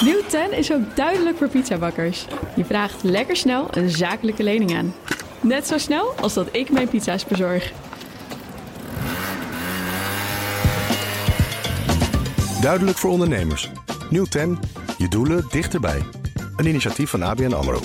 Nieuw 0.00 0.22
10 0.28 0.52
is 0.52 0.72
ook 0.72 0.96
duidelijk 0.96 1.36
voor 1.36 1.48
pizzabakkers. 1.48 2.26
Je 2.56 2.64
vraagt 2.64 3.02
lekker 3.02 3.36
snel 3.36 3.68
een 3.70 3.90
zakelijke 3.90 4.42
lening 4.42 4.76
aan. 4.76 4.94
Net 5.40 5.66
zo 5.66 5.78
snel 5.78 6.12
als 6.20 6.34
dat 6.34 6.48
ik 6.52 6.70
mijn 6.70 6.88
pizza's 6.88 7.24
bezorg. 7.24 7.72
Duidelijk 12.60 12.98
voor 12.98 13.10
ondernemers. 13.10 13.70
Nieuw 14.10 14.24
10. 14.24 14.58
Je 14.98 15.08
doelen 15.08 15.46
dichterbij. 15.50 16.02
Een 16.56 16.66
initiatief 16.66 17.10
van 17.10 17.22
ABN 17.22 17.52
AMRO. 17.52 17.80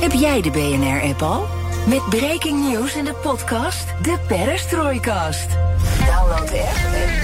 Heb 0.00 0.12
jij 0.12 0.42
de 0.42 0.50
BNR-app 0.50 1.22
al? 1.22 1.46
Met 1.88 2.08
breaking 2.08 2.68
news 2.68 2.96
in 2.96 3.04
de 3.04 3.14
podcast 3.14 3.86
De 4.02 4.18
Perestroikast. 4.28 5.48
Download 6.06 6.48
de 6.48 6.60
app 6.60 6.94
en. 6.94 7.23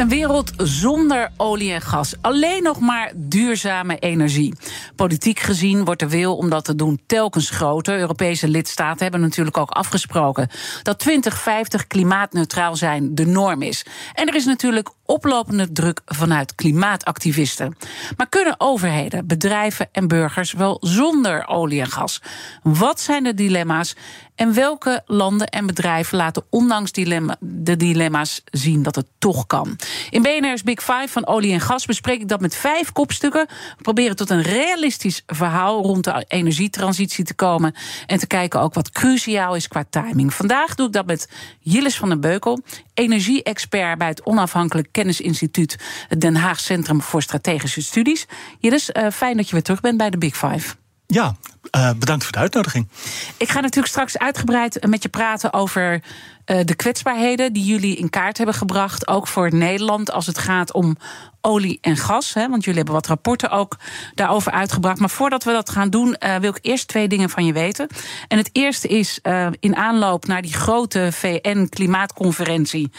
Een 0.00 0.08
wereld 0.08 0.52
zonder 0.56 1.30
olie 1.36 1.72
en 1.72 1.80
gas. 1.80 2.14
Alleen 2.20 2.62
nog 2.62 2.80
maar 2.80 3.12
duurzame 3.14 3.98
energie. 3.98 4.54
Politiek 4.96 5.38
gezien 5.38 5.84
wordt 5.84 6.00
de 6.00 6.08
wil 6.08 6.36
om 6.36 6.50
dat 6.50 6.64
te 6.64 6.74
doen 6.74 7.00
telkens 7.06 7.50
groter. 7.50 7.98
Europese 7.98 8.48
lidstaten 8.48 9.02
hebben 9.02 9.20
natuurlijk 9.20 9.56
ook 9.56 9.70
afgesproken 9.70 10.48
dat 10.82 10.98
2050 10.98 11.86
klimaatneutraal 11.86 12.76
zijn 12.76 13.14
de 13.14 13.26
norm 13.26 13.62
is. 13.62 13.86
En 14.14 14.28
er 14.28 14.34
is 14.34 14.44
natuurlijk 14.44 14.90
oplopende 15.04 15.72
druk 15.72 16.00
vanuit 16.06 16.54
klimaatactivisten. 16.54 17.76
Maar 18.16 18.28
kunnen 18.28 18.54
overheden, 18.58 19.26
bedrijven 19.26 19.88
en 19.92 20.08
burgers 20.08 20.52
wel 20.52 20.76
zonder 20.80 21.48
olie 21.48 21.80
en 21.80 21.90
gas? 21.90 22.22
Wat 22.62 23.00
zijn 23.00 23.22
de 23.22 23.34
dilemma's 23.34 23.96
en 24.40 24.54
welke 24.54 25.02
landen 25.06 25.48
en 25.48 25.66
bedrijven 25.66 26.16
laten 26.16 26.44
ondanks 26.50 26.92
dilemma, 26.92 27.36
de 27.40 27.76
dilemma's 27.76 28.42
zien 28.44 28.82
dat 28.82 28.94
het 28.94 29.06
toch 29.18 29.46
kan? 29.46 29.76
In 30.10 30.22
BNR's 30.22 30.62
Big 30.62 30.82
Five 30.82 31.08
van 31.08 31.26
olie 31.26 31.52
en 31.52 31.60
gas 31.60 31.86
bespreek 31.86 32.20
ik 32.20 32.28
dat 32.28 32.40
met 32.40 32.56
vijf 32.56 32.92
kopstukken. 32.92 33.46
We 33.76 33.82
proberen 33.82 34.16
tot 34.16 34.30
een 34.30 34.42
realistisch 34.42 35.22
verhaal 35.26 35.82
rond 35.82 36.04
de 36.04 36.24
energietransitie 36.28 37.24
te 37.24 37.34
komen. 37.34 37.74
En 38.06 38.18
te 38.18 38.26
kijken 38.26 38.60
ook 38.60 38.74
wat 38.74 38.90
cruciaal 38.90 39.54
is 39.54 39.68
qua 39.68 39.84
timing. 39.90 40.34
Vandaag 40.34 40.74
doe 40.74 40.86
ik 40.86 40.92
dat 40.92 41.06
met 41.06 41.28
Jillis 41.60 41.96
van 41.96 42.08
den 42.08 42.20
Beukel, 42.20 42.62
energie-expert 42.94 43.98
bij 43.98 44.08
het 44.08 44.24
onafhankelijk 44.24 44.88
kennisinstituut 44.90 45.76
Den 46.18 46.36
Haag 46.36 46.60
Centrum 46.60 47.02
voor 47.02 47.22
Strategische 47.22 47.82
Studies. 47.82 48.26
Jillis, 48.58 48.90
uh, 48.92 49.10
fijn 49.10 49.36
dat 49.36 49.46
je 49.46 49.52
weer 49.52 49.62
terug 49.62 49.80
bent 49.80 49.96
bij 49.96 50.10
de 50.10 50.18
Big 50.18 50.36
Five. 50.36 50.79
Ja, 51.12 51.34
uh, 51.76 51.90
bedankt 51.98 52.24
voor 52.24 52.32
de 52.32 52.38
uitnodiging. 52.38 52.88
Ik 53.36 53.48
ga 53.48 53.60
natuurlijk 53.60 53.88
straks 53.88 54.18
uitgebreid 54.18 54.86
met 54.86 55.02
je 55.02 55.08
praten 55.08 55.52
over 55.52 55.92
uh, 55.92 56.60
de 56.64 56.74
kwetsbaarheden 56.74 57.52
die 57.52 57.64
jullie 57.64 57.96
in 57.96 58.10
kaart 58.10 58.36
hebben 58.36 58.54
gebracht. 58.54 59.08
Ook 59.08 59.26
voor 59.26 59.54
Nederland 59.54 60.10
als 60.10 60.26
het 60.26 60.38
gaat 60.38 60.72
om 60.72 60.96
olie 61.40 61.78
en 61.80 61.96
gas. 61.96 62.34
Hè, 62.34 62.48
want 62.48 62.64
jullie 62.64 62.78
hebben 62.78 62.94
wat 62.94 63.06
rapporten 63.06 63.50
ook 63.50 63.76
daarover 64.14 64.52
uitgebracht. 64.52 64.98
Maar 64.98 65.10
voordat 65.10 65.44
we 65.44 65.52
dat 65.52 65.70
gaan 65.70 65.90
doen, 65.90 66.16
uh, 66.18 66.36
wil 66.36 66.50
ik 66.50 66.58
eerst 66.62 66.88
twee 66.88 67.08
dingen 67.08 67.30
van 67.30 67.46
je 67.46 67.52
weten. 67.52 67.88
En 68.28 68.38
het 68.38 68.50
eerste 68.52 68.88
is 68.88 69.20
in 69.60 69.76
aanloop 69.76 70.26
naar 70.26 70.42
die 70.42 70.54
grote 70.54 71.08
VN-klimaatconferentie. 71.12 72.90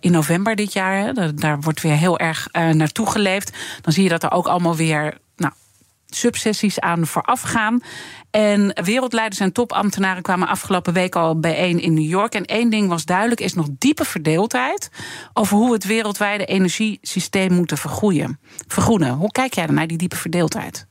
In 0.00 0.12
november 0.12 0.56
dit 0.56 0.72
jaar. 0.72 1.14
Daar, 1.34 1.60
wordt 1.60 1.82
weer 1.82 1.96
heel 1.96 2.18
erg 2.18 2.48
uh, 2.52 2.68
naartoe 2.68 3.10
geleefd. 3.10 3.56
Dan 3.80 3.92
zie 3.92 4.02
je 4.02 4.08
dat 4.08 4.22
er 4.22 4.30
ook 4.30 4.46
allemaal 4.46 4.76
weer 4.76 5.18
subsessies 6.06 6.80
aan 6.80 7.06
vooraf 7.06 7.40
gaan. 7.40 7.80
En 8.30 8.82
wereldleiders 8.84 9.40
en 9.40 9.52
topambtenaren 9.52 10.22
kwamen 10.22 10.48
afgelopen 10.48 10.92
week 10.92 11.16
al 11.16 11.40
bijeen 11.40 11.80
in 11.80 11.94
New 11.94 12.08
York. 12.08 12.34
En 12.34 12.44
één 12.44 12.70
ding 12.70 12.88
was 12.88 13.04
duidelijk: 13.04 13.40
is 13.40 13.54
nog 13.54 13.66
diepe 13.78 14.04
verdeeldheid 14.04 14.90
over 15.32 15.56
hoe 15.56 15.66
we 15.66 15.74
het 15.74 15.84
wereldwijde 15.84 16.44
energiesysteem 16.44 17.52
moeten 17.52 17.78
vergroeien, 17.78 18.38
vergroenen. 18.66 19.14
Hoe 19.14 19.30
kijk 19.30 19.54
jij 19.54 19.66
naar 19.66 19.86
die 19.86 19.98
diepe 19.98 20.16
verdeeldheid? 20.16 20.86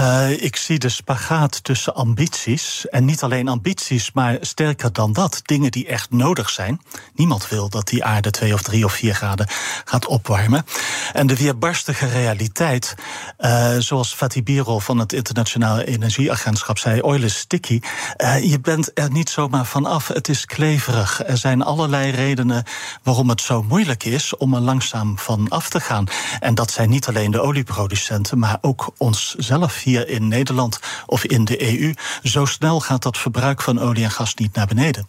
Uh, 0.00 0.42
ik 0.42 0.56
zie 0.56 0.78
de 0.78 0.88
spagaat 0.88 1.64
tussen 1.64 1.94
ambities. 1.94 2.86
En 2.88 3.04
niet 3.04 3.22
alleen 3.22 3.48
ambities, 3.48 4.12
maar 4.12 4.36
sterker 4.40 4.92
dan 4.92 5.12
dat. 5.12 5.40
Dingen 5.42 5.70
die 5.70 5.86
echt 5.86 6.10
nodig 6.10 6.50
zijn. 6.50 6.80
Niemand 7.14 7.48
wil 7.48 7.68
dat 7.68 7.88
die 7.88 8.04
aarde 8.04 8.30
twee 8.30 8.54
of 8.54 8.62
drie 8.62 8.84
of 8.84 8.92
vier 8.92 9.14
graden 9.14 9.46
gaat 9.84 10.06
opwarmen. 10.06 10.66
En 11.12 11.26
de 11.26 11.36
weerbarstige 11.36 12.06
realiteit, 12.06 12.94
uh, 13.38 13.76
zoals 13.78 14.14
Fatih 14.14 14.44
Birol 14.44 14.80
van 14.80 14.98
het 14.98 15.12
Internationale 15.12 15.86
Energieagentschap 15.86 16.78
zei: 16.78 17.00
oil 17.00 17.22
is 17.22 17.38
sticky. 17.38 17.80
Uh, 18.16 18.50
je 18.50 18.60
bent 18.60 18.90
er 18.94 19.10
niet 19.10 19.30
zomaar 19.30 19.64
van 19.64 19.86
af. 19.86 20.08
Het 20.08 20.28
is 20.28 20.44
kleverig. 20.44 21.22
Er 21.26 21.38
zijn 21.38 21.62
allerlei 21.62 22.10
redenen 22.10 22.64
waarom 23.02 23.28
het 23.28 23.40
zo 23.40 23.62
moeilijk 23.62 24.04
is 24.04 24.36
om 24.36 24.54
er 24.54 24.60
langzaam 24.60 25.18
van 25.18 25.48
af 25.48 25.68
te 25.68 25.80
gaan. 25.80 26.06
En 26.40 26.54
dat 26.54 26.70
zijn 26.70 26.90
niet 26.90 27.08
alleen 27.08 27.30
de 27.30 27.40
olieproducenten, 27.40 28.38
maar 28.38 28.58
ook 28.60 28.92
onszelf 28.96 29.84
hier 29.86 30.08
in 30.08 30.28
Nederland 30.28 30.78
of 31.06 31.24
in 31.24 31.44
de 31.44 31.80
EU. 31.80 31.94
Zo 32.22 32.44
snel 32.44 32.80
gaat 32.80 33.02
dat 33.02 33.18
verbruik 33.18 33.62
van 33.62 33.78
olie 33.78 34.04
en 34.04 34.10
gas 34.10 34.34
niet 34.34 34.54
naar 34.54 34.66
beneden. 34.66 35.08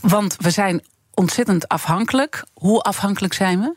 Want 0.00 0.36
we 0.38 0.50
zijn 0.50 0.84
ontzettend 1.14 1.68
afhankelijk. 1.68 2.44
Hoe 2.52 2.82
afhankelijk 2.82 3.34
zijn 3.34 3.60
we? 3.60 3.74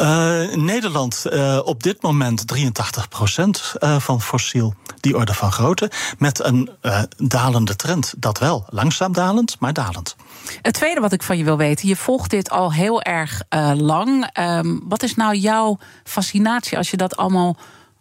Uh, 0.00 0.56
Nederland 0.56 1.24
uh, 1.32 1.60
op 1.64 1.82
dit 1.82 2.02
moment 2.02 2.46
83 2.46 3.08
procent 3.08 3.74
uh, 3.80 3.98
van 3.98 4.22
fossiel. 4.22 4.74
Die 5.00 5.16
orde 5.16 5.34
van 5.34 5.52
grootte. 5.52 5.90
Met 6.18 6.44
een 6.44 6.70
dalende 7.16 7.76
trend. 7.76 8.14
Dat 8.16 8.38
wel. 8.38 8.64
Langzaam 8.68 9.12
dalend, 9.12 9.56
maar 9.60 9.72
dalend. 9.72 10.16
Het 10.62 10.74
tweede 10.74 11.00
wat 11.00 11.12
ik 11.12 11.22
van 11.22 11.38
je 11.38 11.44
wil 11.44 11.56
weten. 11.56 11.88
Je 11.88 11.96
volgt 11.96 12.30
dit 12.30 12.50
al 12.50 12.72
heel 12.72 13.02
erg 13.02 13.42
lang. 13.74 14.38
Um, 14.38 14.82
wat 14.88 15.02
is 15.02 15.14
nou 15.14 15.36
jouw 15.36 15.78
fascinatie 16.04 16.76
als 16.76 16.90
je 16.90 16.96
dat 16.96 17.16
allemaal 17.16 17.56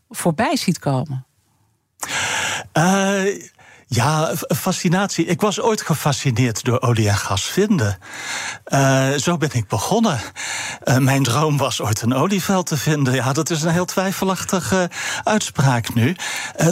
voorbij 0.10 0.56
ziet 0.56 0.80
komen? 0.80 1.26
Uh, 2.76 3.32
ja, 3.94 4.32
fascinatie. 4.48 5.26
Ik 5.26 5.42
was 5.42 5.62
ooit 5.62 5.82
gefascineerd 5.82 6.64
door 6.64 6.82
olie 6.82 7.10
en 7.10 7.18
gas 7.18 7.44
vinden. 7.44 7.98
Uh, 8.68 9.12
zo 9.12 9.38
ben 9.38 9.50
ik 9.54 9.68
begonnen. 9.68 10.20
Uh, 10.84 10.98
mijn 10.98 11.24
droom 11.24 11.58
was 11.58 11.82
ooit 11.82 12.02
een 12.02 12.14
olieveld 12.14 12.66
te 12.66 12.78
vinden. 12.78 13.14
Ja, 13.14 13.34
dat 13.34 13.50
is 13.50 13.62
een 13.62 13.72
heel 13.72 13.86
twijfelachtige 13.86 14.90
uitspraak 15.24 15.94
nu. 15.94 16.16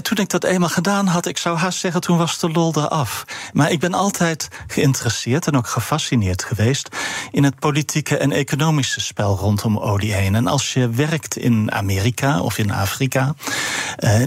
Toen 0.01 0.17
ik 0.17 0.29
dat 0.29 0.43
eenmaal 0.43 0.69
gedaan 0.69 1.07
had, 1.07 1.25
ik 1.25 1.37
zou 1.37 1.57
haast 1.57 1.79
zeggen, 1.79 2.01
toen 2.01 2.17
was 2.17 2.39
de 2.39 2.51
lol 2.51 2.73
eraf. 2.75 3.23
Maar 3.53 3.71
ik 3.71 3.79
ben 3.79 3.93
altijd 3.93 4.47
geïnteresseerd 4.67 5.47
en 5.47 5.57
ook 5.57 5.67
gefascineerd 5.67 6.43
geweest 6.43 6.95
in 7.31 7.43
het 7.43 7.59
politieke 7.59 8.17
en 8.17 8.31
economische 8.31 9.01
spel 9.01 9.37
rondom 9.37 9.77
olie 9.77 10.13
heen. 10.13 10.35
En 10.35 10.47
als 10.47 10.73
je 10.73 10.89
werkt 10.89 11.37
in 11.37 11.71
Amerika 11.71 12.39
of 12.39 12.57
in 12.57 12.71
Afrika, 12.71 13.35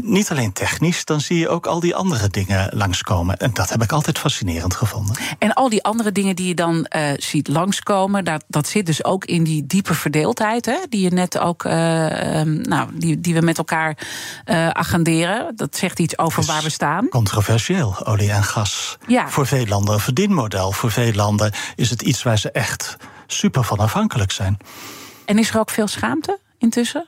niet 0.02 0.30
alleen 0.30 0.52
technisch, 0.52 1.04
dan 1.04 1.20
zie 1.20 1.38
je 1.38 1.48
ook 1.48 1.66
al 1.66 1.80
die 1.80 1.94
andere 1.94 2.28
dingen 2.28 2.76
langskomen. 2.84 3.36
En 3.36 3.50
dat 3.52 3.70
heb 3.70 3.82
ik 3.82 3.92
altijd 3.92 4.18
fascinerend 4.18 4.74
gevonden. 4.74 5.16
En 5.38 5.52
al 5.52 5.68
die 5.68 5.82
andere 5.82 6.12
dingen 6.12 6.36
die 6.36 6.48
je 6.48 6.54
dan 6.54 6.86
uh, 6.96 7.02
ziet 7.16 7.48
langskomen, 7.48 8.24
dat, 8.24 8.44
dat 8.48 8.68
zit 8.68 8.86
dus 8.86 9.04
ook 9.04 9.24
in 9.24 9.44
die 9.44 9.66
diepe 9.66 9.94
verdeeldheid, 9.94 10.66
hè, 10.66 10.76
die 10.88 11.00
je 11.00 11.10
net 11.10 11.38
ook, 11.38 11.64
uh, 11.64 11.72
nou, 12.42 12.88
die, 12.92 13.20
die 13.20 13.34
we 13.34 13.40
met 13.40 13.58
elkaar 13.58 13.96
uh, 14.44 14.68
agenderen. 14.68 15.56
Dat 15.56 15.76
zegt 15.76 15.98
iets 15.98 16.18
over 16.18 16.44
waar 16.44 16.62
we 16.62 16.70
staan. 16.70 17.08
Controversieel, 17.08 18.06
olie 18.06 18.30
en 18.30 18.44
gas. 18.44 18.98
Ja. 19.06 19.28
Voor 19.28 19.46
veel 19.46 19.66
landen 19.66 19.94
een 19.94 20.00
verdienmodel. 20.00 20.72
Voor 20.72 20.90
veel 20.90 21.12
landen 21.12 21.52
is 21.76 21.90
het 21.90 22.02
iets 22.02 22.22
waar 22.22 22.38
ze 22.38 22.50
echt 22.50 22.96
super 23.26 23.64
van 23.64 23.78
afhankelijk 23.78 24.32
zijn. 24.32 24.56
En 25.24 25.38
is 25.38 25.50
er 25.50 25.58
ook 25.58 25.70
veel 25.70 25.86
schaamte 25.86 26.38
intussen? 26.58 27.06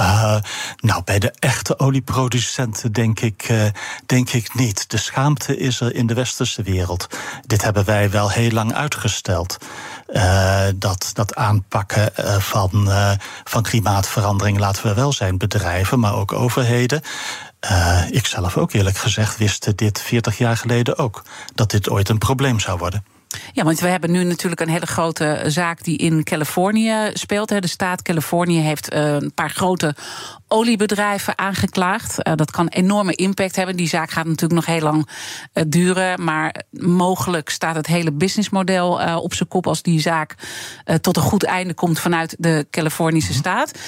Uh, 0.00 0.36
nou, 0.76 1.02
bij 1.04 1.18
de 1.18 1.32
echte 1.38 1.78
olieproducenten 1.78 2.92
denk 2.92 3.20
ik, 3.20 3.48
uh, 3.48 3.64
denk 4.06 4.30
ik 4.30 4.54
niet. 4.54 4.90
De 4.90 4.96
schaamte 4.96 5.56
is 5.56 5.80
er 5.80 5.94
in 5.94 6.06
de 6.06 6.14
westerse 6.14 6.62
wereld. 6.62 7.06
Dit 7.46 7.62
hebben 7.62 7.84
wij 7.84 8.10
wel 8.10 8.30
heel 8.30 8.50
lang 8.50 8.74
uitgesteld. 8.74 9.58
Uh, 10.08 10.66
dat, 10.74 11.10
dat 11.12 11.34
aanpakken 11.34 12.12
van, 12.42 12.90
van 13.44 13.62
klimaatverandering, 13.62 14.58
laten 14.58 14.86
we 14.86 14.94
wel 14.94 15.12
zijn, 15.12 15.38
bedrijven, 15.38 16.00
maar 16.00 16.14
ook 16.14 16.32
overheden. 16.32 17.02
ik 18.10 18.26
zelf 18.26 18.56
ook 18.56 18.72
eerlijk 18.72 18.96
gezegd 18.96 19.36
wist 19.36 19.76
dit 19.76 20.00
40 20.00 20.38
jaar 20.38 20.56
geleden 20.56 20.98
ook, 20.98 21.22
dat 21.54 21.70
dit 21.70 21.90
ooit 21.90 22.08
een 22.08 22.18
probleem 22.18 22.60
zou 22.60 22.78
worden. 22.78 23.04
Ja, 23.52 23.64
want 23.64 23.80
we 23.80 23.86
hebben 23.86 24.10
nu 24.10 24.24
natuurlijk 24.24 24.60
een 24.60 24.68
hele 24.68 24.86
grote 24.86 25.42
zaak 25.46 25.84
die 25.84 25.96
in 25.96 26.24
Californië 26.24 27.10
speelt. 27.12 27.48
De 27.48 27.66
staat 27.66 28.02
Californië 28.02 28.58
heeft 28.58 28.88
eh, 28.88 29.12
een 29.12 29.32
paar 29.34 29.50
grote 29.50 29.94
oliebedrijven 30.48 31.38
aangeklaagd. 31.38 32.16
Uh, 32.26 32.34
dat 32.34 32.50
kan 32.50 32.68
enorme 32.68 33.14
impact 33.14 33.56
hebben. 33.56 33.76
Die 33.76 33.88
zaak 33.88 34.10
gaat 34.10 34.24
natuurlijk 34.24 34.66
nog 34.66 34.66
heel 34.66 34.82
lang 34.82 35.08
uh, 35.54 35.64
duren. 35.68 36.24
Maar 36.24 36.62
mogelijk 36.70 37.50
staat 37.50 37.74
het 37.74 37.86
hele 37.86 38.12
businessmodel 38.12 39.18
op 39.18 39.34
zijn 39.34 39.48
kop 39.48 39.66
als 39.66 39.82
die 39.82 40.00
zaak 40.00 40.34
tot 41.00 41.16
een 41.16 41.22
goed 41.22 41.44
einde 41.44 41.74
komt 41.74 41.98
vanuit 41.98 42.34
de 42.38 42.66
Californische 42.70 43.32
staat. 43.32 43.78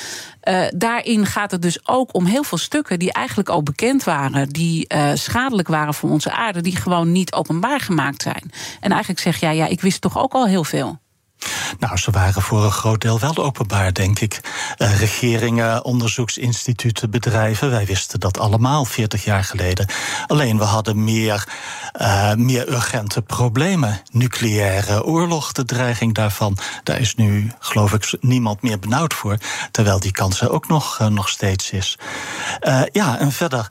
daarin 0.74 1.26
gaat 1.26 1.50
het 1.50 1.62
dus 1.62 1.88
ook 1.88 2.14
om 2.14 2.24
heel 2.24 2.42
veel 2.42 2.58
stukken 2.58 2.98
die 2.98 3.12
eigenlijk 3.12 3.48
al 3.48 3.62
bekend 3.62 4.04
waren, 4.04 4.48
die 4.48 4.86
schadelijk 5.14 5.68
waren 5.68 5.94
voor 5.94 6.10
onze 6.10 6.32
aarde, 6.32 6.60
die 6.60 6.76
gewoon 6.76 7.12
niet 7.12 7.32
openbaar 7.32 7.80
gemaakt 7.80 8.22
zijn. 8.22 8.50
En 8.80 8.90
eigenlijk 8.90 9.20
zeg 9.32 9.40
jij, 9.40 9.56
ja, 9.56 9.66
ik 9.66 9.80
wist 9.80 10.00
toch 10.00 10.18
ook 10.18 10.32
al 10.32 10.46
heel 10.46 10.64
veel. 10.64 10.98
Nou, 11.78 11.96
ze 11.96 12.10
waren 12.10 12.42
voor 12.42 12.64
een 12.64 12.72
groot 12.72 13.00
deel 13.00 13.18
wel 13.18 13.36
openbaar, 13.36 13.92
denk 13.92 14.18
ik. 14.18 14.40
Uh, 14.78 14.98
regeringen, 14.98 15.84
onderzoeksinstituten, 15.84 17.10
bedrijven. 17.10 17.70
Wij 17.70 17.86
wisten 17.86 18.20
dat 18.20 18.38
allemaal 18.38 18.84
40 18.84 19.24
jaar 19.24 19.44
geleden. 19.44 19.86
Alleen 20.26 20.58
we 20.58 20.64
hadden 20.64 21.04
meer, 21.04 21.48
uh, 22.00 22.34
meer 22.34 22.68
urgente 22.68 23.22
problemen. 23.22 24.00
Nucleaire 24.10 25.04
oorlog, 25.04 25.52
de 25.52 25.64
dreiging 25.64 26.14
daarvan. 26.14 26.58
Daar 26.82 27.00
is 27.00 27.14
nu, 27.14 27.52
geloof 27.58 27.92
ik, 27.92 28.16
niemand 28.20 28.62
meer 28.62 28.78
benauwd 28.78 29.14
voor. 29.14 29.36
Terwijl 29.70 30.00
die 30.00 30.12
kans 30.12 30.40
er 30.40 30.50
ook 30.50 30.68
nog, 30.68 30.98
uh, 31.00 31.06
nog 31.06 31.28
steeds 31.28 31.70
is. 31.70 31.98
ja, 32.92 33.18
en 33.18 33.32
verder. 33.32 33.70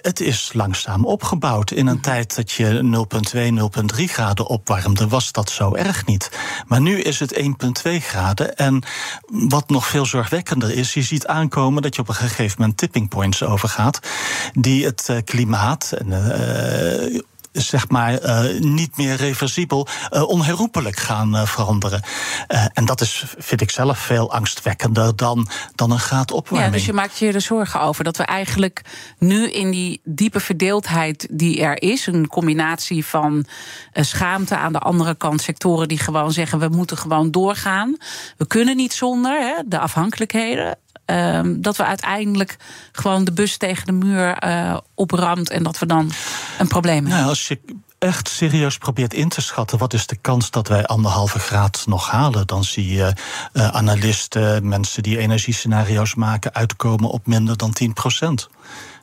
het 0.00 0.20
is 0.20 0.50
langzaam 0.52 1.06
opgebouwd. 1.06 1.70
In 1.70 1.86
een 1.86 2.00
tijd 2.00 2.36
dat 2.36 2.52
je 2.52 3.06
0,2, 3.34 3.98
0,3 3.98 4.04
graden 4.04 4.46
opwarmde, 4.46 5.08
was 5.08 5.32
dat 5.32 5.50
zo 5.50 5.74
erg 5.74 6.06
niet. 6.06 6.30
Maar 6.66 6.80
nu 6.80 7.00
is 7.00 7.20
het 7.20 7.40
1,2 7.86 7.92
graden. 7.98 8.56
En 8.56 8.82
wat 9.26 9.68
nog 9.68 9.86
veel 9.86 10.06
zorgwekkender 10.06 10.70
is, 10.70 10.94
je 10.94 11.02
ziet 11.02 11.26
aankomen 11.26 11.82
dat 11.82 11.94
je 11.94 12.00
op 12.00 12.08
een 12.08 12.14
gegeven 12.14 12.56
moment 12.60 12.78
tipping 12.78 13.08
points 13.08 13.42
overgaat. 13.42 14.00
Die 14.52 14.84
het 14.84 15.08
uh, 15.10 15.16
klimaat 15.24 15.92
en 15.98 16.06
uh, 16.06 17.20
zeg 17.62 17.88
maar 17.88 18.22
uh, 18.22 18.60
niet 18.60 18.96
meer 18.96 19.16
reversibel, 19.16 19.86
uh, 20.10 20.22
onherroepelijk 20.28 20.96
gaan 20.96 21.34
uh, 21.34 21.46
veranderen. 21.46 22.02
en 22.72 22.84
dat 22.84 23.00
is, 23.00 23.24
vind 23.38 23.60
ik 23.60 23.70
zelf, 23.70 23.98
veel 23.98 24.32
angstwekkender 24.32 25.16
dan, 25.16 25.48
dan 25.74 25.90
een 25.90 25.98
graad 25.98 26.32
opwarming. 26.32 26.72
Ja, 26.72 26.76
dus 26.76 26.86
je 26.86 26.92
maakt 26.92 27.18
je 27.18 27.32
er 27.32 27.40
zorgen 27.40 27.80
over 27.80 28.04
dat 28.04 28.16
we 28.16 28.22
eigenlijk 28.22 28.82
nu 29.18 29.50
in 29.50 29.70
die 29.70 30.00
diepe 30.04 30.40
verdeeldheid 30.40 31.28
die 31.30 31.62
er 31.62 31.82
is, 31.82 32.06
een 32.06 32.26
combinatie 32.26 33.06
van 33.06 33.46
schaamte 33.92 34.56
aan 34.56 34.72
de 34.72 34.78
andere 34.78 35.14
kant, 35.14 35.42
sectoren 35.42 35.88
die 35.88 35.98
gewoon 35.98 36.32
zeggen 36.32 36.58
we 36.58 36.68
moeten 36.68 36.96
gewoon 36.96 37.30
doorgaan. 37.30 37.96
We 38.36 38.46
kunnen 38.46 38.76
niet 38.76 38.92
zonder 38.92 39.40
hè, 39.40 39.62
de 39.66 39.78
afhankelijkheden. 39.78 40.78
Um, 41.06 41.62
dat 41.62 41.76
we 41.76 41.84
uiteindelijk 41.84 42.56
gewoon 42.92 43.24
de 43.24 43.32
bus 43.32 43.56
tegen 43.56 43.86
de 43.86 43.92
muur 43.92 44.44
uh, 44.44 44.76
opramt 44.94 45.50
en 45.50 45.62
dat 45.62 45.78
we 45.78 45.86
dan 45.86 46.10
een 46.58 46.68
probleem 46.68 46.94
hebben. 46.94 47.14
Nou, 47.14 47.28
als 47.28 47.48
je 47.48 47.60
echt 47.98 48.28
serieus 48.28 48.78
probeert 48.78 49.14
in 49.14 49.28
te 49.28 49.40
schatten 49.40 49.78
wat 49.78 49.92
is 49.92 50.06
de 50.06 50.16
kans 50.16 50.50
dat 50.50 50.68
wij 50.68 50.86
anderhalve 50.86 51.38
graad 51.38 51.84
nog 51.86 52.10
halen, 52.10 52.46
dan 52.46 52.64
zie 52.64 52.92
je 52.94 53.12
uh, 53.52 53.68
analisten, 53.68 54.68
mensen 54.68 55.02
die 55.02 55.18
energiescenario's 55.18 56.14
maken, 56.14 56.54
uitkomen 56.54 57.10
op 57.10 57.26
minder 57.26 57.56
dan 57.56 57.72
10 57.72 57.92
procent 57.92 58.48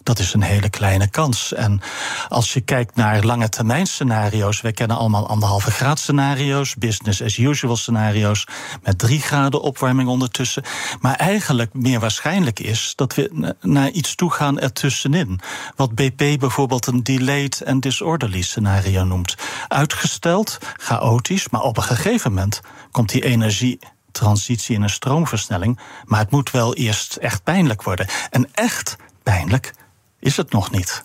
dat 0.03 0.19
is 0.19 0.33
een 0.33 0.41
hele 0.41 0.69
kleine 0.69 1.09
kans. 1.09 1.53
En 1.53 1.81
als 2.29 2.53
je 2.53 2.61
kijkt 2.61 2.95
naar 2.95 3.23
lange 3.23 3.49
termijn 3.49 3.87
scenario's, 3.87 4.61
wij 4.61 4.71
kennen 4.71 4.97
allemaal 4.97 5.27
anderhalve 5.27 5.71
graad 5.71 5.99
scenario's, 5.99 6.75
business 6.75 7.21
as 7.21 7.37
usual 7.37 7.75
scenario's, 7.75 8.47
met 8.83 8.97
drie 8.97 9.21
graden 9.21 9.61
opwarming 9.61 10.09
ondertussen. 10.09 10.63
Maar 10.99 11.15
eigenlijk 11.15 11.73
meer 11.73 11.99
waarschijnlijk 11.99 12.59
is 12.59 12.93
dat 12.95 13.15
we 13.15 13.55
naar 13.61 13.89
iets 13.89 14.15
toe 14.15 14.31
gaan 14.31 14.59
ertussenin. 14.59 15.39
Wat 15.75 15.95
BP 15.95 16.39
bijvoorbeeld 16.39 16.87
een 16.87 17.03
delayed 17.03 17.61
and 17.65 17.81
disorderly 17.81 18.41
scenario 18.41 19.03
noemt. 19.03 19.35
Uitgesteld, 19.67 20.57
chaotisch, 20.77 21.49
maar 21.49 21.61
op 21.61 21.77
een 21.77 21.83
gegeven 21.83 22.33
moment 22.33 22.61
komt 22.91 23.09
die 23.09 23.23
energie 23.23 23.79
transitie 24.11 24.75
in 24.75 24.81
een 24.81 24.89
stroomversnelling. 24.89 25.79
Maar 26.05 26.19
het 26.19 26.31
moet 26.31 26.51
wel 26.51 26.75
eerst 26.75 27.15
echt 27.15 27.43
pijnlijk 27.43 27.83
worden. 27.83 28.07
En 28.29 28.49
echt 28.53 28.95
pijnlijk 29.23 29.73
is 30.21 30.37
het 30.37 30.51
nog 30.51 30.71
niet. 30.71 31.03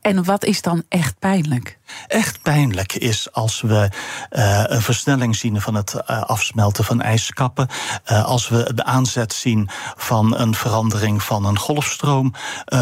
En 0.00 0.24
wat 0.24 0.44
is 0.44 0.62
dan 0.62 0.82
echt 0.88 1.18
pijnlijk? 1.18 1.78
Echt 2.06 2.42
pijnlijk 2.42 2.94
is 2.94 3.32
als 3.32 3.60
we 3.60 3.88
uh, 4.30 4.62
een 4.66 4.82
versnelling 4.82 5.36
zien 5.36 5.60
van 5.60 5.74
het 5.74 5.94
uh, 5.94 6.22
afsmelten 6.22 6.84
van 6.84 7.00
ijskappen. 7.00 7.68
Uh, 8.12 8.24
als 8.24 8.48
we 8.48 8.74
de 8.74 8.84
aanzet 8.84 9.32
zien 9.32 9.68
van 9.96 10.38
een 10.38 10.54
verandering 10.54 11.22
van 11.22 11.44
een 11.44 11.58
golfstroom, 11.58 12.34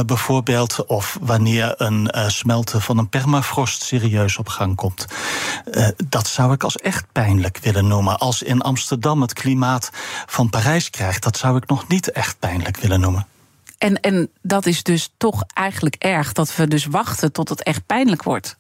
bijvoorbeeld. 0.07 0.87
Of 0.87 1.19
wanneer 1.21 1.75
een 1.77 2.11
smelten 2.27 2.83
van 2.83 2.99
een 2.99 3.09
permafrost 3.09 3.83
serieus 3.83 4.37
op 4.37 4.49
gang 4.49 4.77
komt. 4.77 5.07
dat 6.09 6.27
zou 6.27 6.53
ik 6.53 6.63
als 6.63 6.77
echt 6.77 7.07
pijnlijk 7.13 7.59
willen 7.59 7.87
noemen. 7.87 8.19
Als 8.19 8.43
in 8.43 8.61
Amsterdam 8.61 9.21
het 9.21 9.33
klimaat 9.33 9.91
van 10.27 10.51
Parijs 10.51 10.91
krijgt, 10.91 11.23
dat 11.23 11.37
zou 11.37 11.57
ik 11.57 11.67
nog 11.67 11.89
niet 11.89 12.11
echt 12.11 12.39
pijnlijk 12.39 12.77
willen 12.77 13.01
noemen. 13.01 13.27
En, 13.79 14.01
en 14.01 14.31
dat 14.43 14.67
is 14.67 14.83
dus 14.83 15.11
toch 15.17 15.45
eigenlijk 15.55 15.95
erg 15.99 16.33
dat 16.33 16.57
we 16.57 16.69
dus 16.69 16.87
wachten 16.87 17.33
tot 17.33 17.49
het 17.49 17.63
echt 17.63 17.87
pijnlijk 17.87 18.23
wordt. 18.23 18.57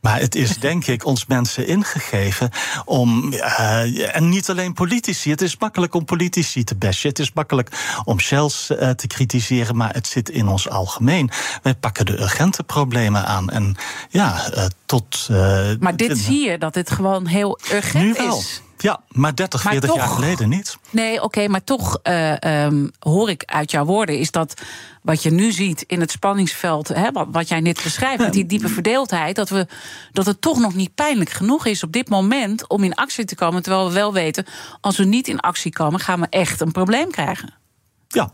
Maar 0.00 0.20
het 0.20 0.34
is 0.34 0.56
denk 0.56 0.86
ik 0.86 1.04
ons 1.04 1.26
mensen 1.26 1.66
ingegeven 1.66 2.50
om. 2.84 3.32
Uh, 3.32 4.16
en 4.16 4.28
niet 4.28 4.50
alleen 4.50 4.72
politici. 4.72 5.30
Het 5.30 5.42
is 5.42 5.58
makkelijk 5.58 5.94
om 5.94 6.04
politici 6.04 6.64
te 6.64 6.74
bashen. 6.74 7.08
Het 7.08 7.18
is 7.18 7.32
makkelijk 7.32 8.00
om 8.04 8.20
Shells 8.20 8.70
uh, 8.70 8.90
te 8.90 9.06
kritiseren. 9.06 9.76
Maar 9.76 9.94
het 9.94 10.06
zit 10.06 10.28
in 10.28 10.48
ons 10.48 10.68
algemeen. 10.68 11.30
Wij 11.62 11.74
pakken 11.74 12.06
de 12.06 12.20
urgente 12.20 12.62
problemen 12.62 13.26
aan. 13.26 13.50
En 13.50 13.76
ja, 14.08 14.52
uh, 14.54 14.64
tot. 14.86 15.28
maar 15.80 15.96
dit 15.96 16.18
zie 16.18 16.50
je 16.50 16.58
dat 16.58 16.74
dit 16.74 16.90
gewoon 16.90 17.26
heel 17.26 17.58
urgent 17.72 18.04
nu 18.04 18.12
wel. 18.12 18.38
is. 18.38 18.62
Ja, 18.82 19.00
maar 19.08 19.34
30, 19.34 19.60
40 19.60 19.94
jaar 19.94 20.08
geleden 20.08 20.48
niet. 20.48 20.78
Nee, 20.90 21.14
oké, 21.14 21.24
okay, 21.24 21.46
maar 21.46 21.64
toch 21.64 21.98
uh, 22.02 22.64
um, 22.64 22.90
hoor 22.98 23.30
ik 23.30 23.42
uit 23.44 23.70
jouw 23.70 23.84
woorden... 23.84 24.18
is 24.18 24.30
dat 24.30 24.62
wat 25.02 25.22
je 25.22 25.30
nu 25.30 25.52
ziet 25.52 25.84
in 25.86 26.00
het 26.00 26.10
spanningsveld... 26.10 26.88
Hè, 26.88 27.12
wat, 27.12 27.26
wat 27.30 27.48
jij 27.48 27.60
net 27.60 27.80
beschrijft, 27.82 28.22
met 28.22 28.32
die 28.32 28.46
diepe 28.46 28.68
verdeeldheid... 28.68 29.36
Dat, 29.36 29.48
we, 29.48 29.66
dat 30.12 30.26
het 30.26 30.40
toch 30.40 30.58
nog 30.58 30.74
niet 30.74 30.94
pijnlijk 30.94 31.30
genoeg 31.30 31.66
is 31.66 31.82
op 31.82 31.92
dit 31.92 32.08
moment... 32.08 32.68
om 32.68 32.84
in 32.84 32.94
actie 32.94 33.24
te 33.24 33.34
komen, 33.34 33.62
terwijl 33.62 33.86
we 33.86 33.92
wel 33.92 34.12
weten... 34.12 34.46
als 34.80 34.96
we 34.96 35.04
niet 35.04 35.28
in 35.28 35.40
actie 35.40 35.72
komen, 35.72 36.00
gaan 36.00 36.20
we 36.20 36.26
echt 36.30 36.60
een 36.60 36.72
probleem 36.72 37.10
krijgen. 37.10 37.54
Ja, 38.08 38.30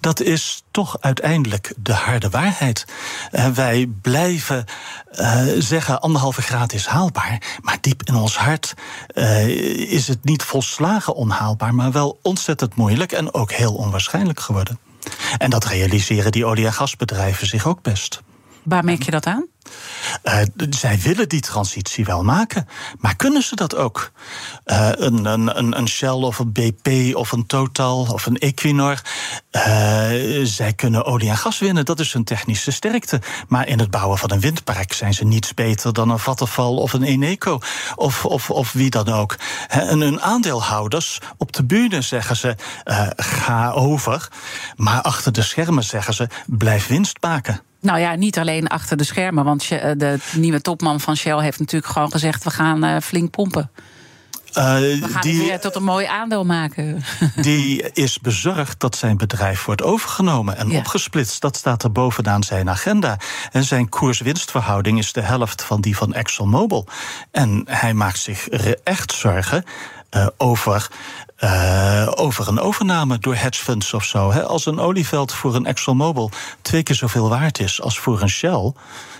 dat 0.00 0.20
is 0.20 0.62
toch 0.70 0.96
uiteindelijk 1.00 1.72
de 1.76 1.92
harde 1.92 2.30
waarheid. 2.30 2.84
Uh, 3.32 3.46
wij 3.46 3.86
blijven 4.02 4.64
uh, 5.12 5.42
zeggen 5.58 6.00
anderhalve 6.00 6.42
graad 6.42 6.72
is 6.72 6.86
haalbaar, 6.86 7.42
maar 7.60 7.78
diep 7.80 8.02
in 8.02 8.14
ons 8.14 8.36
hart 8.36 8.74
uh, 9.14 9.46
is 9.92 10.08
het 10.08 10.24
niet 10.24 10.42
volslagen 10.42 11.14
onhaalbaar, 11.14 11.74
maar 11.74 11.92
wel 11.92 12.18
ontzettend 12.22 12.74
moeilijk 12.74 13.12
en 13.12 13.34
ook 13.34 13.52
heel 13.52 13.74
onwaarschijnlijk 13.74 14.40
geworden. 14.40 14.78
En 15.38 15.50
dat 15.50 15.64
realiseren 15.64 16.32
die 16.32 16.44
olie- 16.44 16.66
en 16.66 16.72
gasbedrijven 16.72 17.46
zich 17.46 17.66
ook 17.66 17.82
best. 17.82 18.22
Waar 18.62 18.84
merk 18.84 19.02
je 19.02 19.10
dat 19.10 19.26
aan? 19.26 19.46
Uh, 20.24 20.38
zij 20.70 20.98
willen 20.98 21.28
die 21.28 21.40
transitie 21.40 22.04
wel 22.04 22.22
maken, 22.22 22.68
maar 22.98 23.16
kunnen 23.16 23.42
ze 23.42 23.56
dat 23.56 23.76
ook? 23.76 24.12
Uh, 24.66 24.88
een, 24.92 25.24
een, 25.24 25.78
een 25.78 25.88
Shell 25.88 26.10
of 26.10 26.38
een 26.38 26.52
BP 26.52 27.14
of 27.16 27.32
een 27.32 27.46
Total 27.46 28.06
of 28.12 28.26
een 28.26 28.38
Equinor, 28.38 29.02
uh, 29.52 29.62
zij 30.42 30.72
kunnen 30.76 31.04
olie 31.04 31.28
en 31.28 31.36
gas 31.36 31.58
winnen, 31.58 31.84
dat 31.84 32.00
is 32.00 32.12
hun 32.12 32.24
technische 32.24 32.70
sterkte. 32.70 33.20
Maar 33.48 33.68
in 33.68 33.78
het 33.78 33.90
bouwen 33.90 34.18
van 34.18 34.30
een 34.30 34.40
windpark 34.40 34.92
zijn 34.92 35.14
ze 35.14 35.24
niets 35.24 35.54
beter 35.54 35.92
dan 35.92 36.10
een 36.10 36.18
Vattenfall 36.18 36.74
of 36.74 36.92
een 36.92 37.02
Eneco 37.02 37.58
of, 37.94 38.24
of, 38.24 38.50
of 38.50 38.72
wie 38.72 38.90
dan 38.90 39.08
ook. 39.08 39.36
En 39.68 40.00
hun 40.00 40.20
aandeelhouders 40.20 41.18
op 41.36 41.52
de 41.52 41.64
bühne 41.64 42.00
zeggen 42.00 42.36
ze: 42.36 42.56
ga 43.16 43.70
over, 43.70 44.28
maar 44.76 45.02
achter 45.02 45.32
de 45.32 45.42
schermen 45.42 45.84
zeggen 45.84 46.14
ze: 46.14 46.28
blijf 46.46 46.86
winst 46.86 47.16
maken. 47.20 47.60
Nou 47.82 47.98
ja, 47.98 48.14
niet 48.14 48.38
alleen 48.38 48.68
achter 48.68 48.96
de 48.96 49.04
schermen. 49.04 49.44
Want 49.44 49.61
de 49.68 50.18
nieuwe 50.36 50.60
topman 50.60 51.00
van 51.00 51.16
Shell 51.16 51.38
heeft 51.38 51.58
natuurlijk 51.58 51.92
gewoon 51.92 52.10
gezegd: 52.10 52.44
we 52.44 52.50
gaan 52.50 52.84
uh, 52.84 52.96
flink 53.00 53.30
pompen. 53.30 53.70
Uh, 54.58 54.74
we 54.74 55.08
gaan 55.10 55.22
die, 55.22 55.36
het 55.36 55.46
weer 55.46 55.60
tot 55.60 55.74
een 55.74 55.84
mooi 55.84 56.06
aandeel 56.06 56.44
maken. 56.44 57.02
Die 57.36 57.92
is 57.92 58.18
bezorgd 58.20 58.80
dat 58.80 58.96
zijn 58.96 59.16
bedrijf 59.16 59.64
wordt 59.64 59.82
overgenomen 59.82 60.56
en 60.56 60.70
ja. 60.70 60.78
opgesplitst. 60.78 61.40
Dat 61.40 61.56
staat 61.56 61.82
er 61.82 61.92
bovenaan 61.92 62.42
zijn 62.42 62.70
agenda. 62.70 63.18
En 63.52 63.64
zijn 63.64 63.88
koers-winstverhouding 63.88 64.98
is 64.98 65.12
de 65.12 65.20
helft 65.20 65.62
van 65.62 65.80
die 65.80 65.96
van 65.96 66.14
ExxonMobil. 66.14 66.86
En 67.30 67.62
hij 67.68 67.94
maakt 67.94 68.18
zich 68.18 68.48
echt 68.84 69.12
zorgen 69.12 69.64
uh, 70.10 70.26
over 70.36 70.88
uh, 71.44 72.08
over 72.14 72.48
een 72.48 72.60
overname 72.60 73.18
door 73.18 73.34
hedge 73.34 73.62
funds 73.62 73.94
of 73.94 74.04
zo. 74.04 74.30
Als 74.30 74.66
een 74.66 74.78
olieveld 74.78 75.32
voor 75.32 75.54
een 75.54 75.66
ExxonMobil 75.66 76.30
twee 76.62 76.82
keer 76.82 76.96
zoveel 76.96 77.28
waard 77.28 77.58
is 77.58 77.80
als 77.80 77.98
voor 77.98 78.20
een 78.20 78.28
Shell. 78.28 78.72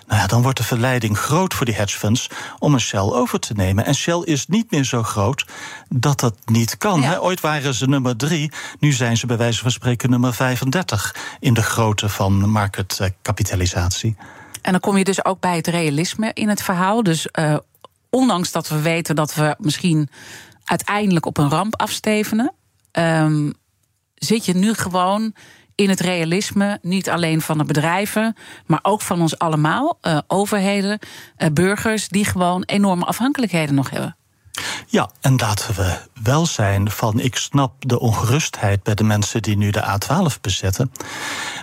Nou 0.06 0.20
ja, 0.20 0.26
dan 0.26 0.42
wordt 0.42 0.58
de 0.58 0.64
verleiding 0.64 1.18
groot 1.18 1.54
voor 1.54 1.66
die 1.66 1.74
hedge 1.74 1.98
funds 1.98 2.30
om 2.58 2.74
een 2.74 2.80
Shell 2.80 3.00
over 3.00 3.38
te 3.38 3.52
nemen. 3.52 3.84
En 3.84 3.94
Shell 3.94 4.22
is 4.24 4.46
niet 4.46 4.70
meer 4.70 4.84
zo 4.84 5.02
groot 5.02 5.44
dat 5.88 6.20
dat 6.20 6.34
niet 6.44 6.78
kan. 6.78 7.18
Ooit 7.18 7.40
waren 7.40 7.74
ze 7.74 7.88
nummer 7.88 8.16
drie, 8.16 8.52
nu 8.78 8.92
zijn 8.92 9.16
ze 9.16 9.26
bij 9.26 9.36
wijze 9.36 9.60
van 9.60 9.70
spreken 9.70 10.10
nummer 10.10 10.34
35 10.34 11.14
in 11.40 11.54
de 11.54 11.62
grootte 11.62 12.08
van 12.08 12.50
marketkapitalisatie. 12.50 14.16
En 14.62 14.72
dan 14.72 14.80
kom 14.80 14.96
je 14.96 15.04
dus 15.04 15.24
ook 15.24 15.40
bij 15.40 15.56
het 15.56 15.66
realisme 15.66 16.30
in 16.34 16.48
het 16.48 16.62
verhaal. 16.62 17.02
Dus 17.02 17.28
uh, 17.38 17.56
ondanks 18.10 18.52
dat 18.52 18.68
we 18.68 18.80
weten 18.80 19.16
dat 19.16 19.34
we 19.34 19.54
misschien 19.58 20.08
uiteindelijk 20.64 21.26
op 21.26 21.38
een 21.38 21.50
ramp 21.50 21.80
afstevenen, 21.80 22.52
um, 22.92 23.52
zit 24.14 24.44
je 24.44 24.54
nu 24.54 24.74
gewoon 24.74 25.34
in 25.74 25.88
het 25.88 26.00
realisme, 26.00 26.78
niet 26.82 27.10
alleen 27.10 27.40
van 27.40 27.58
de 27.58 27.64
bedrijven, 27.64 28.36
maar 28.66 28.80
ook 28.82 29.00
van 29.00 29.20
ons 29.20 29.38
allemaal, 29.38 29.98
uh, 30.02 30.18
overheden, 30.26 30.98
uh, 31.38 31.48
burgers, 31.48 32.08
die 32.08 32.24
gewoon 32.24 32.62
enorme 32.62 33.04
afhankelijkheden 33.04 33.74
nog 33.74 33.90
hebben. 33.90 34.16
Ja, 34.86 35.10
en 35.20 35.36
laten 35.36 35.74
we 35.74 35.98
wel 36.22 36.46
zijn 36.46 36.90
van 36.90 37.20
ik 37.20 37.36
snap 37.36 37.72
de 37.78 38.00
ongerustheid 38.00 38.82
bij 38.82 38.94
de 38.94 39.04
mensen 39.04 39.42
die 39.42 39.56
nu 39.56 39.70
de 39.70 39.82
A12 39.82 40.40
bezetten. 40.40 40.92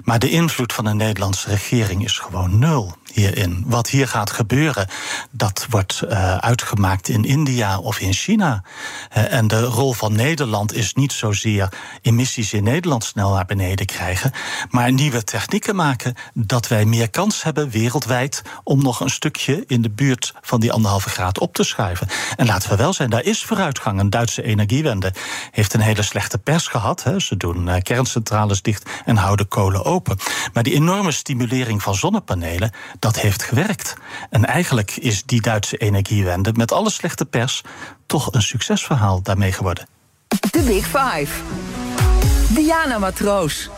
Maar 0.03 0.19
de 0.19 0.29
invloed 0.29 0.73
van 0.73 0.85
de 0.85 0.93
Nederlandse 0.93 1.49
regering 1.49 2.03
is 2.03 2.17
gewoon 2.17 2.59
nul 2.59 2.97
hierin. 3.13 3.63
Wat 3.65 3.89
hier 3.89 4.07
gaat 4.07 4.31
gebeuren, 4.31 4.87
dat 5.31 5.65
wordt 5.69 6.01
uh, 6.03 6.37
uitgemaakt 6.37 7.09
in 7.09 7.23
India 7.23 7.79
of 7.79 7.99
in 7.99 8.13
China. 8.13 8.63
Uh, 9.17 9.33
en 9.33 9.47
de 9.47 9.61
rol 9.61 9.93
van 9.93 10.15
Nederland 10.15 10.73
is 10.73 10.93
niet 10.93 11.11
zozeer 11.11 11.69
emissies 12.01 12.53
in 12.53 12.63
Nederland 12.63 13.03
snel 13.03 13.33
naar 13.33 13.45
beneden 13.45 13.85
krijgen, 13.85 14.31
maar 14.69 14.91
nieuwe 14.91 15.23
technieken 15.23 15.75
maken 15.75 16.15
dat 16.33 16.67
wij 16.67 16.85
meer 16.85 17.09
kans 17.09 17.43
hebben 17.43 17.69
wereldwijd 17.69 18.41
om 18.63 18.83
nog 18.83 18.99
een 18.99 19.09
stukje 19.09 19.63
in 19.67 19.81
de 19.81 19.89
buurt 19.89 20.33
van 20.41 20.59
die 20.59 20.71
anderhalve 20.71 21.09
graad 21.09 21.39
op 21.39 21.53
te 21.53 21.63
schuiven. 21.63 22.07
En 22.35 22.45
laten 22.45 22.69
we 22.69 22.75
wel 22.79 22.93
zijn, 22.93 23.09
daar 23.09 23.23
is 23.23 23.45
vooruitgang. 23.45 23.99
Een 23.99 24.09
Duitse 24.09 24.43
energiewende 24.43 25.13
heeft 25.51 25.73
een 25.73 25.79
hele 25.79 26.01
slechte 26.01 26.37
pers 26.37 26.67
gehad. 26.67 27.03
Hè. 27.03 27.19
Ze 27.19 27.37
doen 27.37 27.67
uh, 27.67 27.75
kerncentrales 27.81 28.61
dicht 28.61 28.89
en 29.05 29.17
houden 29.17 29.47
kolen 29.47 29.85
open. 29.85 30.17
Maar 30.53 30.63
die 30.63 30.73
enorme 30.73 31.11
stimulering 31.11 31.83
van 31.83 31.95
zonnepanelen, 31.95 32.71
dat 32.99 33.19
heeft 33.19 33.43
gewerkt. 33.43 33.95
En 34.29 34.45
eigenlijk 34.45 34.95
is 34.95 35.23
die 35.23 35.41
Duitse 35.41 35.77
energiewende 35.77 36.51
met 36.53 36.71
alle 36.71 36.89
slechte 36.89 37.25
pers 37.25 37.61
toch 38.05 38.33
een 38.33 38.41
succesverhaal 38.41 39.21
daarmee 39.21 39.51
geworden. 39.51 39.87
De 40.27 40.61
Big 40.61 40.85
Five. 40.85 41.41
Diana 42.49 42.97
Matroos. 42.97 43.69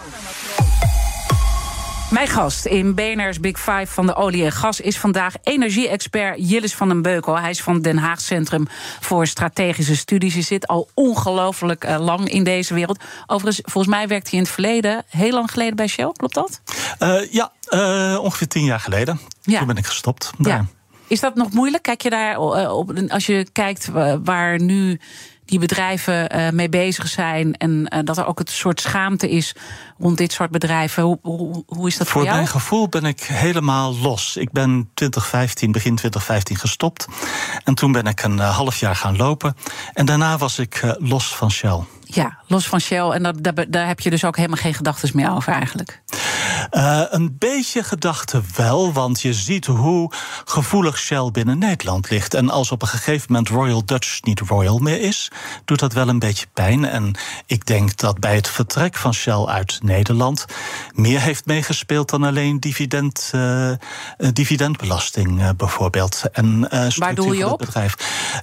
Mijn 2.11 2.27
gast 2.27 2.65
in 2.65 2.95
BNR's 2.95 3.39
Big 3.39 3.59
Five 3.59 3.85
van 3.87 4.05
de 4.05 4.15
olie 4.15 4.45
en 4.45 4.51
gas 4.51 4.79
is 4.79 4.97
vandaag 4.97 5.33
energie-expert 5.43 6.49
Jillis 6.49 6.75
van 6.75 6.87
den 6.87 7.01
Beukel. 7.01 7.39
Hij 7.39 7.49
is 7.49 7.61
van 7.61 7.81
Den 7.81 7.97
Haag 7.97 8.21
Centrum 8.21 8.67
voor 8.99 9.27
Strategische 9.27 9.95
Studies. 9.95 10.33
Hij 10.33 10.43
zit 10.43 10.67
al 10.67 10.89
ongelooflijk 10.93 11.85
uh, 11.85 11.99
lang 11.99 12.29
in 12.29 12.43
deze 12.43 12.73
wereld. 12.73 12.99
Overigens, 13.27 13.71
volgens 13.71 13.95
mij 13.95 14.07
werkte 14.07 14.29
hij 14.29 14.39
in 14.39 14.45
het 14.45 14.53
verleden, 14.53 15.03
heel 15.09 15.31
lang 15.31 15.51
geleden 15.51 15.75
bij 15.75 15.87
Shell, 15.87 16.11
klopt 16.11 16.33
dat? 16.33 16.61
Uh, 16.99 17.31
ja, 17.31 17.51
uh, 17.69 18.19
ongeveer 18.21 18.47
tien 18.47 18.65
jaar 18.65 18.79
geleden. 18.79 19.19
Ja. 19.41 19.57
Toen 19.57 19.67
ben 19.67 19.77
ik 19.77 19.85
gestopt. 19.85 20.31
Ja. 20.37 20.65
Is 21.07 21.19
dat 21.19 21.35
nog 21.35 21.51
moeilijk? 21.51 21.83
Kijk 21.83 22.01
je 22.01 22.09
daar 22.09 22.37
op, 22.69 22.93
als 23.07 23.25
je 23.25 23.47
kijkt 23.51 23.89
waar 24.23 24.61
nu 24.61 24.99
die 25.51 25.59
bedrijven 25.59 26.35
uh, 26.35 26.49
mee 26.49 26.69
bezig 26.69 27.07
zijn. 27.07 27.57
En 27.57 27.71
uh, 27.71 27.99
dat 28.03 28.17
er 28.17 28.25
ook 28.25 28.39
een 28.39 28.47
soort 28.47 28.81
schaamte 28.81 29.29
is 29.29 29.55
rond 29.99 30.17
dit 30.17 30.31
soort 30.31 30.51
bedrijven. 30.51 31.03
Hoe, 31.03 31.19
hoe, 31.21 31.63
hoe 31.67 31.87
is 31.87 31.97
dat 31.97 32.07
voor, 32.07 32.15
voor 32.15 32.23
jou? 32.23 32.35
mijn 32.35 32.47
gevoel 32.47 32.89
ben 32.89 33.05
ik 33.05 33.21
helemaal 33.21 33.95
los. 33.97 34.37
Ik 34.37 34.51
ben 34.51 34.89
2015, 34.93 35.71
begin 35.71 35.95
2015 35.95 36.57
gestopt. 36.57 37.07
En 37.63 37.75
toen 37.75 37.91
ben 37.91 38.05
ik 38.05 38.23
een 38.23 38.37
uh, 38.37 38.55
half 38.55 38.79
jaar 38.79 38.95
gaan 38.95 39.17
lopen. 39.17 39.55
En 39.93 40.05
daarna 40.05 40.37
was 40.37 40.59
ik 40.59 40.95
los 40.97 41.35
van 41.35 41.51
Shell. 41.51 41.79
Ja, 42.13 42.37
los 42.47 42.67
van 42.67 42.79
Shell. 42.79 43.09
En 43.09 43.23
daar, 43.23 43.41
daar, 43.41 43.65
daar 43.69 43.87
heb 43.87 43.99
je 43.99 44.09
dus 44.09 44.25
ook 44.25 44.35
helemaal 44.35 44.57
geen 44.57 44.73
gedachten 44.73 45.09
meer 45.13 45.31
over 45.31 45.53
eigenlijk. 45.53 46.01
Uh, 46.71 47.01
een 47.09 47.35
beetje 47.37 47.83
gedachte 47.83 48.41
wel, 48.55 48.93
want 48.93 49.21
je 49.21 49.33
ziet 49.33 49.65
hoe 49.65 50.11
gevoelig 50.45 50.97
Shell 50.97 51.29
binnen 51.31 51.57
Nederland 51.57 52.09
ligt. 52.09 52.33
En 52.33 52.49
als 52.49 52.71
op 52.71 52.81
een 52.81 52.87
gegeven 52.87 53.25
moment 53.29 53.49
Royal 53.49 53.85
Dutch 53.85 54.21
niet 54.21 54.39
Royal 54.39 54.77
meer 54.77 55.01
is, 55.01 55.31
doet 55.65 55.79
dat 55.79 55.93
wel 55.93 56.07
een 56.07 56.19
beetje 56.19 56.45
pijn. 56.53 56.85
En 56.85 57.15
ik 57.45 57.65
denk 57.65 57.97
dat 57.97 58.19
bij 58.19 58.35
het 58.35 58.47
vertrek 58.47 58.95
van 58.95 59.13
Shell 59.13 59.45
uit 59.45 59.79
Nederland 59.83 60.45
meer 60.93 61.21
heeft 61.21 61.45
meegespeeld 61.45 62.09
dan 62.09 62.23
alleen 62.23 62.59
dividend, 62.59 63.31
uh, 63.35 63.71
dividendbelasting 64.17 65.41
uh, 65.41 65.49
bijvoorbeeld. 65.57 66.23
En 66.31 66.69
Waar 66.95 67.15
doe 67.15 67.35
je 67.35 67.49
op? 67.49 67.59
Het 67.59 67.67
bedrijf. 67.67 67.95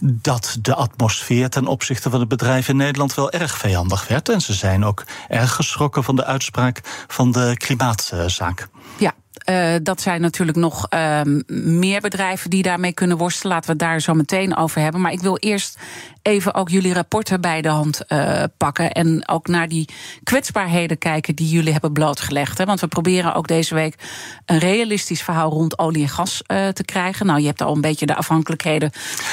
Dat 0.02 0.58
de 0.62 0.74
atmosfeer 0.74 1.48
ten 1.48 1.66
opzichte 1.66 2.10
van 2.10 2.20
het 2.20 2.28
bedrijf 2.28 2.68
in 2.68 2.76
Nederland 2.76 3.14
wel 3.14 3.30
erg 3.30 3.57
vijandig 3.58 4.08
werd. 4.08 4.28
En 4.28 4.40
ze 4.40 4.52
zijn 4.52 4.84
ook 4.84 5.04
erg 5.28 5.54
geschrokken 5.54 6.04
van 6.04 6.16
de 6.16 6.24
uitspraak 6.24 6.80
van 7.06 7.32
de 7.32 7.54
klimaatzaak. 7.56 8.68
Ja, 8.98 9.14
uh, 9.50 9.74
dat 9.82 10.00
zijn 10.00 10.20
natuurlijk 10.20 10.58
nog 10.58 10.86
uh, 10.94 11.20
meer 11.64 12.00
bedrijven 12.00 12.50
die 12.50 12.62
daarmee 12.62 12.92
kunnen 12.92 13.16
worstelen. 13.16 13.52
Laten 13.52 13.66
we 13.66 13.76
het 13.76 13.90
daar 13.90 14.00
zo 14.00 14.14
meteen 14.14 14.56
over 14.56 14.80
hebben. 14.80 15.00
Maar 15.00 15.12
ik 15.12 15.20
wil 15.20 15.36
eerst 15.36 15.78
even 16.28 16.54
ook 16.54 16.68
jullie 16.68 16.92
rapporten 16.92 17.40
bij 17.40 17.62
de 17.62 17.68
hand 17.68 18.00
uh, 18.08 18.42
pakken. 18.56 18.92
En 18.92 19.28
ook 19.28 19.46
naar 19.46 19.68
die 19.68 19.88
kwetsbaarheden 20.22 20.98
kijken 20.98 21.34
die 21.34 21.48
jullie 21.48 21.72
hebben 21.72 21.92
blootgelegd. 21.92 22.58
Hè? 22.58 22.64
Want 22.64 22.80
we 22.80 22.86
proberen 22.86 23.34
ook 23.34 23.48
deze 23.48 23.74
week 23.74 23.94
een 24.46 24.58
realistisch 24.58 25.22
verhaal 25.22 25.50
rond 25.50 25.78
olie 25.78 26.02
en 26.02 26.08
gas 26.08 26.42
uh, 26.46 26.68
te 26.68 26.84
krijgen. 26.84 27.26
Nou, 27.26 27.40
je 27.40 27.46
hebt 27.46 27.62
al 27.62 27.74
een 27.74 27.80
beetje 27.80 28.06
de 28.06 28.14
afhankelijkheden. 28.14 28.90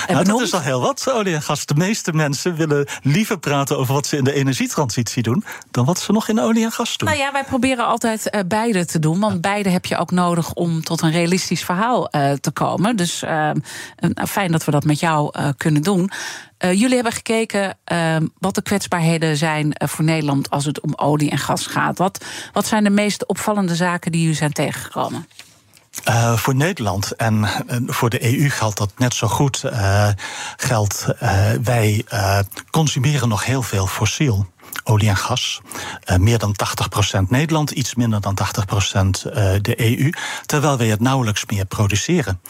Nou, 0.07 0.25
dat 0.25 0.41
is 0.41 0.53
al 0.53 0.61
heel 0.61 0.81
wat, 0.81 1.11
olie 1.11 1.33
en 1.33 1.41
gas. 1.41 1.65
De 1.65 1.75
meeste 1.75 2.13
mensen 2.13 2.55
willen 2.55 2.87
liever 3.01 3.39
praten 3.39 3.77
over 3.77 3.93
wat 3.93 4.07
ze 4.07 4.17
in 4.17 4.23
de 4.23 4.33
energietransitie 4.33 5.23
doen. 5.23 5.43
dan 5.71 5.85
wat 5.85 5.99
ze 5.99 6.11
nog 6.11 6.27
in 6.27 6.39
olie 6.39 6.63
en 6.63 6.71
gas 6.71 6.97
doen. 6.97 7.09
Nou 7.09 7.21
ja, 7.21 7.31
wij 7.31 7.43
proberen 7.43 7.85
altijd 7.85 8.35
uh, 8.35 8.41
beide 8.47 8.85
te 8.85 8.99
doen. 8.99 9.19
Want 9.19 9.33
ja. 9.33 9.39
beide 9.39 9.69
heb 9.69 9.85
je 9.85 9.97
ook 9.97 10.11
nodig 10.11 10.53
om 10.53 10.83
tot 10.83 11.01
een 11.01 11.11
realistisch 11.11 11.63
verhaal 11.63 12.09
te 12.39 12.51
komen. 12.53 12.95
Dus 12.95 13.23
fijn 14.27 14.51
dat 14.51 14.65
we 14.65 14.71
dat 14.71 14.83
met 14.83 14.99
jou 14.99 15.31
kunnen 15.57 15.81
doen. 15.81 16.11
Uh, 16.65 16.73
jullie 16.73 16.95
hebben 16.95 17.13
gekeken 17.13 17.77
uh, 17.91 18.15
wat 18.39 18.55
de 18.55 18.61
kwetsbaarheden 18.61 19.37
zijn 19.37 19.65
uh, 19.65 19.87
voor 19.87 20.03
Nederland 20.03 20.49
als 20.49 20.65
het 20.65 20.79
om 20.79 20.93
olie 20.95 21.29
en 21.29 21.37
gas 21.37 21.67
gaat. 21.67 21.97
Wat, 21.97 22.25
wat 22.53 22.65
zijn 22.65 22.83
de 22.83 22.89
meest 22.89 23.25
opvallende 23.25 23.75
zaken 23.75 24.11
die 24.11 24.21
jullie 24.21 24.35
zijn 24.35 24.53
tegengekomen? 24.53 25.27
Uh, 26.09 26.37
voor 26.37 26.55
Nederland 26.55 27.15
en 27.15 27.47
voor 27.85 28.09
de 28.09 28.39
EU 28.39 28.49
geldt 28.49 28.77
dat 28.77 28.91
net 28.97 29.13
zo 29.13 29.27
goed. 29.27 29.63
Geldt, 30.57 31.07
wij 31.63 32.05
consumeren 32.71 33.29
nog 33.29 33.45
heel 33.45 33.61
veel 33.61 33.87
fossiel 33.87 34.47
olie 34.83 35.09
en 35.09 35.17
gas. 35.17 35.61
Uh, 36.09 36.17
meer 36.17 36.37
dan 36.37 36.55
80% 37.17 37.19
Nederland, 37.29 37.71
iets 37.71 37.95
minder 37.95 38.21
dan 38.21 38.37
80% 38.43 38.43
uh, 38.97 39.11
de 39.61 39.99
EU. 39.99 40.09
Terwijl 40.45 40.77
wij 40.77 40.87
het 40.87 40.99
nauwelijks 40.99 41.45
meer 41.45 41.65
produceren. 41.65 42.41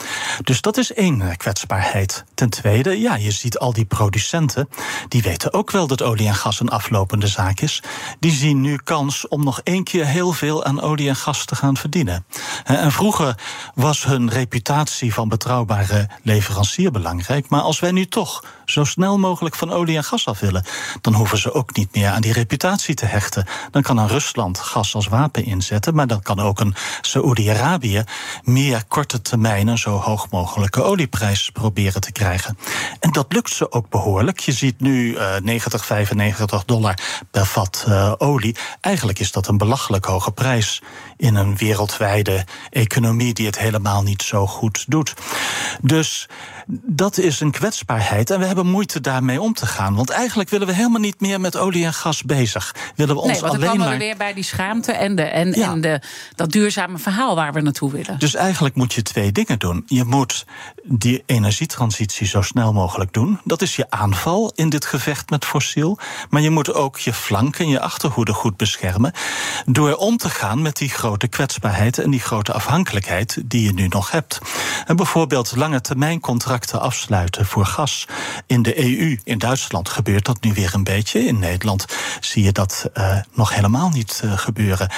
Dus 0.42 0.62
dat 0.62 0.78
is 0.78 0.94
één 0.94 1.20
uh, 1.20 1.28
kwetsbaarheid. 1.38 2.24
Ten 2.34 2.50
tweede, 2.50 3.00
ja, 3.00 3.16
je 3.16 3.32
ziet 3.32 3.58
al 3.58 3.74
die 3.74 3.86
producenten. 3.86 4.70
die 5.08 5.22
weten 5.22 5.54
ook 5.54 5.72
wel 5.72 5.88
dat 5.88 6.02
olie 6.02 6.28
en 6.28 6.36
gas 6.36 6.60
een 6.60 6.70
aflopende 6.70 7.28
zaak 7.28 7.60
is. 7.60 7.84
Die 8.20 8.32
zien 8.32 8.62
nu 8.62 8.78
kans 8.84 9.28
om 9.28 9.44
nog 9.44 9.62
één 9.64 9.84
keer 9.84 10.06
heel 10.06 10.32
veel 10.32 10.64
aan 10.64 10.82
olie 10.82 11.10
en 11.10 11.16
gas 11.16 11.46
te 11.46 11.56
gaan 11.56 11.78
verdienen. 11.78 12.26
en 12.64 12.92
vroeger 12.92 13.36
was 13.74 14.04
hun 14.04 14.30
reputatie 14.30 15.14
van 15.14 15.30
betrouwbare 15.30 16.10
leverancier 16.24 16.92
belangrijk. 16.92 17.50
Maar 17.50 17.62
als 17.62 17.80
wij 17.80 17.92
nu 17.92 18.06
toch 18.06 18.44
zo 18.66 18.84
snel 18.84 19.18
mogelijk 19.18 19.56
van 19.56 19.72
olie 19.72 19.98
en 19.98 20.04
gas 20.04 20.28
af 20.28 20.40
willen. 20.40 20.66
dan 21.02 21.14
hoeven 21.14 21.38
ze 21.38 21.54
ook 21.54 21.76
niet 21.76 21.96
meer 21.96 22.10
aan 22.10 22.22
die 22.22 22.34
reputatie 22.34 22.96
te 22.96 23.06
hechten. 23.06 23.46
Dan 23.72 23.82
kan 23.82 23.98
een 23.98 24.08
Rusland 24.08 24.60
gas 24.60 24.96
als 24.96 25.08
wapen 25.08 25.46
inzetten, 25.46 25.96
maar 25.96 26.08
dan 26.08 26.22
kan 26.22 26.40
ook 26.40 26.60
een 26.60 26.76
Saoedi-Arabië 27.02 28.04
meer 28.44 28.84
korte 28.88 29.22
termijn 29.22 29.68
een 29.68 29.78
zo 29.78 29.98
hoog 29.98 30.30
mogelijke 30.30 30.84
olieprijs 30.84 31.50
proberen 31.54 32.02
te 32.02 32.12
krijgen. 32.12 32.58
En 33.00 33.12
dat 33.12 33.34
lukt 33.34 33.50
ze 33.50 33.72
ook 33.72 33.90
behoorlijk. 33.90 34.40
Je 34.40 34.52
ziet 34.52 34.80
nu 34.80 35.14
uh, 35.14 35.36
90, 35.42 35.86
95 35.86 36.66
dollar 36.66 36.98
per 37.32 37.46
vat 37.46 37.86
uh, 37.88 38.14
olie. 38.18 38.56
Eigenlijk 38.82 39.20
is 39.20 39.32
dat 39.32 39.48
een 39.48 39.58
belachelijk 39.58 40.06
hoge 40.06 40.32
prijs 40.32 40.82
in 41.18 41.36
een 41.36 41.58
wereldwijde 41.58 42.46
economie 42.70 43.34
die 43.34 43.46
het 43.46 43.60
helemaal 43.60 44.04
niet 44.04 44.22
zo 44.22 44.48
goed 44.48 44.86
doet. 44.88 45.14
Dus 45.82 46.30
dat 46.68 47.18
is 47.18 47.40
een 47.40 47.52
kwetsbaarheid. 47.52 48.30
En 48.30 48.40
we 48.40 48.46
hebben 48.46 48.55
hebben 48.56 48.74
moeite 48.74 49.02
daarmee 49.02 49.42
om 49.42 49.54
te 49.54 49.66
gaan. 49.66 49.96
Want 49.96 50.10
eigenlijk 50.10 50.50
willen 50.50 50.68
we 50.68 50.74
helemaal 50.74 51.00
niet 51.00 51.20
meer 51.20 51.42
met 51.42 51.58
olie 51.58 51.86
en 51.86 51.94
gas 51.94 52.24
bezig. 52.24 52.76
Willen 52.96 53.16
we 53.16 53.22
ons 53.22 53.32
nee, 53.32 53.42
want 53.42 53.54
alleen 53.54 53.68
komen 53.70 53.86
maar... 53.86 53.98
we 53.98 54.04
weer 54.04 54.18
bij 54.18 54.34
die 54.34 54.44
schaamte 54.44 54.92
en, 54.92 55.16
de, 55.16 55.22
en, 55.22 55.52
Ja. 55.52 55.72
en 55.72 55.82
de, 55.82 56.02
dat 56.36 56.52
duurzame 56.52 56.98
verhaal 56.98 57.36
waar 57.36 57.54
we 57.54 57.62
naartoe 57.62 57.92
willen. 57.92 58.20
Dus 58.20 58.36
eigenlijk 58.36 58.76
moet 58.76 58.94
je 58.94 59.02
twee 59.02 59.32
dingen 59.32 59.60
doen. 59.60 59.84
Je 59.88 60.04
moet 60.04 60.46
die 60.84 61.24
energietransitie 61.26 62.28
zo 62.28 62.42
snel 62.42 62.74
mogelijk 62.74 63.14
doen. 63.14 63.40
Dat 63.44 63.62
is 63.62 63.76
je 63.76 63.86
aanval 63.90 64.52
in 64.56 64.70
dit 64.70 64.86
gevecht 64.86 65.30
met 65.30 65.46
fossiel. 65.46 65.98
Maar 66.30 66.42
je 66.42 66.50
moet 66.50 66.74
ook 66.74 66.98
je 66.98 67.14
flank 67.14 67.58
en 67.58 67.68
je 67.68 67.80
achterhoede 67.80 68.34
goed 68.34 68.58
beschermen. 68.58 69.12
Door 69.66 69.96
om 69.96 70.18
te 70.18 70.30
gaan 70.30 70.62
met 70.62 70.78
die 70.78 70.90
grote 70.90 71.28
kwetsbaarheid 71.28 71.98
en 71.98 72.12
die 72.12 72.20
grote 72.20 72.54
afhankelijkheid 72.54 73.42
die 73.46 73.62
je 73.64 73.74
nu 73.74 73.88
nog 73.88 74.12
hebt. 74.12 74.40
En 74.86 74.96
bijvoorbeeld 74.96 75.56
lange 75.56 75.82
termijn 75.82 76.20
contracten 76.20 76.82
afsluiten 76.82 77.46
voor 77.46 77.66
gas. 77.66 78.08
In 78.48 78.62
de 78.62 78.84
EU, 78.84 79.18
in 79.24 79.38
Duitsland 79.38 79.90
gebeurt 79.90 80.26
dat 80.26 80.42
nu 80.42 80.54
weer 80.54 80.74
een 80.74 80.84
beetje. 80.84 81.26
In 81.26 81.40
Nederland 81.40 81.86
zie 82.20 82.44
je 82.44 82.52
dat 82.52 82.90
eh, 82.94 83.18
nog 83.34 83.54
helemaal 83.54 83.90
niet 83.90 84.22
eh, 84.24 84.38
gebeuren. 84.38 84.90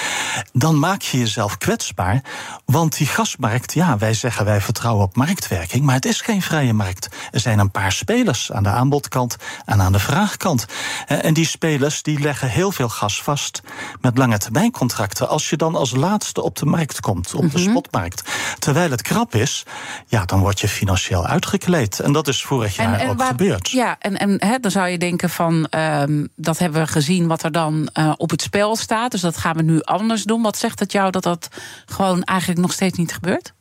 Dan 0.54 0.80
maak 0.80 1.02
je 1.02 1.18
jezelf 1.18 1.58
kwetsbaar. 1.58 2.22
Want 2.66 2.98
die 2.98 3.08
gasmarkt, 3.08 3.74
ja, 3.74 3.98
wij 3.98 4.14
zeggen 4.14 4.46
wij 4.46 4.62
vertrouwen 4.62 5.06
op 5.06 5.16
marktwerking. 5.16 5.84
Maar 5.84 5.96
het 5.96 6.06
is 6.06 6.22
geen 6.22 6.42
vrije 6.42 6.74
markt. 6.74 7.08
Er 7.32 7.40
zijn 7.40 7.60
een 7.60 7.72
paar 7.72 7.92
spelers 7.92 8.52
aan 8.52 8.64
de 8.64 8.70
aanbodkant 8.70 9.36
en 9.66 9.82
aan 9.82 9.92
de 9.92 10.00
vraagkant. 10.00 10.66
En 11.08 11.34
die 11.34 11.48
spelers 11.48 12.02
die 12.02 12.20
leggen 12.20 12.50
heel 12.50 12.72
veel 12.72 12.90
gas 12.90 13.22
vast 13.22 13.62
met 14.02 14.18
lange 14.18 14.38
termijncontracten. 14.38 15.30
Als 15.30 15.50
je 15.50 15.58
dan 15.58 15.76
als 15.76 15.96
laatste 15.96 16.42
op 16.42 16.56
de 16.56 16.66
markt 16.66 17.00
komt, 17.00 17.34
op 17.34 17.52
de 17.52 17.60
spotmarkt. 17.60 18.22
Terwijl 18.60 18.92
het 18.92 19.02
krap 19.02 19.36
is, 19.36 19.64
ja, 20.08 20.26
dan 20.26 20.40
word 20.40 20.60
je 20.60 20.68
financieel 20.68 21.26
uitgekleed. 21.26 22.00
En 22.00 22.12
dat 22.12 22.28
is 22.28 22.44
vorig 22.44 22.76
jaar 22.76 23.10
ook 23.10 23.37
Ja, 23.70 23.96
en, 24.00 24.18
en 24.18 24.36
hè, 24.38 24.60
dan 24.60 24.72
zou 24.72 24.88
je 24.88 24.98
denken 24.98 25.30
van 25.30 25.68
ehm, 25.70 26.26
dat 26.36 26.58
hebben 26.58 26.82
we 26.82 26.88
gezien 26.88 27.28
wat 27.28 27.44
er 27.44 27.52
dan 27.52 27.90
eh, 27.94 28.14
op 28.18 28.30
het 28.30 28.42
spel 28.42 28.76
staat. 28.76 29.12
Dus 29.12 29.22
dat 29.22 29.38
gaan 29.38 29.56
we 29.56 29.64
nu 29.64 29.82
anders 29.82 30.24
doen. 30.24 30.42
Wat 30.42 30.58
zegt 30.58 30.80
het 30.80 30.92
jou 30.92 31.12
dat 31.12 31.24
dat 31.24 31.48
gewoon 31.86 32.24
eigenlijk 32.24 32.60
nog 32.60 32.72
steeds 32.72 32.98
niet 32.98 33.14
gebeurt? 33.14 33.56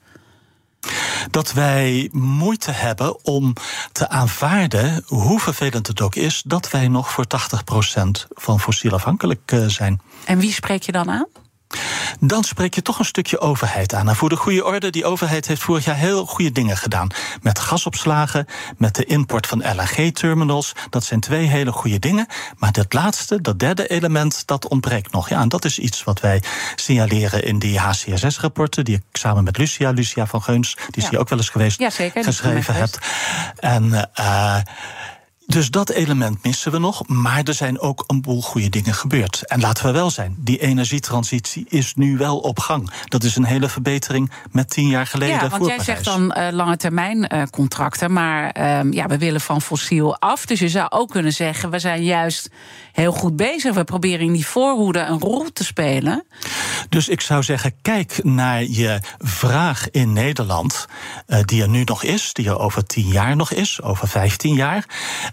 dat 1.30 1.52
wij 1.52 2.09
moeite 2.12 2.71
hebben 2.71 3.25
om 3.25 3.52
te 3.92 4.09
aanvaarden, 4.09 5.02
hoe 5.06 5.40
vervelend 5.40 5.87
het 5.87 6.00
ook 6.00 6.14
is, 6.14 6.42
dat 6.47 6.71
wij 6.71 6.88
nog 6.88 7.11
voor 7.11 7.25
80% 7.26 8.26
van 8.28 8.61
fossiel 8.61 8.92
afhankelijk 8.92 9.52
eh, 9.52 9.66
zijn. 9.66 10.00
En 10.25 10.38
wie 10.38 10.52
spreek 10.52 10.83
je 10.83 10.92
dan 10.92 11.11
aan? 11.11 11.26
Dan 12.20 12.44
spreek 12.44 12.75
je 12.75 12.82
toch 12.82 12.99
een 12.99 13.04
stukje 13.04 13.38
overheid 13.40 13.94
aan. 13.94 14.08
En 14.08 14.16
voor 14.16 14.28
de 14.28 14.37
goede 14.37 14.64
orde, 14.64 14.90
die 14.90 15.04
overheid 15.04 15.46
heeft 15.46 15.62
vorig 15.62 15.85
jaar 15.85 15.96
heel 15.96 16.26
goede 16.26 16.52
dingen 16.52 16.76
gedaan. 16.76 17.08
Met 17.42 17.58
gasopslagen, 17.58 18.46
met 18.76 18.94
de 18.94 19.04
import 19.04 19.46
van 19.46 19.58
LNG-terminals. 19.76 20.73
Dat 20.90 21.04
zijn 21.04 21.20
twee 21.20 21.46
hele 21.46 21.73
goede 21.73 21.99
dingen. 21.99 22.26
Maar 22.58 22.73
dat 22.73 22.92
laatste, 22.92 23.40
dat 23.40 23.58
derde 23.58 23.87
element, 23.87 24.46
dat 24.46 24.68
ontbreekt 24.68 25.12
nog. 25.12 25.28
Ja, 25.28 25.40
en 25.40 25.49
dat 25.49 25.64
is 25.64 25.78
iets 25.78 26.04
wat 26.04 26.20
wij 26.20 26.42
signaleren 26.76 27.44
in 27.44 27.58
die 27.58 27.78
HCSS-rapporten... 27.78 28.85
die 28.85 28.96
ik 28.96 29.02
samen 29.12 29.44
met 29.44 29.58
Lucia, 29.58 29.90
Lucia 29.90 30.26
van 30.26 30.42
Geuns... 30.42 30.75
die 30.75 30.85
is 30.94 31.02
Ja. 31.02 31.08
hier 31.11 31.18
ook 31.18 31.28
wel 31.28 31.38
eens 31.38 31.49
geweest, 31.49 31.78
Ja, 31.78 31.90
zeker, 31.90 32.25
geschreven 32.25 32.75
hebt. 32.75 32.99
En... 33.56 34.11
eh, 34.14 34.56
dus 35.46 35.70
dat 35.70 35.90
element 35.90 36.42
missen 36.42 36.72
we 36.72 36.78
nog. 36.78 37.08
Maar 37.08 37.42
er 37.42 37.54
zijn 37.54 37.80
ook 37.80 38.04
een 38.06 38.20
boel 38.20 38.42
goede 38.42 38.68
dingen 38.68 38.94
gebeurd. 38.94 39.42
En 39.46 39.60
laten 39.60 39.86
we 39.86 39.92
wel 39.92 40.10
zijn, 40.10 40.34
die 40.38 40.58
energietransitie 40.58 41.66
is 41.68 41.94
nu 41.94 42.16
wel 42.16 42.38
op 42.38 42.58
gang. 42.58 42.90
Dat 43.04 43.24
is 43.24 43.36
een 43.36 43.44
hele 43.44 43.68
verbetering 43.68 44.30
met 44.50 44.70
tien 44.70 44.88
jaar 44.88 45.06
geleden 45.06 45.34
Ja, 45.34 45.48
want 45.48 45.66
jij 45.66 45.80
zegt 45.80 46.04
dan 46.04 46.32
eh, 46.32 46.52
lange 46.52 46.76
termijn 46.76 47.28
eh, 47.28 47.42
contracten. 47.50 48.12
Maar 48.12 48.50
ehm, 48.50 48.92
ja, 48.92 49.06
we 49.06 49.18
willen 49.18 49.40
van 49.40 49.62
fossiel 49.62 50.18
af. 50.18 50.46
Dus 50.46 50.58
je 50.58 50.68
zou 50.68 50.86
ook 50.88 51.10
kunnen 51.10 51.32
zeggen, 51.32 51.70
we 51.70 51.78
zijn 51.78 52.04
juist 52.04 52.50
heel 52.92 53.12
goed 53.12 53.36
bezig. 53.36 53.74
We 53.74 53.84
proberen 53.84 54.26
in 54.26 54.32
die 54.32 54.46
voorhoede 54.46 55.00
een 55.00 55.20
rol 55.20 55.52
te 55.52 55.64
spelen. 55.64 56.24
Dus 56.88 57.08
ik 57.08 57.20
zou 57.20 57.42
zeggen, 57.42 57.72
kijk 57.82 58.20
naar 58.22 58.62
je 58.62 59.00
vraag 59.18 59.90
in 59.90 60.12
Nederland, 60.12 60.86
eh, 61.26 61.40
die 61.40 61.62
er 61.62 61.68
nu 61.68 61.84
nog 61.84 62.02
is, 62.02 62.32
die 62.32 62.48
er 62.48 62.58
over 62.58 62.86
tien 62.86 63.08
jaar 63.08 63.36
nog 63.36 63.52
is, 63.52 63.82
over 63.82 64.08
vijftien 64.08 64.54
jaar. 64.54 64.84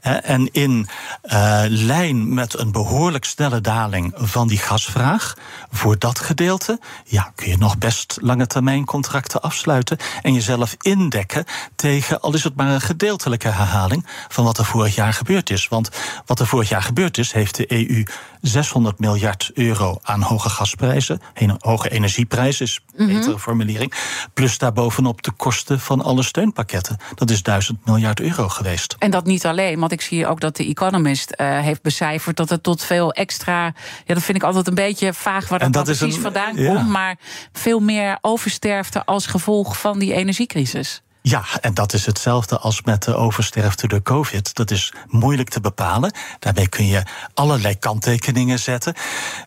En 0.04 0.50
in 0.52 0.88
eh, 1.22 1.64
lijn 1.68 2.34
met 2.34 2.60
een 2.60 2.72
behoorlijk 2.72 3.26
snelle 3.26 3.62
daling 3.62 4.14
van 4.16 4.48
die 4.48 4.58
gasvraag, 4.58 5.38
voor 5.72 6.00
dat 6.00 6.20
gedeelte, 6.20 6.80
ja, 7.06 7.32
kun 7.36 7.50
je 7.50 7.58
nog 7.58 7.78
best 7.78 8.18
lange 8.22 8.48
termijn 8.48 8.86
contracten 8.86 9.42
afsluiten 9.42 9.98
en 10.22 10.34
jezelf 10.34 10.76
indekken 10.82 11.46
tegen, 11.76 12.22
al 12.22 12.34
is 12.34 12.44
het 12.44 12.56
maar 12.56 12.68
een 12.68 12.82
gedeeltelijke 12.82 13.48
herhaling 13.48 14.06
van 14.28 14.44
wat 14.44 14.58
er 14.58 14.66
vorig 14.66 14.96
jaar 14.96 15.14
gebeurd 15.14 15.50
is. 15.50 15.68
Want 15.68 15.90
wat 16.26 16.40
er 16.40 16.48
vorig 16.48 16.70
jaar 16.70 16.84
gebeurd 16.84 17.18
is, 17.18 17.32
heeft 17.32 17.56
de 17.56 17.72
EU 17.72 18.04
600 18.42 19.00
miljard 19.00 19.52
euro 19.54 20.00
aan 20.02 20.22
hoge 20.22 20.50
gasprijzen, 20.50 21.22
en 21.34 21.56
hoge 21.60 21.90
energieprijzen 21.90 22.66
is 22.66 22.80
een 22.96 23.08
betere 23.08 23.40
formulering, 23.40 23.94
plus 24.34 24.58
daarbovenop 24.58 25.22
de 25.22 25.32
kosten 25.32 25.80
van 25.80 26.02
alle 26.02 26.24
steunpakketten. 26.24 26.98
Dat 27.16 27.30
is 27.30 27.44
1000 27.44 27.86
miljard 27.86 28.20
euro 28.20 28.50
geweest. 28.50 28.96
En 29.00 29.12
dat 29.12 29.26
niet 29.26 29.46
alleen, 29.46 29.80
want 29.80 29.92
ik 29.94 30.02
zie 30.02 30.28
ook 30.28 30.40
dat 30.40 30.56
de 30.56 30.66
Economist 30.68 31.32
eh, 31.32 31.60
heeft 31.60 31.82
becijferd 31.82 32.38
dat 32.38 32.50
het 32.50 32.64
tot 32.64 32.84
veel 32.84 33.12
extra. 33.12 33.64
Ja, 34.06 34.14
dat 34.14 34.24
vind 34.24 34.38
ik 34.38 34.44
altijd 34.44 34.68
een 34.68 34.76
beetje 34.76 35.14
vaag 35.14 35.50
waar 35.50 35.72
dat, 35.72 35.84
precies 35.84 36.16
een- 36.16 36.22
vandaan 36.22 36.56
ja. 36.58 36.74
komt. 36.76 36.88
Maar 36.90 37.16
veel 37.52 37.80
meer 37.80 38.18
oversterfte 38.22 39.06
als 39.06 39.26
gevolg 39.26 39.80
van 39.80 40.00
die 40.00 40.14
energiecrisis. 40.14 41.02
Ja, 41.26 41.44
en 41.62 41.74
dat 41.74 41.94
is 41.94 42.06
hetzelfde 42.06 42.58
als 42.58 42.82
met 42.82 43.04
de 43.04 43.16
oversterfte 43.16 43.88
door 43.88 44.02
COVID. 44.02 44.56
Dat 44.56 44.72
is 44.72 44.94
moeilijk 45.08 45.50
te 45.50 45.60
bepalen. 45.62 46.14
Daarmee 46.40 46.68
kun 46.68 46.88
je 46.88 47.04
allerlei 47.34 47.78
kanttekeningen 47.78 48.60
zetten. 48.60 48.94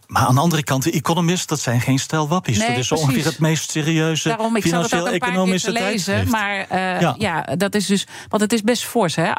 Maar 0.06 0.22
aan 0.22 0.34
de 0.34 0.40
andere 0.40 0.62
kant, 0.62 0.82
de 0.82 0.90
economist, 0.90 1.48
dat 1.48 1.60
zijn 1.60 1.80
geen 1.80 1.98
stel 1.98 2.28
wappies. 2.28 2.58
Nee, 2.58 2.68
dat 2.68 2.76
is 2.76 2.88
precies. 2.88 3.06
ongeveer 3.06 3.24
het 3.24 3.38
meest 3.38 3.70
serieuze 3.70 4.28
Daarom, 4.28 4.56
ik 4.56 4.66
zat 4.66 4.90
het 4.90 5.00
ook 5.00 5.06
een 5.06 5.18
paar 5.18 5.18
keer 5.18 5.28
financieel-economische 5.28 5.72
lezen. 5.72 6.28
Maar 6.30 6.66
eh, 6.68 7.00
ja. 7.00 7.14
Ja. 7.18 7.56
dat 7.56 7.74
is 7.74 7.86
dus. 7.86 8.06
Want 8.28 8.42
het 8.42 8.52
is 8.52 8.62
best 8.62 8.84
fors, 8.84 9.14
hè? 9.14 9.30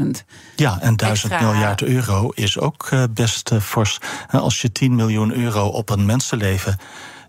68.000. 0.00 0.06
Ja, 0.56 0.78
en 0.80 0.96
1000 0.96 1.32
extra- 1.32 1.50
miljard 1.50 1.82
euro 1.82 2.30
is 2.34 2.58
ook 2.58 2.86
eh, 2.90 3.02
best 3.10 3.50
eh, 3.50 3.60
fors. 3.60 3.98
Als 4.30 4.60
je 4.60 4.72
10 4.72 4.94
miljoen 4.94 5.32
euro 5.32 5.66
op 5.66 5.90
een 5.90 6.06
mensenleven 6.06 6.78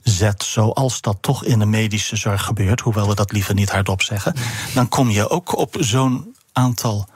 zet, 0.09 0.43
zoals 0.43 1.01
dat 1.01 1.17
toch 1.21 1.43
in 1.43 1.59
de 1.59 1.65
medische 1.65 2.15
zorg 2.15 2.43
gebeurt, 2.43 2.79
hoewel 2.79 3.07
we 3.07 3.15
dat 3.15 3.31
liever 3.31 3.53
niet 3.53 3.71
hardop 3.71 4.01
zeggen, 4.01 4.35
dan 4.73 4.87
kom 4.87 5.09
je 5.09 5.29
ook 5.29 5.57
op 5.57 5.75
zo'n 5.79 6.35
aantal 6.53 7.07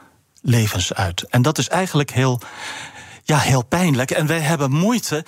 levens 0.42 0.94
uit. 0.94 1.22
En 1.28 1.42
dat 1.42 1.58
is 1.58 1.68
eigenlijk 1.68 2.10
heel. 2.10 2.40
Ja, 3.24 3.38
heel 3.38 3.64
pijnlijk. 3.64 4.10
En 4.10 4.26
wij 4.26 4.40
hebben 4.40 4.70
moeite. 4.70 5.24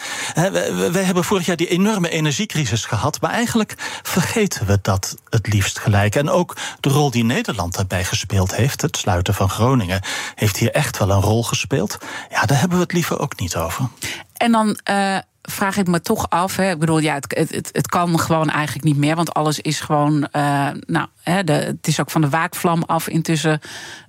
wij 0.92 1.02
hebben 1.02 1.24
vorig 1.24 1.46
jaar 1.46 1.56
die 1.56 1.68
enorme 1.68 2.08
energiecrisis 2.08 2.84
gehad. 2.84 3.20
Maar 3.20 3.30
eigenlijk 3.30 3.74
vergeten 4.02 4.66
we 4.66 4.78
dat 4.82 5.16
het 5.28 5.52
liefst 5.52 5.78
gelijk. 5.78 6.14
En 6.14 6.30
ook 6.30 6.56
de 6.80 6.88
rol 6.88 7.10
die 7.10 7.24
Nederland 7.24 7.74
daarbij 7.74 8.04
gespeeld 8.04 8.54
heeft. 8.54 8.80
Het 8.80 8.96
sluiten 8.96 9.34
van 9.34 9.50
Groningen 9.50 10.00
heeft 10.34 10.56
hier 10.56 10.70
echt 10.70 10.98
wel 10.98 11.10
een 11.10 11.20
rol 11.20 11.42
gespeeld. 11.42 11.98
Ja, 12.30 12.42
daar 12.42 12.58
hebben 12.58 12.76
we 12.78 12.84
het 12.84 12.92
liever 12.92 13.18
ook 13.18 13.40
niet 13.40 13.56
over. 13.56 13.88
En 14.32 14.52
dan 14.52 14.78
eh, 14.84 15.18
vraag 15.50 15.76
ik 15.76 15.86
me 15.86 16.00
toch 16.00 16.30
af. 16.30 16.56
Hè, 16.56 16.70
ik 16.70 16.78
bedoel, 16.78 16.98
ja, 16.98 17.14
het, 17.14 17.34
het- 17.50 17.68
het, 17.72 17.86
kan 17.86 18.18
gewoon 18.20 18.50
eigenlijk 18.50 18.84
niet 18.84 18.96
meer. 18.96 19.16
Want 19.16 19.34
alles 19.34 19.60
is 19.60 19.80
gewoon. 19.80 20.28
eh, 20.30 20.68
nou, 20.86 21.06
hè, 21.22 21.44
de, 21.44 21.52
het 21.52 21.86
is 21.86 22.00
ook 22.00 22.10
van 22.10 22.20
de 22.20 22.28
waakvlam 22.28 22.82
af 22.86 23.08
intussen 23.08 23.60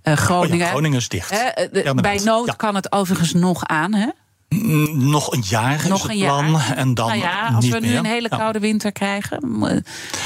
eh, 0.02 0.14
Oh 0.14 0.20
Groningen. 0.20 0.58
ja, 0.58 0.68
Groningen 0.68 0.98
is 0.98 1.10
dicht. 1.10 1.30
Hè, 1.30 1.38
eh, 1.48 1.84
de- 1.86 2.02
bij 2.02 2.20
nood 2.24 2.46
Ja. 2.48 2.54
kan 2.54 2.76
het 2.76 2.92
overigens 2.92 3.34
nog 3.34 3.64
aan. 3.66 3.94
Hè? 3.94 4.08
Nog 4.94 5.32
een 5.34 5.44
jaar 5.48 5.76
is 5.76 5.84
Nog 5.88 6.02
het 6.02 6.12
een 6.12 6.18
jaar. 6.18 6.44
plan. 6.46 6.62
En 6.62 6.94
dan 6.94 7.08
nou 7.08 7.20
ja, 7.20 7.48
als 7.56 7.64
niet 7.64 7.74
we 7.74 7.80
nu 7.80 7.88
meer. 7.88 7.98
een 7.98 8.06
hele 8.06 8.28
Ja. 8.32 8.38
koude 8.38 8.60
winter 8.60 8.92
krijgen, 8.92 9.50
mo- 9.58 9.80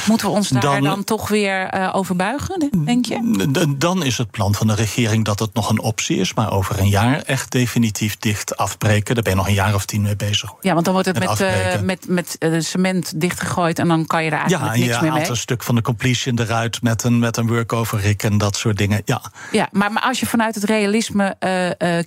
moeten 0.07 0.27
we 0.27 0.33
ons 0.33 0.49
daar 0.49 0.61
dan, 0.61 0.83
Dan- 0.83 1.03
toch 1.03 1.27
weer 1.27 1.67
eh, 1.67 1.89
over 1.95 2.15
buigen, 2.15 2.69
denk 2.85 3.05
je? 3.05 3.47
Dan 3.77 4.03
is 4.03 4.17
het 4.17 4.31
plan 4.31 4.55
van 4.55 4.67
de 4.67 4.75
regering 4.75 5.25
dat 5.25 5.39
het 5.39 5.53
nog 5.53 5.69
een 5.69 5.79
optie 5.81 6.17
is, 6.17 6.33
maar 6.33 6.51
over 6.51 6.79
een 6.79 6.89
jaar 6.89 7.21
echt 7.21 7.51
definitief 7.51 8.17
dicht 8.17 8.57
afbreken. 8.57 9.13
Daar 9.15 9.23
ben 9.23 9.31
je 9.33 9.37
nog 9.39 9.47
een 9.47 9.53
jaar 9.53 9.73
of 9.75 9.85
tien 9.85 10.01
mee 10.01 10.15
bezig. 10.15 10.53
Ja, 10.61 10.73
want 10.73 10.85
dan 10.85 10.93
wordt 10.93 11.07
het 11.07 11.19
En 11.19 11.27
met, 11.29 11.41
eh, 11.41 11.81
met, 11.81 12.05
met 12.07 12.35
eh, 12.39 12.59
cement 12.59 13.21
dichtgegooid 13.21 13.79
en 13.79 13.87
dan 13.87 14.05
kan 14.05 14.23
je 14.23 14.29
er 14.29 14.35
Ja, 14.35 14.39
eigenlijk 14.41 14.73
en 14.73 14.79
je 14.79 14.85
niks 14.87 14.99
meer 15.01 15.09
haalt 15.11 15.21
mee. 15.21 15.31
een 15.31 15.37
stuk 15.37 15.63
van 15.63 15.75
de 15.75 15.81
completion 15.81 16.39
eruit 16.39 16.81
met 16.81 17.03
een, 17.03 17.19
met 17.19 17.37
een 17.37 17.47
workover 17.47 17.99
rig 17.99 18.15
en 18.15 18.37
dat 18.37 18.55
soort 18.57 18.77
dingen. 18.77 19.01
Ja. 19.05 19.21
Ja, 19.51 19.67
maar, 19.71 19.91
maar 19.91 20.03
als 20.03 20.19
je 20.19 20.25
vanuit 20.25 20.55
het 20.55 20.63
realisme 20.63 21.35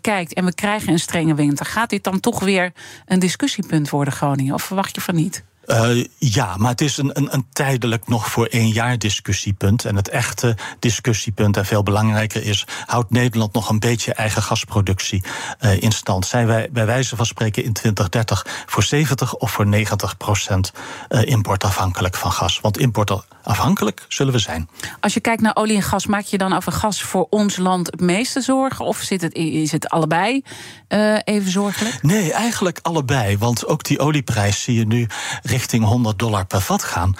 kijkt 0.01 0.35
en 0.35 0.45
we 0.45 0.55
krijgen 0.55 0.93
een 0.93 0.99
strenge 0.99 1.35
winter, 1.35 1.67
gaat 1.67 1.91
dit 1.91 2.02
dan 2.05 2.21
toch 2.21 2.41
weer 2.41 2.73
een 3.07 3.19
discussiepunt 3.19 3.91
worden, 3.91 4.13
Groningen? 4.13 4.55
Of 4.55 4.63
verwacht 4.63 4.95
je 4.95 5.01
van 5.01 5.15
niet? 5.15 5.45
Eh, 5.67 6.05
ja, 6.19 6.57
maar 6.57 6.71
het 6.71 6.81
is 6.81 6.97
een, 6.97 7.11
een, 7.13 7.35
een 7.35 7.47
tijdelijk 7.53 8.09
nog 8.09 8.31
voor 8.31 8.47
één 8.47 8.69
jaar 8.69 8.99
discussiepunt. 8.99 9.85
En 9.85 9.97
het 9.97 10.09
echte 10.09 10.57
discussiepunt, 10.79 11.57
en 11.57 11.67
veel 11.67 11.83
belangrijker 11.83 12.45
is... 12.45 12.67
houdt 12.87 13.11
Nederland 13.11 13.53
nog 13.53 13.69
een 13.69 13.79
beetje 13.79 14.15
eigen 14.15 14.43
gasproductie 14.43 15.23
eh, 15.59 15.83
in 15.83 15.93
stand? 15.93 16.27
Zijn 16.27 16.47
wij 16.47 16.69
bij 16.73 16.87
wijze 16.87 17.17
van 17.17 17.27
spreken 17.27 17.65
in 17.65 17.73
2030 17.73 18.65
voor 18.67 18.83
70 18.83 19.35
of 19.35 19.51
voor 19.51 19.67
90 19.67 20.17
procent 20.17 20.73
eh, 21.09 21.25
importafhankelijk 21.25 22.17
van 22.17 22.33
gas? 22.33 22.61
Want 22.61 22.79
import 22.79 23.11
afhankelijk 23.43 24.05
zullen 24.09 24.33
we 24.33 24.39
zijn. 24.39 24.69
Als 25.01 25.15
je 25.15 25.21
kijkt 25.21 25.43
naar 25.43 25.57
olie 25.57 25.77
en 25.77 25.83
gas, 25.83 26.07
maak 26.07 26.25
je 26.25 26.39
dan 26.39 26.53
over 26.53 26.73
gas 26.73 27.03
voor 27.03 27.27
ons 27.31 27.57
land 27.57 27.87
het 27.87 28.01
meeste 28.01 28.41
zorgen? 28.41 28.85
Of 28.85 28.99
zit 28.99 29.21
het, 29.21 29.35
is 29.35 29.73
het 29.73 29.89
allebei 29.89 30.43
uh, 30.89 31.19
even 31.25 31.51
zorgelijk? 31.51 32.03
Nee, 32.03 32.33
eigenlijk 32.33 32.79
allebei. 32.83 33.39
Want 33.39 33.67
ook 33.67 33.85
die 33.85 33.99
olieprijs 33.99 34.63
zie 34.63 34.79
je 34.79 34.87
nu 34.87 35.07
richting 35.43 35.85
100 35.85 36.19
dollar 36.19 36.47
per 36.47 36.61
vat 36.61 36.83
gaan. 36.83 37.17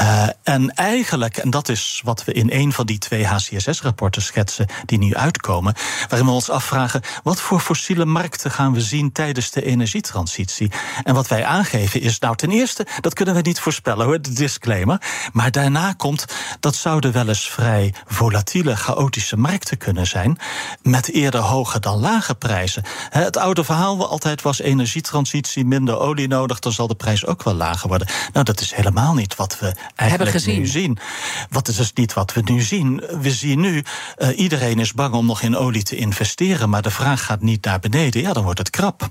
Uh, 0.00 0.26
en 0.42 0.70
eigenlijk, 0.70 1.36
en 1.36 1.50
dat 1.50 1.68
is 1.68 2.00
wat 2.04 2.24
we 2.24 2.32
in 2.32 2.50
een 2.52 2.72
van 2.72 2.86
die 2.86 2.98
twee 2.98 3.26
HCSS-rapporten 3.26 4.22
schetsen 4.22 4.66
die 4.84 4.98
nu 4.98 5.14
uitkomen, 5.14 5.74
waarin 6.08 6.26
we 6.26 6.34
ons 6.34 6.50
afvragen 6.50 7.02
wat 7.22 7.40
voor 7.40 7.60
fossiele 7.60 8.04
markten 8.04 8.50
gaan 8.50 8.72
we 8.72 8.80
zien 8.80 9.12
tijdens 9.12 9.50
de 9.50 9.64
energietransitie. 9.64 10.70
En 11.02 11.14
wat 11.14 11.28
wij 11.28 11.44
aangeven 11.44 12.00
is, 12.00 12.18
nou 12.18 12.36
ten 12.36 12.50
eerste, 12.50 12.86
dat 13.00 13.14
kunnen 13.14 13.34
we 13.34 13.40
niet 13.40 13.60
voorspellen 13.60 14.06
hoor, 14.06 14.22
de 14.22 14.32
disclaimer. 14.32 15.00
Maar 15.32 15.50
daarna 15.72 15.92
komt, 15.92 16.24
dat 16.60 16.74
zouden 16.74 17.12
wel 17.12 17.28
eens 17.28 17.48
vrij 17.50 17.94
volatiele, 18.06 18.76
chaotische 18.76 19.36
markten 19.36 19.78
kunnen 19.78 20.06
zijn, 20.06 20.38
met 20.82 21.10
eerder 21.10 21.40
hoge 21.40 21.80
dan 21.80 22.00
lage 22.00 22.34
prijzen. 22.34 22.82
Het 23.10 23.36
oude 23.36 23.64
verhaal 23.64 24.08
altijd 24.08 24.42
was 24.42 24.60
energietransitie, 24.60 25.64
minder 25.64 25.98
olie 25.98 26.28
nodig, 26.28 26.58
dan 26.58 26.72
zal 26.72 26.86
de 26.86 26.94
prijs 26.94 27.26
ook 27.26 27.42
wel 27.42 27.54
lager 27.54 27.88
worden. 27.88 28.08
Nou, 28.32 28.44
dat 28.44 28.60
is 28.60 28.74
helemaal 28.74 29.14
niet 29.14 29.36
wat 29.36 29.58
we 29.58 29.74
eigenlijk 29.94 30.46
nu 30.46 30.66
zien. 30.66 30.98
Wat 31.50 31.68
is 31.68 31.76
dus 31.76 31.92
niet 31.92 32.12
wat 32.12 32.32
we 32.32 32.40
nu 32.44 32.60
zien? 32.60 33.02
We 33.20 33.30
zien 33.30 33.60
nu, 33.60 33.84
uh, 34.18 34.38
iedereen 34.38 34.78
is 34.78 34.92
bang 34.92 35.14
om 35.14 35.26
nog 35.26 35.42
in 35.42 35.56
olie 35.56 35.82
te 35.82 35.96
investeren, 35.96 36.70
maar 36.70 36.82
de 36.82 36.90
vraag 36.90 37.24
gaat 37.24 37.40
niet 37.40 37.64
naar 37.64 37.78
beneden. 37.78 38.20
Ja, 38.20 38.32
dan 38.32 38.44
wordt 38.44 38.58
het 38.58 38.70
krap. 38.70 39.10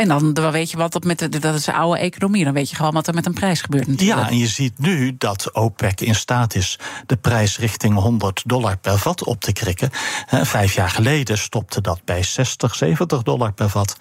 En 0.00 0.08
dan, 0.08 0.32
dan 0.32 0.52
weet 0.52 0.70
je 0.70 0.76
wat 0.76 0.92
dat 0.92 1.04
met 1.04 1.18
de, 1.18 1.28
dat 1.28 1.54
is 1.54 1.64
de 1.64 1.72
oude 1.72 2.00
economie. 2.00 2.44
Dan 2.44 2.52
weet 2.52 2.70
je 2.70 2.76
gewoon 2.76 2.92
wat 2.92 3.06
er 3.06 3.14
met 3.14 3.26
een 3.26 3.32
prijs 3.32 3.60
gebeurt. 3.60 3.86
Natuurlijk. 3.86 4.20
Ja, 4.20 4.28
en 4.28 4.38
je 4.38 4.46
ziet 4.46 4.78
nu 4.78 5.14
dat 5.18 5.54
OPEC 5.54 6.00
in 6.00 6.14
staat 6.14 6.54
is 6.54 6.78
de 7.06 7.16
prijs 7.16 7.58
richting 7.58 7.94
100 7.94 8.42
dollar 8.46 8.76
per 8.76 8.98
vat 8.98 9.24
op 9.24 9.40
te 9.40 9.52
krikken. 9.52 9.90
Vijf 10.26 10.74
jaar 10.74 10.90
geleden 10.90 11.38
stopte 11.38 11.80
dat 11.80 12.00
bij 12.04 12.22
60, 12.22 12.74
70 12.74 13.22
dollar 13.22 13.52
per 13.52 13.68
vat. 13.68 13.96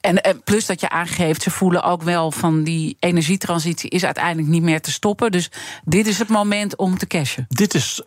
En, 0.00 0.40
plus 0.44 0.66
dat 0.66 0.80
je 0.80 0.88
aangeeft, 0.88 1.42
ze 1.42 1.50
voelen 1.50 1.82
ook 1.82 2.02
wel 2.02 2.32
van 2.32 2.62
die 2.62 2.96
energietransitie 3.00 3.90
is 3.90 4.04
uiteindelijk 4.04 4.48
niet 4.48 4.62
meer 4.62 4.80
te 4.80 4.92
stoppen. 4.92 5.30
Dus 5.30 5.50
dit 5.84 6.06
is 6.06 6.18
het 6.18 6.28
moment 6.28 6.76
om 6.76 6.98
te 6.98 7.06
cashen. 7.06 7.46
Dit 7.48 7.74
is 7.74 8.02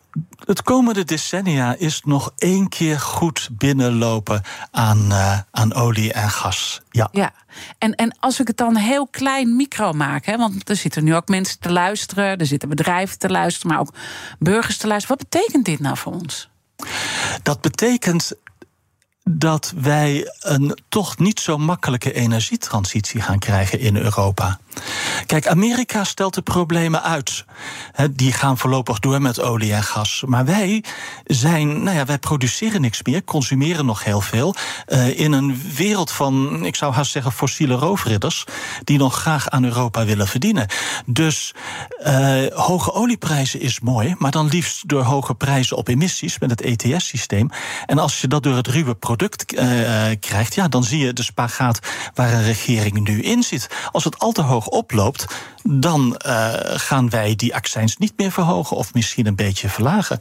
het 0.46 0.62
komende 0.62 1.04
decennia 1.04 1.76
is 1.78 2.02
nog 2.04 2.32
één 2.38 2.70
keer 2.70 3.00
goed 3.00 3.50
binnenlopen 3.52 4.42
aan, 4.72 5.06
uh, 5.12 5.40
aan 5.52 5.74
olie 5.74 6.14
en 6.14 6.30
gas. 6.30 6.82
Ja. 6.90 7.10
ja. 7.12 7.34
En, 7.78 7.96
en 7.96 8.18
als 8.20 8.40
ik 8.40 8.48
het 8.48 8.58
dan 8.58 8.76
heel 8.76 9.08
klein 9.08 9.56
micro 9.56 9.92
maak, 9.92 10.26
hè, 10.26 10.38
want 10.38 10.70
er 10.70 10.76
zitten 10.76 11.04
nu 11.04 11.16
ook 11.16 11.28
mensen 11.28 11.60
te 11.60 11.72
luisteren, 11.72 12.38
er 12.38 12.46
zitten 12.46 12.70
bedrijven 12.70 13.20
te 13.20 13.30
luisteren, 13.30 13.72
maar 13.72 13.80
ook 13.80 13.94
burgers 14.40 14.78
te 14.78 14.88
luisteren. 14.88 15.18
Wat 15.18 15.30
betekent 15.30 15.66
dit 15.66 15.80
nou 15.80 15.98
voor 15.98 16.14
ons? 16.14 16.50
Dat 17.44 17.62
betekent 17.62 18.34
dat 19.24 19.74
wij 19.76 20.32
een 20.40 20.78
toch 20.90 21.18
niet 21.18 21.40
zo 21.40 21.58
makkelijke 21.58 22.14
energietransitie 22.14 23.22
gaan 23.22 23.40
krijgen 23.40 23.80
in 23.80 23.96
Europa. 23.96 24.60
Kijk, 25.26 25.48
Amerika 25.48 26.04
stelt 26.04 26.34
de 26.34 26.42
problemen 26.42 27.04
uit. 27.04 27.46
die 28.12 28.32
gaan 28.32 28.58
voorlopig 28.58 29.00
door 29.00 29.22
met 29.22 29.42
olie 29.42 29.74
en 29.74 29.84
gas. 29.84 30.24
Maar 30.26 30.46
wij 30.46 30.84
zijn, 31.26 31.84
nou 31.84 31.98
ja, 31.98 32.06
wij 32.06 32.18
produceren 32.18 32.82
niks 32.82 33.04
meer, 33.04 33.24
consumeren 33.24 33.86
nog 33.86 34.04
heel 34.04 34.22
veel. 34.22 34.56
Uh, 34.88 35.20
in 35.20 35.32
een 35.32 35.62
wereld 35.76 36.12
van, 36.12 36.66
ik 36.66 36.76
zou 36.76 36.94
haast 36.94 37.12
zeggen, 37.12 37.32
fossiele 37.32 37.74
roofridders. 37.74 38.46
die 38.84 38.98
nog 38.98 39.16
graag 39.16 39.50
aan 39.50 39.64
Europa 39.64 40.06
willen 40.06 40.28
verdienen. 40.28 40.68
Dus 41.06 41.54
uh, 42.06 42.44
hoge 42.54 42.94
olieprijzen 42.94 43.60
is 43.62 43.80
mooi, 43.80 44.16
maar 44.18 44.32
dan 44.32 44.48
liefst 44.48 44.88
door 44.88 45.04
hoge 45.04 45.36
prijzen 45.36 45.78
op 45.78 45.88
emissies 45.88 46.40
met 46.40 46.50
het 46.50 46.62
ETS-systeem. 46.62 47.50
En 47.86 48.00
als 48.00 48.22
je 48.22 48.28
dat 48.28 48.44
door 48.44 48.56
het 48.56 48.68
ruwe 48.68 48.96
product 48.96 49.54
uh, 49.54 49.62
krijgt, 50.20 50.56
ja, 50.56 50.68
dan 50.68 50.84
zie 50.84 51.00
je 51.00 51.14
de 51.14 51.24
spagaat 51.24 51.80
waar 52.14 52.34
een 52.34 52.44
regering 52.44 53.08
nu 53.08 53.22
in 53.22 53.44
zit. 53.44 53.70
Als 53.92 54.04
het 54.04 54.20
al 54.20 54.32
te 54.32 54.42
hoog 54.42 54.61
oploopt, 54.70 55.26
dan 55.64 56.20
uh, 56.26 56.54
gaan 56.58 57.10
wij 57.10 57.36
die 57.36 57.56
accijns 57.56 57.98
niet 57.98 58.14
meer 58.18 58.32
verhogen 58.32 58.78
of 58.78 58.94
misschien 58.94 59.26
een 59.26 59.36
beetje 59.36 59.70
verlagen. 59.70 60.20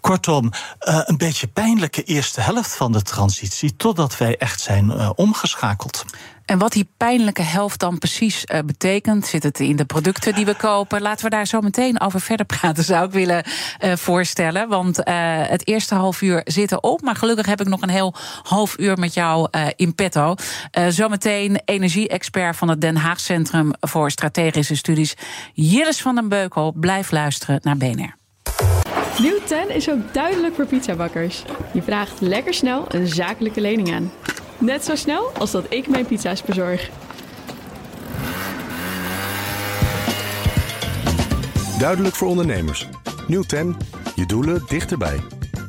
Kortom, 0.00 0.50
uh, 0.88 1.00
een 1.04 1.16
beetje 1.16 1.46
pijnlijke 1.46 2.02
eerste 2.02 2.40
helft 2.40 2.76
van 2.76 2.92
de 2.92 3.02
transitie, 3.02 3.76
totdat 3.76 4.16
wij 4.16 4.36
echt 4.36 4.60
zijn 4.60 4.84
uh, 4.86 5.10
omgeschakeld. 5.14 6.04
En 6.44 6.58
wat 6.58 6.72
die 6.72 6.88
pijnlijke 6.96 7.42
helft 7.42 7.80
dan 7.80 7.98
precies 7.98 8.44
uh, 8.44 8.58
betekent, 8.66 9.26
zit 9.26 9.42
het 9.42 9.60
in 9.60 9.76
de 9.76 9.84
producten 9.84 10.34
die 10.34 10.44
we 10.44 10.54
kopen? 10.54 11.02
Laten 11.02 11.24
we 11.24 11.30
daar 11.30 11.46
zo 11.46 11.60
meteen 11.60 12.00
over 12.00 12.20
verder 12.20 12.46
praten, 12.46 12.84
zou 12.84 13.06
ik 13.06 13.12
willen 13.12 13.44
uh, 13.44 13.92
voorstellen. 13.96 14.68
Want 14.68 14.98
uh, 14.98 15.04
het 15.46 15.66
eerste 15.66 15.94
half 15.94 16.22
uur 16.22 16.40
zit 16.44 16.72
erop. 16.72 17.00
Maar 17.00 17.16
gelukkig 17.16 17.46
heb 17.46 17.60
ik 17.60 17.68
nog 17.68 17.82
een 17.82 17.88
heel 17.88 18.14
half 18.42 18.78
uur 18.78 18.98
met 18.98 19.14
jou 19.14 19.48
in 19.76 19.94
petto. 19.94 20.34
zometeen 20.88 21.60
energie-expert 21.64 22.56
van 22.56 22.68
het 22.68 22.80
Den 22.80 22.96
Haag 22.96 23.20
Centrum 23.20 23.72
voor 23.80 24.10
Strategische 24.10 24.76
Studies, 24.76 25.14
Jillis 25.52 26.02
van 26.02 26.14
den 26.14 26.28
Beukel. 26.28 26.72
Blijf 26.72 27.10
luisteren 27.10 27.60
naar 27.62 27.76
BNR. 27.76 28.16
Nieuw 29.18 29.38
10 29.44 29.70
is 29.74 29.90
ook 29.90 30.14
duidelijk 30.14 30.54
voor 30.54 30.66
pizzabakkers. 30.66 31.42
Je 31.72 31.82
vraagt 31.82 32.20
lekker 32.20 32.54
snel 32.54 32.84
een 32.88 33.06
zakelijke 33.06 33.60
lening 33.60 33.94
aan. 33.94 34.12
Net 34.58 34.84
zo 34.84 34.94
snel 34.94 35.30
als 35.38 35.50
dat 35.50 35.64
ik 35.68 35.88
mijn 35.88 36.06
pizza's 36.06 36.42
bezorg. 36.42 36.90
Duidelijk 41.78 42.14
voor 42.14 42.28
ondernemers. 42.28 42.88
Nieuw 43.26 43.42
10. 43.42 43.76
Je 44.14 44.26
doelen 44.26 44.62
dichterbij. 44.68 45.20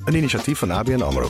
Een 0.06 0.16
initiatief 0.16 0.60
van 0.60 0.72
ABN 0.72 1.02
AMRO. 1.02 1.30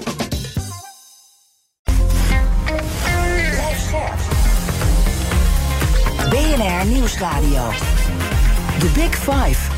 BNR 6.30 6.86
Nieuwsradio. 6.86 7.70
The 8.80 8.92
Big 8.94 9.16
Five. 9.16 9.72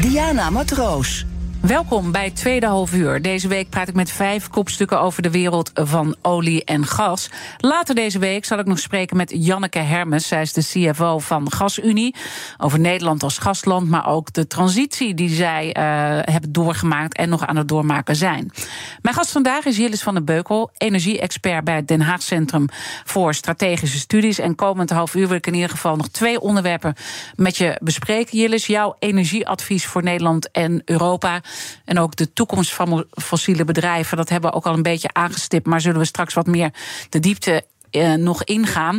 Diana 0.00 0.50
Matroos. 0.50 1.26
Welkom 1.66 2.12
bij 2.12 2.30
tweede 2.30 2.66
half 2.66 2.94
uur. 2.94 3.22
Deze 3.22 3.48
week 3.48 3.68
praat 3.68 3.88
ik 3.88 3.94
met 3.94 4.10
vijf 4.10 4.48
kopstukken 4.48 5.00
over 5.00 5.22
de 5.22 5.30
wereld 5.30 5.70
van 5.74 6.16
olie 6.22 6.64
en 6.64 6.86
gas. 6.86 7.30
Later 7.58 7.94
deze 7.94 8.18
week 8.18 8.44
zal 8.44 8.58
ik 8.58 8.66
nog 8.66 8.78
spreken 8.78 9.16
met 9.16 9.32
Janneke 9.34 9.78
Hermes. 9.78 10.28
Zij 10.28 10.42
is 10.42 10.52
de 10.52 10.62
CFO 10.62 11.18
van 11.18 11.52
GasUnie. 11.52 12.14
Over 12.58 12.80
Nederland 12.80 13.22
als 13.22 13.38
gastland, 13.38 13.88
maar 13.88 14.06
ook 14.06 14.32
de 14.32 14.46
transitie 14.46 15.14
die 15.14 15.28
zij 15.28 15.66
uh, 15.66 15.82
hebben 16.32 16.52
doorgemaakt 16.52 17.16
en 17.16 17.28
nog 17.28 17.46
aan 17.46 17.56
het 17.56 17.68
doormaken 17.68 18.16
zijn. 18.16 18.50
Mijn 19.02 19.14
gast 19.14 19.30
vandaag 19.30 19.64
is 19.64 19.76
Jillis 19.76 20.02
van 20.02 20.14
den 20.14 20.24
Beukel, 20.24 20.70
energie-expert 20.76 21.64
bij 21.64 21.76
het 21.76 21.88
Den 21.88 22.00
Haag 22.00 22.22
Centrum 22.22 22.66
voor 23.04 23.34
Strategische 23.34 23.98
Studies. 23.98 24.38
En 24.38 24.54
komend 24.54 24.90
half 24.90 25.14
uur 25.14 25.28
wil 25.28 25.36
ik 25.36 25.46
in 25.46 25.54
ieder 25.54 25.70
geval 25.70 25.96
nog 25.96 26.08
twee 26.08 26.40
onderwerpen 26.40 26.94
met 27.34 27.56
je 27.56 27.78
bespreken. 27.82 28.38
Jillis, 28.38 28.66
jouw 28.66 28.96
energieadvies 28.98 29.86
voor 29.86 30.02
Nederland 30.02 30.50
en 30.50 30.82
Europa. 30.84 31.40
En 31.84 31.98
ook 31.98 32.16
de 32.16 32.32
toekomst 32.32 32.74
van 32.74 33.04
fossiele 33.10 33.64
bedrijven, 33.64 34.16
dat 34.16 34.28
hebben 34.28 34.50
we 34.50 34.56
ook 34.56 34.66
al 34.66 34.74
een 34.74 34.82
beetje 34.82 35.12
aangestipt. 35.12 35.66
Maar 35.66 35.80
zullen 35.80 35.98
we 35.98 36.04
straks 36.04 36.34
wat 36.34 36.46
meer 36.46 36.70
de 37.08 37.20
diepte 37.20 37.64
uh, 37.90 38.14
nog 38.14 38.44
ingaan. 38.44 38.98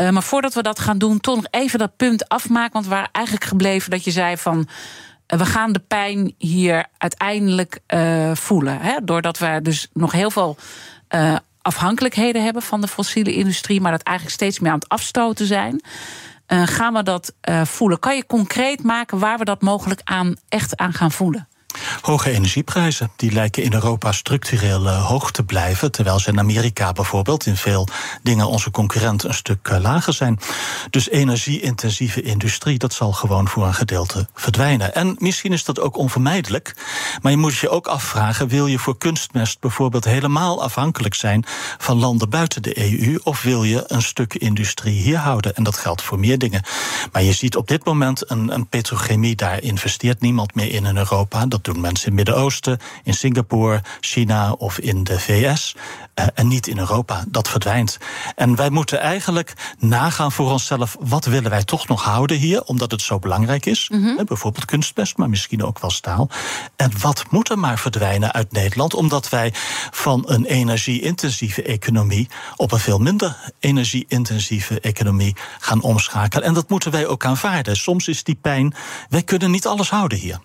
Uh, 0.00 0.10
maar 0.10 0.22
voordat 0.22 0.54
we 0.54 0.62
dat 0.62 0.78
gaan 0.78 0.98
doen, 0.98 1.20
toch 1.20 1.36
nog 1.36 1.46
even 1.50 1.78
dat 1.78 1.96
punt 1.96 2.28
afmaken. 2.28 2.72
Want 2.72 2.84
we 2.84 2.90
waren 2.90 3.08
eigenlijk 3.12 3.46
gebleven 3.46 3.90
dat 3.90 4.04
je 4.04 4.10
zei 4.10 4.36
van. 4.36 4.58
Uh, 4.58 5.38
we 5.38 5.46
gaan 5.46 5.72
de 5.72 5.78
pijn 5.78 6.34
hier 6.38 6.86
uiteindelijk 6.98 7.80
voelen. 8.32 8.78
Hè? 8.80 8.96
Doordat 9.04 9.38
we 9.38 9.58
dus 9.62 9.88
nog 9.92 10.12
heel 10.12 10.30
veel 10.30 10.56
afhankelijkheden 11.62 12.44
hebben 12.44 12.62
van 12.62 12.80
de 12.80 12.88
fossiele 12.88 13.34
industrie. 13.34 13.80
Maar 13.80 13.90
dat 13.90 14.02
eigenlijk 14.02 14.36
steeds 14.36 14.58
meer 14.58 14.72
aan 14.72 14.78
het 14.78 14.88
afstoten 14.88 15.46
zijn. 15.46 15.82
gaan 16.46 16.92
we 16.92 17.02
dat 17.02 17.34
voelen? 17.62 17.98
Kan 17.98 18.16
je 18.16 18.26
concreet 18.26 18.82
maken 18.82 19.18
waar 19.18 19.38
we 19.38 19.44
dat 19.44 19.62
mogelijk 19.62 20.00
aan 20.04 20.34
echt 20.48 20.76
aan 20.76 20.92
gaan 20.92 21.12
voelen? 21.12 21.48
Hoge 22.00 22.30
energieprijzen 22.30 23.10
die 23.16 23.32
lijken 23.32 23.62
in 23.62 23.72
Europa 23.72 24.12
structureel 24.12 24.86
uh, 24.86 25.06
hoog 25.06 25.30
te 25.30 25.42
blijven, 25.42 25.92
terwijl 25.92 26.18
ze 26.18 26.30
in 26.30 26.38
Amerika 26.38 26.92
bijvoorbeeld 26.92 27.46
in 27.46 27.56
veel 27.56 27.88
dingen 28.22 28.46
onze 28.46 28.70
concurrent 28.70 29.22
een 29.24 29.34
stuk 29.34 29.68
uh, 29.68 29.78
lager 29.78 30.12
zijn. 30.12 30.38
Dus 30.90 31.10
energie-intensieve 31.10 32.22
industrie, 32.22 32.78
dat 32.78 32.92
zal 32.92 33.12
gewoon 33.12 33.48
voor 33.48 33.66
een 33.66 33.74
gedeelte 33.74 34.28
verdwijnen. 34.34 34.94
En 34.94 35.16
misschien 35.18 35.52
is 35.52 35.64
dat 35.64 35.80
ook 35.80 35.96
onvermijdelijk, 35.96 36.76
maar 37.22 37.32
je 37.32 37.38
moet 37.38 37.56
je 37.56 37.68
ook 37.68 37.86
afvragen: 37.86 38.48
wil 38.48 38.66
je 38.66 38.78
voor 38.78 38.98
kunstmest 38.98 39.60
bijvoorbeeld 39.60 40.04
helemaal 40.04 40.62
afhankelijk 40.62 41.14
zijn 41.14 41.44
van 41.78 41.98
landen 41.98 42.30
buiten 42.30 42.62
de 42.62 42.78
EU, 42.78 43.18
of 43.22 43.42
wil 43.42 43.64
je 43.64 43.84
een 43.86 44.02
stuk 44.02 44.34
industrie 44.34 45.00
hier 45.00 45.18
houden? 45.18 45.54
En 45.54 45.62
dat 45.62 45.76
geldt 45.76 46.02
voor 46.02 46.18
meer 46.18 46.38
dingen. 46.38 46.62
Maar 47.12 47.22
je 47.22 47.32
ziet 47.32 47.56
op 47.56 47.68
dit 47.68 47.84
moment 47.84 48.30
een, 48.30 48.54
een 48.54 48.66
petrochemie, 48.66 49.36
daar 49.36 49.62
investeert 49.62 50.20
niemand 50.20 50.54
meer 50.54 50.72
in 50.72 50.86
in 50.86 50.96
Europa. 50.96 51.46
Dat 51.46 51.61
Dat 51.62 51.74
doen 51.74 51.82
mensen 51.82 52.10
in 52.10 52.16
het 52.16 52.26
Midden-Oosten, 52.26 52.78
in 53.04 53.14
Singapore, 53.14 53.82
China 54.00 54.52
of 54.52 54.78
in 54.78 55.04
de 55.04 55.20
VS. 55.20 55.74
Uh, 56.14 56.26
en 56.34 56.48
niet 56.48 56.66
in 56.66 56.78
Europa. 56.78 57.24
Dat 57.28 57.48
verdwijnt. 57.48 57.98
En 58.36 58.56
wij 58.56 58.70
moeten 58.70 59.00
eigenlijk 59.00 59.52
nagaan 59.78 60.32
voor 60.32 60.50
onszelf: 60.50 60.96
wat 61.00 61.24
willen 61.24 61.50
wij 61.50 61.64
toch 61.64 61.88
nog 61.88 62.04
houden 62.04 62.36
hier, 62.36 62.62
omdat 62.62 62.90
het 62.90 63.00
zo 63.00 63.18
belangrijk 63.18 63.66
is? 63.66 63.88
Mm 63.92 64.02
-hmm. 64.02 64.24
Bijvoorbeeld 64.24 64.64
kunstmest, 64.64 65.16
maar 65.16 65.28
misschien 65.28 65.64
ook 65.64 65.78
wel 65.78 65.90
staal. 65.90 66.28
En 66.76 66.92
wat 67.00 67.24
moet 67.30 67.50
er 67.50 67.58
maar 67.58 67.78
verdwijnen 67.78 68.32
uit 68.32 68.52
Nederland, 68.52 68.94
omdat 68.94 69.28
wij 69.28 69.52
van 69.90 70.22
een 70.26 70.44
energie-intensieve 70.44 71.62
economie 71.62 72.28
op 72.56 72.72
een 72.72 72.78
veel 72.78 72.98
minder 72.98 73.52
energie-intensieve 73.58 74.80
economie 74.80 75.36
gaan 75.58 75.82
omschakelen. 75.82 76.46
En 76.46 76.54
dat 76.54 76.68
moeten 76.68 76.90
wij 76.90 77.06
ook 77.06 77.24
aanvaarden. 77.24 77.76
Soms 77.76 78.08
is 78.08 78.24
die 78.24 78.38
pijn, 78.40 78.74
wij 79.08 79.22
kunnen 79.22 79.50
niet 79.50 79.66
alles 79.66 79.90
houden 79.90 80.18
hier. 80.18 80.40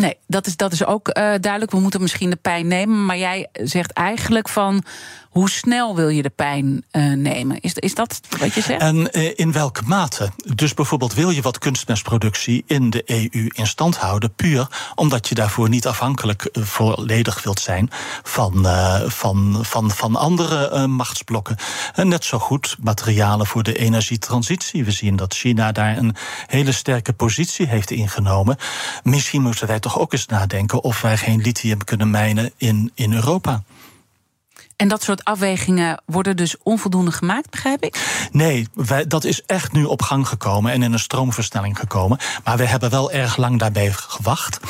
Nee, 0.00 0.16
dat 0.26 0.46
is, 0.46 0.56
dat 0.56 0.72
is 0.72 0.84
ook 0.84 1.08
uh, 1.08 1.14
duidelijk. 1.14 1.70
We 1.70 1.80
moeten 1.80 2.00
misschien 2.00 2.30
de 2.30 2.36
pijn 2.36 2.66
nemen. 2.66 3.04
Maar 3.06 3.18
jij 3.18 3.48
zegt 3.52 3.92
eigenlijk 3.92 4.48
van 4.48 4.82
hoe 5.36 5.50
snel 5.50 5.96
wil 5.96 6.08
je 6.08 6.22
de 6.22 6.30
pijn 6.30 6.84
uh, 6.92 7.12
nemen? 7.12 7.60
Is, 7.60 7.74
is 7.74 7.94
dat 7.94 8.20
wat 8.38 8.54
je 8.54 8.60
zegt? 8.60 8.80
En 8.80 9.08
uh, 9.12 9.32
in 9.34 9.52
welke 9.52 9.82
mate? 9.84 10.30
Dus 10.54 10.74
bijvoorbeeld 10.74 11.14
wil 11.14 11.30
je 11.30 11.42
wat 11.42 11.58
kunstmestproductie 11.58 12.64
in 12.66 12.90
de 12.90 13.02
EU 13.06 13.50
in 13.54 13.66
stand 13.66 13.96
houden, 13.96 14.34
puur 14.34 14.68
omdat 14.94 15.28
je 15.28 15.34
daarvoor 15.34 15.68
niet 15.68 15.86
afhankelijk 15.86 16.48
volledig 16.52 17.42
wilt 17.42 17.60
zijn 17.60 17.90
van, 18.22 18.66
van, 19.06 19.58
van, 19.62 19.90
van 19.90 20.16
andere 20.16 20.86
machtsblokken. 20.86 21.56
En 21.94 22.08
net 22.08 22.24
zo 22.24 22.38
goed 22.38 22.76
materialen 22.80 23.46
voor 23.46 23.62
de 23.62 23.78
energietransitie. 23.78 24.84
We 24.84 24.90
zien 24.90 25.16
dat 25.16 25.34
China 25.34 25.72
daar 25.72 25.96
een 25.96 26.16
hele 26.46 26.72
sterke 26.72 27.12
positie 27.12 27.66
heeft 27.66 27.90
ingenomen. 27.90 28.56
Misschien 29.02 29.42
moeten 29.42 29.66
wij 29.66 29.80
toch 29.80 29.98
ook 29.98 30.12
eens 30.12 30.26
nadenken 30.26 30.82
of 30.82 31.00
wij 31.00 31.16
geen 31.16 31.40
lithium 31.40 31.84
kunnen 31.84 32.10
mijnen 32.10 32.52
in, 32.56 32.90
in 32.94 33.12
Europa. 33.12 33.62
En 34.76 34.88
dat 34.88 35.02
soort 35.02 35.24
afwegingen 35.24 36.02
worden 36.06 36.36
dus 36.36 36.56
onvoldoende 36.62 37.12
gemaakt, 37.12 37.50
begrijp 37.50 37.84
ik? 37.84 38.28
Nee, 38.32 38.68
wij, 38.74 39.06
dat 39.06 39.24
is 39.24 39.42
echt 39.42 39.72
nu 39.72 39.84
op 39.84 40.02
gang 40.02 40.28
gekomen 40.28 40.72
en 40.72 40.82
in 40.82 40.92
een 40.92 40.98
stroomversnelling 40.98 41.78
gekomen. 41.78 42.18
Maar 42.44 42.56
we 42.56 42.66
hebben 42.66 42.90
wel 42.90 43.10
erg 43.10 43.36
lang 43.36 43.58
daarbij 43.58 43.92
gewacht. 43.92 44.60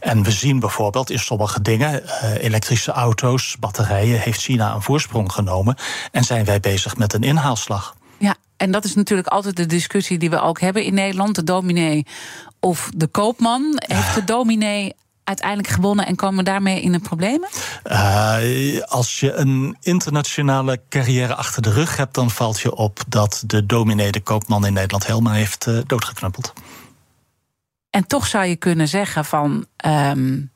En 0.00 0.22
we 0.22 0.30
zien 0.30 0.60
bijvoorbeeld 0.60 1.10
in 1.10 1.18
sommige 1.18 1.62
dingen, 1.62 2.02
uh, 2.02 2.34
elektrische 2.44 2.92
auto's, 2.92 3.56
batterijen, 3.60 4.20
heeft 4.20 4.40
China 4.40 4.74
een 4.74 4.82
voorsprong 4.82 5.32
genomen. 5.32 5.76
En 6.12 6.24
zijn 6.24 6.44
wij 6.44 6.60
bezig 6.60 6.96
met 6.96 7.12
een 7.12 7.22
inhaalslag. 7.22 7.96
Ja, 8.18 8.36
en 8.56 8.70
dat 8.70 8.84
is 8.84 8.94
natuurlijk 8.94 9.28
altijd 9.28 9.56
de 9.56 9.66
discussie 9.66 10.18
die 10.18 10.30
we 10.30 10.40
ook 10.40 10.60
hebben 10.60 10.84
in 10.84 10.94
Nederland: 10.94 11.34
de 11.34 11.44
dominee 11.44 12.06
of 12.60 12.90
de 12.94 13.06
koopman. 13.06 13.82
Heeft 13.86 14.14
de 14.14 14.24
dominee 14.24 14.94
uiteindelijk 15.26 15.68
gewonnen 15.68 16.06
en 16.06 16.16
komen 16.16 16.44
daarmee 16.44 16.80
in 16.80 16.92
de 16.92 16.98
problemen? 16.98 17.48
Uh, 17.84 18.82
als 18.82 19.20
je 19.20 19.32
een 19.32 19.76
internationale 19.80 20.80
carrière 20.88 21.34
achter 21.34 21.62
de 21.62 21.70
rug 21.70 21.96
hebt, 21.96 22.14
dan 22.14 22.30
valt 22.30 22.60
je 22.60 22.74
op 22.74 23.00
dat 23.08 23.42
de 23.46 23.66
dominee, 23.66 24.12
de 24.12 24.20
koopman 24.20 24.66
in 24.66 24.72
Nederland, 24.72 25.06
helemaal 25.06 25.32
heeft 25.32 25.66
uh, 25.66 25.78
doodgeknuppeld. 25.86 26.52
En 27.90 28.06
toch 28.06 28.26
zou 28.26 28.44
je 28.44 28.56
kunnen 28.56 28.88
zeggen 28.88 29.24
van. 29.24 29.66
Um, 29.86 30.54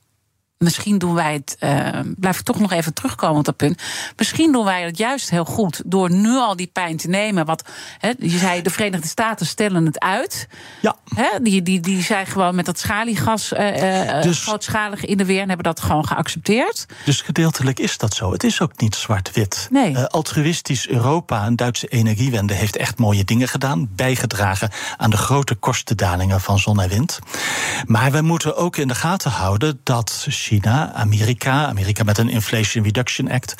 misschien 0.64 0.98
doen 0.98 1.14
wij 1.14 1.32
het. 1.32 1.56
Uh, 1.60 2.00
blijf 2.16 2.38
ik 2.38 2.44
toch 2.44 2.60
nog 2.60 2.72
even 2.72 2.94
terugkomen 2.94 3.38
op 3.38 3.44
dat 3.44 3.56
punt. 3.56 3.82
Misschien 4.16 4.52
doen 4.52 4.64
wij 4.64 4.82
het 4.82 4.98
juist 4.98 5.30
heel 5.30 5.44
goed 5.44 5.82
door 5.86 6.10
nu 6.10 6.36
al 6.36 6.56
die 6.56 6.66
pijn 6.66 6.96
te 6.96 7.08
nemen. 7.08 7.46
Wat 7.46 7.68
he, 7.98 8.12
je 8.18 8.38
zei, 8.38 8.62
de 8.62 8.70
Verenigde 8.70 9.08
Staten 9.08 9.46
stellen 9.46 9.86
het 9.86 10.00
uit. 10.00 10.48
Ja. 10.80 10.96
He, 11.14 11.28
die, 11.42 11.62
die, 11.62 11.80
die 11.80 12.02
zijn 12.02 12.26
gewoon 12.26 12.54
met 12.54 12.64
dat 12.64 12.78
schaliegas 12.78 13.52
uh, 13.52 14.22
dus, 14.22 14.42
grootschalig 14.42 15.04
in 15.04 15.16
de 15.16 15.24
weer 15.24 15.40
en 15.40 15.48
hebben 15.48 15.66
dat 15.66 15.80
gewoon 15.80 16.06
geaccepteerd. 16.06 16.86
Dus 17.04 17.20
gedeeltelijk 17.20 17.78
is 17.78 17.98
dat 17.98 18.14
zo. 18.14 18.32
Het 18.32 18.44
is 18.44 18.60
ook 18.60 18.80
niet 18.80 18.94
zwart-wit. 18.94 19.68
Nee. 19.70 19.90
Uh, 19.92 20.04
altruïstisch 20.04 20.88
Europa, 20.88 21.46
een 21.46 21.56
Duitse 21.56 21.86
energiewende, 21.86 22.54
heeft 22.54 22.76
echt 22.76 22.98
mooie 22.98 23.24
dingen 23.24 23.48
gedaan. 23.48 23.88
Bijgedragen 23.96 24.70
aan 24.96 25.10
de 25.10 25.16
grote 25.16 25.54
kostendalingen 25.54 26.40
van 26.40 26.58
zon 26.58 26.80
en 26.80 26.88
wind. 26.88 27.18
Maar 27.86 28.12
we 28.12 28.20
moeten 28.20 28.56
ook 28.56 28.76
in 28.76 28.88
de 28.88 28.94
gaten 28.94 29.30
houden 29.30 29.80
dat 29.82 30.26
China, 30.50 30.92
Amerika, 30.92 31.66
Amerika 31.66 32.04
met 32.04 32.18
een 32.18 32.28
Inflation 32.28 32.84
Reduction 32.84 33.30
Act, 33.30 33.54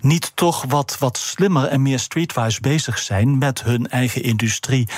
niet 0.00 0.32
toch 0.34 0.64
wat, 0.68 0.96
wat 0.98 1.18
slimmer 1.18 1.64
en 1.64 1.82
meer 1.82 1.98
streetwise 1.98 2.60
bezig 2.60 2.98
zijn 2.98 3.38
met 3.38 3.62
hun 3.62 3.88
eigen 3.88 4.22
industrie 4.22 4.88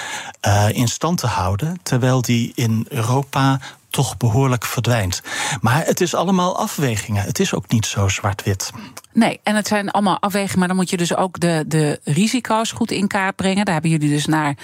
uh, 0.47 0.67
in 0.73 0.89
stand 0.89 1.19
te 1.19 1.27
houden, 1.27 1.79
terwijl 1.83 2.23
die 2.23 2.53
in 2.55 2.87
Europa 2.89 3.61
toch 3.91 4.17
behoorlijk 4.17 4.65
verdwijnt. 4.65 5.23
Maar 5.61 5.85
het 5.85 6.01
is 6.01 6.15
allemaal 6.15 6.59
afwegingen. 6.59 7.25
Het 7.25 7.39
is 7.39 7.55
ook 7.55 7.69
niet 7.69 7.87
zo 7.87 8.09
zwart-wit. 8.09 8.71
Nee, 9.13 9.41
en 9.43 9.57
het 9.57 9.67
zijn 9.67 9.91
allemaal 9.91 10.21
afwegingen, 10.21 10.59
maar 10.59 10.69
dan 10.69 10.77
moet 10.77 10.91
je 10.91 10.97
dus 10.97 11.17
ook 11.17 11.41
de, 11.41 11.65
de 11.67 12.01
risico's 12.05 12.73
goed 12.73 12.91
in 12.91 13.07
kaart 13.07 13.37
brengen. 13.37 13.65
Daar 13.65 13.75
hebben 13.75 13.91
jullie 13.91 14.11
dus 14.11 14.27
naar 14.27 14.57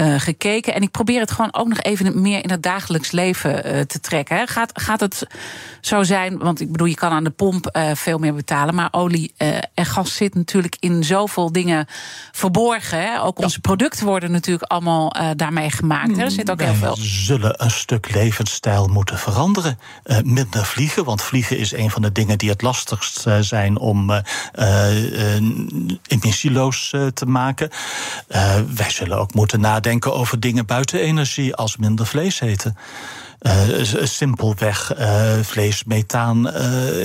uh, 0.00 0.20
gekeken. 0.20 0.74
En 0.74 0.82
ik 0.82 0.90
probeer 0.90 1.20
het 1.20 1.30
gewoon 1.30 1.54
ook 1.54 1.68
nog 1.68 1.80
even 1.80 2.20
meer 2.20 2.42
in 2.42 2.50
het 2.50 2.62
dagelijks 2.62 3.10
leven 3.10 3.76
uh, 3.76 3.80
te 3.80 4.00
trekken. 4.00 4.36
Hè. 4.36 4.46
Gaat, 4.46 4.80
gaat 4.80 5.00
het 5.00 5.26
zo 5.80 6.02
zijn, 6.02 6.38
want 6.38 6.60
ik 6.60 6.72
bedoel, 6.72 6.86
je 6.86 6.94
kan 6.94 7.10
aan 7.10 7.24
de 7.24 7.30
pomp 7.30 7.76
uh, 7.76 7.90
veel 7.94 8.18
meer 8.18 8.34
betalen. 8.34 8.74
Maar 8.74 8.88
olie 8.90 9.34
en 9.74 9.86
gas 9.86 10.14
zit 10.14 10.34
natuurlijk 10.34 10.76
in 10.80 11.04
zoveel 11.04 11.52
dingen 11.52 11.86
verborgen. 12.32 12.98
Hè. 12.98 13.22
Ook 13.22 13.38
onze 13.38 13.58
ja. 13.62 13.68
producten 13.68 14.06
worden 14.06 14.30
natuurlijk 14.30 14.70
allemaal 14.70 15.16
daarmee 15.36 15.70
gemaakt. 15.70 16.16
Hè. 16.16 16.22
Er 16.22 16.30
zit 16.30 16.50
ook 16.50 16.58
Wij 16.58 16.66
heel 16.66 16.76
veel. 16.76 16.96
zullen 16.98 17.62
een 17.64 17.70
stuk 17.70 18.14
levensstijl 18.14 18.86
moeten 18.86 19.18
veranderen. 19.18 19.78
minder 20.24 20.64
vliegen, 20.64 21.04
want 21.04 21.22
vliegen 21.22 21.58
is 21.58 21.72
een 21.72 21.90
van 21.90 22.02
de 22.02 22.12
dingen 22.12 22.38
die 22.38 22.50
het 22.50 22.62
lastigst 22.62 23.24
zijn 23.40 23.78
om 23.78 24.22
emissieloos 26.06 26.94
te 27.14 27.26
maken. 27.26 27.70
wij 28.74 28.90
zullen 28.90 29.18
ook 29.18 29.34
moeten 29.34 29.60
nadenken 29.60 29.83
denken 29.84 30.14
over 30.14 30.40
dingen 30.40 30.66
buiten 30.66 31.00
energie, 31.00 31.54
als 31.54 31.76
minder 31.76 32.06
vlees 32.06 32.40
eten. 32.40 32.76
Uh, 33.40 33.52
simpelweg, 34.02 34.98
uh, 34.98 35.32
vlees, 35.42 35.84
methaan 35.84 36.48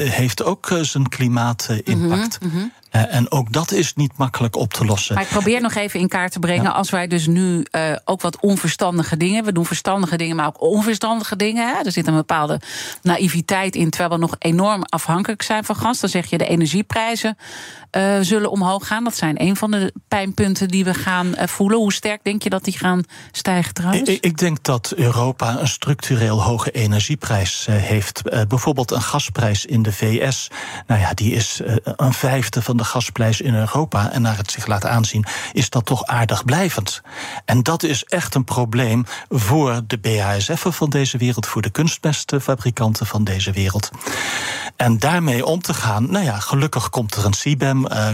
heeft 0.09 0.43
ook 0.43 0.77
zijn 0.81 1.09
klimaatimpact. 1.09 2.39
Mm. 2.41 2.71
Uh, 2.91 3.15
en 3.15 3.31
ook 3.31 3.53
dat 3.53 3.71
is 3.71 3.93
niet 3.95 4.17
makkelijk 4.17 4.55
op 4.55 4.73
te 4.73 4.85
lossen. 4.85 5.15
Maar 5.15 5.23
ik 5.23 5.29
probeer 5.29 5.61
nog 5.61 5.75
even 5.75 5.99
in 5.99 6.07
kaart 6.07 6.31
te 6.31 6.39
brengen. 6.39 6.63
Ja. 6.63 6.69
Als 6.69 6.89
wij 6.89 7.07
dus 7.07 7.27
nu 7.27 7.65
uh, 7.71 7.95
ook 8.05 8.21
wat 8.21 8.39
onverstandige 8.39 9.17
dingen. 9.17 9.43
We 9.43 9.51
doen 9.51 9.65
verstandige 9.65 10.17
dingen, 10.17 10.35
maar 10.35 10.47
ook 10.47 10.61
onverstandige 10.61 11.35
dingen. 11.35 11.67
Hè? 11.67 11.83
Er 11.83 11.91
zit 11.91 12.07
een 12.07 12.15
bepaalde 12.15 12.61
naïviteit 13.01 13.75
in. 13.75 13.89
Terwijl 13.89 14.11
we 14.11 14.17
nog 14.17 14.35
enorm 14.39 14.83
afhankelijk 14.83 15.41
zijn 15.41 15.63
van 15.63 15.75
gas. 15.75 15.99
Dan 15.99 16.09
zeg 16.09 16.29
je 16.29 16.37
de 16.37 16.47
energieprijzen 16.47 17.37
uh, 17.91 18.17
zullen 18.21 18.51
omhoog 18.51 18.87
gaan. 18.87 19.03
Dat 19.03 19.15
zijn 19.15 19.41
een 19.41 19.55
van 19.55 19.71
de 19.71 19.93
pijnpunten 20.07 20.67
die 20.67 20.83
we 20.83 20.93
gaan 20.93 21.33
voelen. 21.37 21.77
Hoe 21.77 21.93
sterk 21.93 22.23
denk 22.23 22.43
je 22.43 22.49
dat 22.49 22.63
die 22.63 22.77
gaan 22.77 23.03
stijgen 23.31 23.73
trouwens? 23.73 24.09
Ik, 24.09 24.23
ik 24.23 24.37
denk 24.37 24.63
dat 24.63 24.93
Europa 24.95 25.59
een 25.59 25.67
structureel 25.67 26.43
hoge 26.43 26.71
energieprijs 26.71 27.67
heeft. 27.69 28.21
bijvoorbeeld 28.47 28.91
een 28.91 29.01
gasprijs 29.01 29.65
in 29.65 29.81
de 29.81 29.91
VS. 29.91 30.47
Nou 30.87 31.01
ja, 31.01 31.13
die 31.13 31.33
is 31.33 31.61
een 31.83 32.13
vijfde 32.13 32.61
van 32.61 32.77
de 32.79 32.85
gasprijs 32.85 33.41
in 33.41 33.55
Europa 33.55 34.11
en 34.11 34.21
naar 34.21 34.37
het 34.37 34.51
zich 34.51 34.67
laat 34.67 34.85
aanzien, 34.85 35.25
is 35.53 35.69
dat 35.69 35.85
toch 35.85 36.05
aardig 36.05 36.45
blijvend. 36.45 37.01
En 37.45 37.63
dat 37.63 37.83
is 37.83 38.03
echt 38.03 38.35
een 38.35 38.43
probleem 38.43 39.05
voor 39.29 39.81
de 39.87 39.97
BASF'en 39.97 40.73
van 40.73 40.89
deze 40.89 41.17
wereld, 41.17 41.47
voor 41.47 41.61
de 41.61 41.69
kunstmestfabrikanten 41.69 43.05
van 43.05 43.23
deze 43.23 43.51
wereld. 43.51 43.89
En 44.75 44.99
daarmee 44.99 45.45
om 45.45 45.61
te 45.61 45.73
gaan, 45.73 46.11
nou 46.11 46.25
ja, 46.25 46.39
gelukkig 46.39 46.89
komt 46.89 47.15
er 47.15 47.25
een 47.25 47.31
CBAM, 47.31 47.85
uh, 47.85 48.07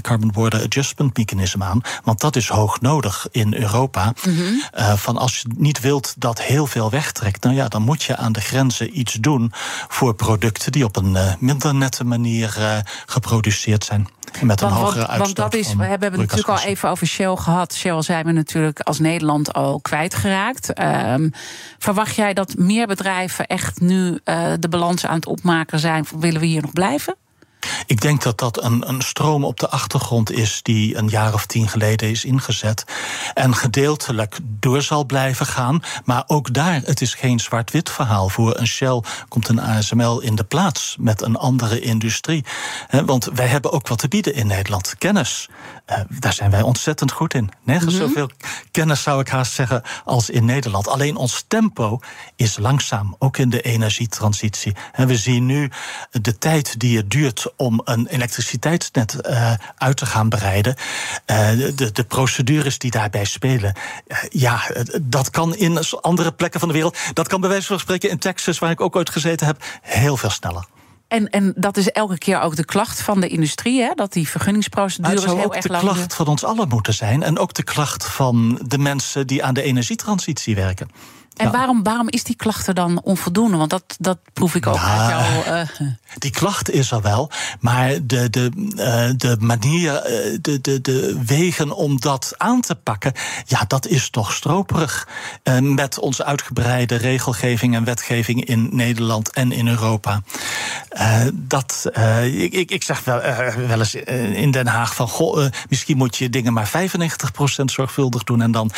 Carbon 0.00 0.30
Border 0.32 0.62
Adjustment 0.62 1.16
Mechanism 1.16 1.62
aan, 1.62 1.80
want 2.04 2.20
dat 2.20 2.36
is 2.36 2.48
hoog 2.48 2.80
nodig 2.80 3.26
in 3.30 3.54
Europa. 3.54 4.12
Mm 4.24 4.36
-hmm. 4.36 4.62
uh, 4.74 4.92
van 4.92 5.16
als 5.16 5.40
je 5.40 5.48
niet 5.56 5.80
wilt 5.80 6.14
dat 6.18 6.42
heel 6.42 6.66
veel 6.66 6.90
wegtrekt, 6.90 7.42
nou 7.42 7.56
ja, 7.56 7.68
dan 7.68 7.82
moet 7.82 8.02
je 8.02 8.16
aan 8.16 8.32
de 8.32 8.40
grenzen 8.40 8.98
iets 8.98 9.12
doen 9.12 9.52
voor 9.88 10.14
producten 10.14 10.72
die 10.72 10.84
op 10.84 10.96
een 10.96 11.12
uh, 11.12 11.32
minder 11.38 11.74
nette 11.74 12.04
manier 12.04 12.82
geproduceerd 13.06 13.84
zijn. 13.84 14.03
Met 14.42 14.60
een 14.60 14.68
want, 14.68 14.80
hogere 14.80 15.06
want, 15.06 15.18
want 15.18 15.36
dat 15.36 15.54
is, 15.54 15.74
we 15.74 15.84
hebben 15.84 16.10
het 16.10 16.20
natuurlijk 16.20 16.48
al 16.48 16.66
even 16.66 16.88
over 16.88 17.06
Shell 17.06 17.36
gehad. 17.36 17.74
Shell 17.74 18.02
zijn 18.02 18.26
we 18.26 18.32
natuurlijk 18.32 18.80
als 18.80 18.98
Nederland 18.98 19.52
al 19.52 19.80
kwijtgeraakt. 19.80 20.80
Um, 20.80 21.32
verwacht 21.78 22.14
jij 22.14 22.34
dat 22.34 22.54
meer 22.56 22.86
bedrijven 22.86 23.46
echt 23.46 23.80
nu 23.80 24.20
uh, 24.24 24.52
de 24.58 24.68
balans 24.68 25.06
aan 25.06 25.14
het 25.14 25.26
opmaken 25.26 25.78
zijn? 25.78 26.06
Willen 26.18 26.40
we 26.40 26.46
hier 26.46 26.62
nog 26.62 26.72
blijven? 26.72 27.16
Ik 27.86 28.00
denk 28.00 28.22
dat 28.22 28.38
dat 28.38 28.62
een, 28.62 28.88
een 28.88 29.02
stroom 29.02 29.44
op 29.44 29.60
de 29.60 29.68
achtergrond 29.68 30.30
is 30.30 30.60
die 30.62 30.96
een 30.96 31.08
jaar 31.08 31.34
of 31.34 31.46
tien 31.46 31.68
geleden 31.68 32.10
is 32.10 32.24
ingezet. 32.24 32.84
En 33.34 33.54
gedeeltelijk 33.54 34.38
door 34.42 34.82
zal 34.82 35.04
blijven 35.04 35.46
gaan. 35.46 35.82
Maar 36.04 36.24
ook 36.26 36.52
daar, 36.52 36.80
het 36.84 37.00
is 37.00 37.14
geen 37.14 37.40
zwart-wit 37.40 37.90
verhaal. 37.90 38.28
Voor 38.28 38.58
een 38.58 38.66
Shell 38.66 39.02
komt 39.28 39.48
een 39.48 39.60
ASML 39.60 40.20
in 40.20 40.34
de 40.34 40.44
plaats 40.44 40.96
met 40.98 41.22
een 41.22 41.36
andere 41.36 41.80
industrie. 41.80 42.44
want 43.04 43.24
wij 43.34 43.46
hebben 43.46 43.72
ook 43.72 43.88
wat 43.88 43.98
te 43.98 44.08
bieden 44.08 44.34
in 44.34 44.46
Nederland. 44.46 44.94
Kennis. 44.98 45.48
Uh, 45.90 45.98
daar 46.08 46.32
zijn 46.32 46.50
wij 46.50 46.62
ontzettend 46.62 47.12
goed 47.12 47.34
in. 47.34 47.50
Nergens 47.62 47.94
mm 47.94 48.00
zoveel 48.00 48.30
kennis 48.70 49.02
zou 49.02 49.20
ik 49.20 49.28
haast 49.28 49.52
zeggen 49.52 49.82
als 50.04 50.30
in 50.30 50.44
Nederland. 50.44 50.88
Alleen 50.88 51.16
ons 51.16 51.44
tempo 51.48 51.98
is 52.36 52.58
langzaam, 52.58 53.16
ook 53.18 53.36
in 53.36 53.50
de 53.50 53.60
energietransitie. 53.60 54.74
En 54.92 55.06
we 55.06 55.16
zien 55.16 55.46
nu 55.46 55.70
de 56.10 56.38
tijd 56.38 56.80
die 56.80 56.96
het 56.96 57.10
duurt 57.10 57.52
om 57.56 57.80
een 57.84 58.06
elektriciteitsnet 58.06 59.16
uh, 59.22 59.52
uit 59.76 59.96
te 59.96 60.06
gaan 60.06 60.28
bereiden. 60.28 60.76
Uh, 61.26 61.50
de, 61.74 61.90
de 61.92 62.04
procedures 62.04 62.78
die 62.78 62.90
daarbij 62.90 63.24
spelen. 63.24 63.76
Ja, 64.28 64.62
dat 65.02 65.30
kan 65.30 65.56
in 65.56 65.78
andere 66.00 66.32
plekken 66.32 66.60
van 66.60 66.68
de 66.68 66.74
wereld. 66.74 66.98
Dat 67.12 67.28
kan 67.28 67.40
bij 67.40 67.50
wijze 67.50 67.66
van 67.66 67.78
spreken 67.78 68.10
in 68.10 68.18
Texas, 68.18 68.58
waar 68.58 68.70
ik 68.70 68.80
ook 68.80 68.96
ooit 68.96 69.10
gezeten 69.10 69.46
heb, 69.46 69.64
heel 69.82 70.16
veel 70.16 70.30
sneller. 70.30 70.66
En, 71.08 71.30
en 71.30 71.52
dat 71.56 71.76
is 71.76 71.90
elke 71.90 72.18
keer 72.18 72.40
ook 72.40 72.56
de 72.56 72.64
klacht 72.64 73.02
van 73.02 73.20
de 73.20 73.28
industrie, 73.28 73.82
hè? 73.82 73.90
dat 73.94 74.12
die 74.12 74.28
vergunningsprocedures 74.28 75.24
heel 75.24 75.34
erg 75.34 75.38
lang... 75.38 75.54
Het 75.54 75.64
zou 75.64 75.76
ook 75.76 75.82
de 75.82 75.94
klacht 75.94 76.14
van 76.14 76.26
ons 76.26 76.44
allen 76.44 76.68
moeten 76.68 76.94
zijn... 76.94 77.22
en 77.22 77.38
ook 77.38 77.54
de 77.54 77.64
klacht 77.64 78.04
van 78.04 78.60
de 78.66 78.78
mensen 78.78 79.26
die 79.26 79.44
aan 79.44 79.54
de 79.54 79.62
energietransitie 79.62 80.54
werken. 80.54 80.88
En 81.36 81.50
waarom, 81.50 81.82
waarom 81.82 82.08
is 82.08 82.24
die 82.24 82.36
klacht 82.36 82.66
er 82.66 82.74
dan 82.74 83.00
onvoldoende? 83.02 83.56
Want 83.56 83.70
dat, 83.70 83.96
dat 83.98 84.18
proef 84.32 84.54
ik 84.54 84.66
ook 84.66 84.74
nou, 84.74 85.12
uit 85.12 85.38
jouw... 85.46 85.54
Uh... 85.54 85.88
Die 86.18 86.30
klacht 86.30 86.70
is 86.70 86.90
er 86.90 87.00
wel, 87.00 87.30
maar 87.60 88.06
de, 88.06 88.30
de, 88.30 88.50
uh, 88.56 89.10
de 89.16 89.36
manier, 89.40 89.92
uh, 89.92 90.38
de, 90.40 90.60
de, 90.60 90.80
de 90.80 91.20
wegen 91.26 91.72
om 91.72 92.00
dat 92.00 92.34
aan 92.36 92.60
te 92.60 92.74
pakken... 92.74 93.12
ja, 93.46 93.64
dat 93.66 93.86
is 93.86 94.10
toch 94.10 94.32
stroperig. 94.32 95.08
met 95.60 95.98
onze 95.98 96.24
uitgebreide 96.24 96.96
regelgeving 96.96 97.74
en 97.74 97.84
wetgeving 97.84 98.44
in 98.44 98.68
Nederland 98.72 99.30
en 99.30 99.52
in 99.52 99.68
Europa. 99.68 100.22
dat, 101.32 101.90
ik, 102.22 102.52
ik, 102.52 102.70
ik 102.70 102.82
zeg 102.82 103.04
wel, 103.04 103.20
wel 103.66 103.78
eens 103.78 103.94
in 103.94 104.50
Den 104.50 104.66
Haag 104.66 104.94
van... 104.94 105.08
Goh, 105.08 105.46
misschien 105.68 105.96
moet 105.96 106.16
je 106.16 106.30
dingen 106.30 106.52
maar 106.52 106.70
95% 106.70 107.64
zorgvuldig 107.64 108.24
doen... 108.24 108.42
en 108.42 108.52
dan, 108.52 108.70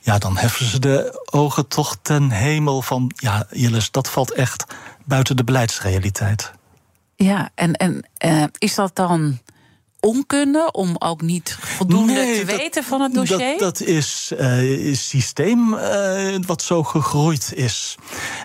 ja, 0.00 0.18
dan 0.18 0.36
heffen 0.36 0.66
ze 0.66 0.78
de 0.78 1.22
ogen 1.30 1.68
toch 1.68 1.96
ten 2.04 2.30
hemel 2.30 2.82
van, 2.82 3.12
ja, 3.16 3.46
Jilles, 3.50 3.90
dat 3.90 4.10
valt 4.10 4.32
echt 4.32 4.64
buiten 5.04 5.36
de 5.36 5.44
beleidsrealiteit. 5.44 6.52
Ja, 7.16 7.50
en, 7.54 7.72
en 7.72 8.06
uh, 8.24 8.44
is 8.58 8.74
dat 8.74 8.96
dan 8.96 9.38
onkunde 10.00 10.68
om 10.72 10.96
ook 10.98 11.22
niet 11.22 11.56
voldoende 11.60 12.12
nee, 12.12 12.38
te 12.38 12.44
weten 12.44 12.84
van 12.84 13.00
het 13.00 13.14
dossier? 13.14 13.38
Dat, 13.38 13.58
dat 13.58 13.80
is 13.80 14.32
uh, 14.38 14.94
systeem 14.94 15.74
uh, 15.74 16.36
wat 16.46 16.62
zo 16.62 16.82
gegroeid 16.82 17.52
is. 17.54 17.96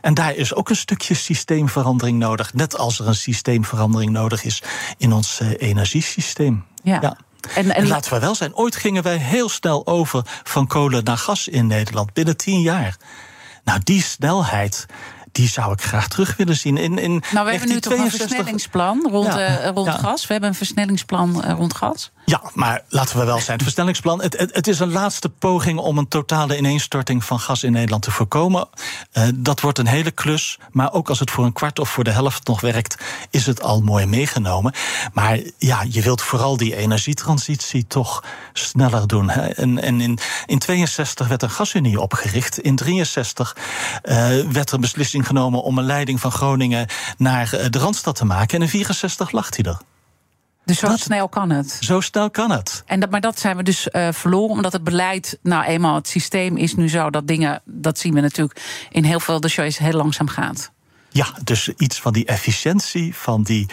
En 0.01 0.13
daar 0.13 0.35
is 0.35 0.53
ook 0.53 0.69
een 0.69 0.75
stukje 0.75 1.13
systeemverandering 1.13 2.19
nodig. 2.19 2.53
Net 2.53 2.77
als 2.77 2.99
er 2.99 3.07
een 3.07 3.15
systeemverandering 3.15 4.11
nodig 4.11 4.43
is 4.43 4.63
in 4.97 5.13
ons 5.13 5.39
uh, 5.39 5.49
energiesysteem. 5.57 6.65
ja. 6.83 6.99
ja. 7.01 7.17
En, 7.55 7.75
en, 7.75 7.87
laten 7.87 8.13
we 8.13 8.19
wel 8.19 8.35
zijn, 8.35 8.55
ooit 8.55 8.75
gingen 8.75 9.03
wij 9.03 9.17
heel 9.17 9.49
snel 9.49 9.87
over 9.87 10.21
van 10.43 10.67
kolen 10.67 11.03
naar 11.03 11.17
gas 11.17 11.47
in 11.47 11.67
Nederland. 11.67 12.13
Binnen 12.13 12.37
tien 12.37 12.61
jaar. 12.61 12.97
Nou, 13.69 13.81
die 13.83 14.01
snelheid 14.01 14.85
die 15.31 15.47
zou 15.47 15.71
ik 15.71 15.81
graag 15.81 16.07
terug 16.07 16.35
willen 16.37 16.55
zien. 16.55 16.77
In, 16.77 16.97
in 16.97 17.23
nou, 17.31 17.45
we 17.45 17.51
hebben 17.51 17.69
nu 17.69 17.79
toch 17.79 17.93
een 17.93 18.11
versnellingsplan 18.11 19.07
rond, 19.11 19.33
ja, 19.33 19.59
uh, 19.59 19.69
rond 19.73 19.89
gas. 19.89 20.21
We 20.21 20.31
hebben 20.31 20.49
een 20.49 20.55
versnellingsplan 20.55 21.43
uh, 21.45 21.51
rond 21.51 21.73
gas. 21.73 22.11
Ja, 22.29 22.41
maar 22.53 22.83
laten 22.89 23.17
we 23.17 23.25
wel 23.25 23.39
zijn. 23.39 23.51
Het 23.51 23.63
versnellingsplan. 23.63 24.21
Het, 24.21 24.49
het, 24.51 24.67
is 24.67 24.79
een 24.79 24.91
laatste 24.91 25.29
poging 25.29 25.79
om 25.79 25.97
een 25.97 26.07
totale 26.07 26.57
ineenstorting 26.57 27.23
van 27.23 27.39
gas 27.39 27.63
in 27.63 27.71
Nederland 27.71 28.03
te 28.03 28.11
voorkomen. 28.11 28.67
Uh, 29.13 29.27
dat 29.35 29.61
wordt 29.61 29.77
een 29.77 29.87
hele 29.87 30.11
klus. 30.11 30.59
Maar 30.71 30.93
ook 30.93 31.09
als 31.09 31.19
het 31.19 31.31
voor 31.31 31.45
een 31.45 31.53
kwart 31.53 31.79
of 31.79 31.89
voor 31.89 32.03
de 32.03 32.11
helft 32.11 32.47
nog 32.47 32.61
werkt, 32.61 32.97
is 33.29 33.45
het 33.45 33.61
al 33.61 33.81
mooi 33.81 34.05
meegenomen. 34.05 34.73
Maar 35.13 35.39
ja, 35.57 35.85
je 35.89 36.01
wilt 36.01 36.21
vooral 36.21 36.57
die 36.57 36.75
energietransitie 36.75 37.87
toch 37.87 38.23
sneller 38.53 39.07
doen. 39.07 39.29
Hè? 39.29 39.47
En, 39.47 39.81
en 39.81 40.01
in, 40.01 40.19
in 40.45 40.59
62 40.59 41.27
werd 41.27 41.43
een 41.43 41.49
gasunie 41.49 42.01
opgericht. 42.01 42.59
In 42.59 42.75
63 42.75 43.55
werd 44.51 44.71
er 44.71 44.79
beslissing 44.79 45.27
genomen 45.27 45.63
om 45.63 45.77
een 45.77 45.85
leiding 45.85 46.19
van 46.19 46.31
Groningen 46.31 46.87
naar 47.17 47.53
eh, 47.53 47.65
de 47.69 47.79
Randstad 47.79 48.15
te 48.15 48.25
maken. 48.25 48.57
En 48.57 48.63
in 48.63 48.69
64 48.69 49.31
lag 49.31 49.55
hij 49.55 49.65
er. 49.65 49.77
Dus 50.69 50.79
zo 50.79 50.97
snel 50.97 51.29
kan 51.29 51.49
het. 51.49 51.77
Zo 51.79 51.99
snel 51.99 52.29
kan 52.29 52.51
het. 52.51 52.83
En 52.85 52.99
dat, 52.99 53.09
maar 53.09 53.21
dat 53.21 53.39
zijn 53.39 53.57
we 53.57 53.63
dus 53.63 53.87
uh, 53.91 54.07
verloren, 54.11 54.49
omdat 54.49 54.73
het 54.73 54.83
beleid, 54.83 55.39
nou 55.41 55.63
eenmaal, 55.63 55.95
het 55.95 56.07
systeem 56.07 56.57
is 56.57 56.75
nu 56.75 56.89
zo 56.89 57.09
dat 57.09 57.27
dingen, 57.27 57.61
dat 57.65 57.99
zien 57.99 58.13
we 58.13 58.21
natuurlijk 58.21 58.61
in 58.89 59.03
heel 59.03 59.19
veel 59.19 59.39
dossiers 59.39 59.77
heel 59.77 59.91
langzaam 59.91 60.27
gaat. 60.27 60.71
Ja, 61.09 61.27
dus 61.43 61.69
iets 61.69 61.99
van 61.99 62.13
die 62.13 62.25
efficiëntie, 62.25 63.15
van 63.15 63.43
die. 63.43 63.65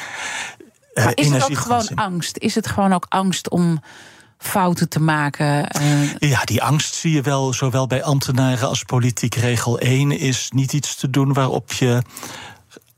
Uh, 0.94 1.04
maar 1.04 1.16
is 1.16 1.30
het 1.30 1.44
ook 1.44 1.58
gewoon 1.58 1.88
angst? 1.94 2.38
Is 2.38 2.54
het 2.54 2.66
gewoon 2.66 2.92
ook 2.92 3.06
angst 3.08 3.48
om 3.48 3.80
fouten 4.38 4.88
te 4.88 5.00
maken. 5.00 5.68
Uh... 5.80 6.14
Ja, 6.18 6.44
die 6.44 6.62
angst 6.62 6.94
zie 6.94 7.12
je 7.12 7.20
wel, 7.20 7.52
zowel 7.52 7.86
bij 7.86 8.02
ambtenaren 8.02 8.68
als 8.68 8.82
politiek. 8.82 9.34
Regel 9.34 9.78
1 9.78 10.10
is 10.10 10.50
niet 10.54 10.72
iets 10.72 10.94
te 10.94 11.10
doen 11.10 11.32
waarop 11.32 11.72
je 11.72 12.02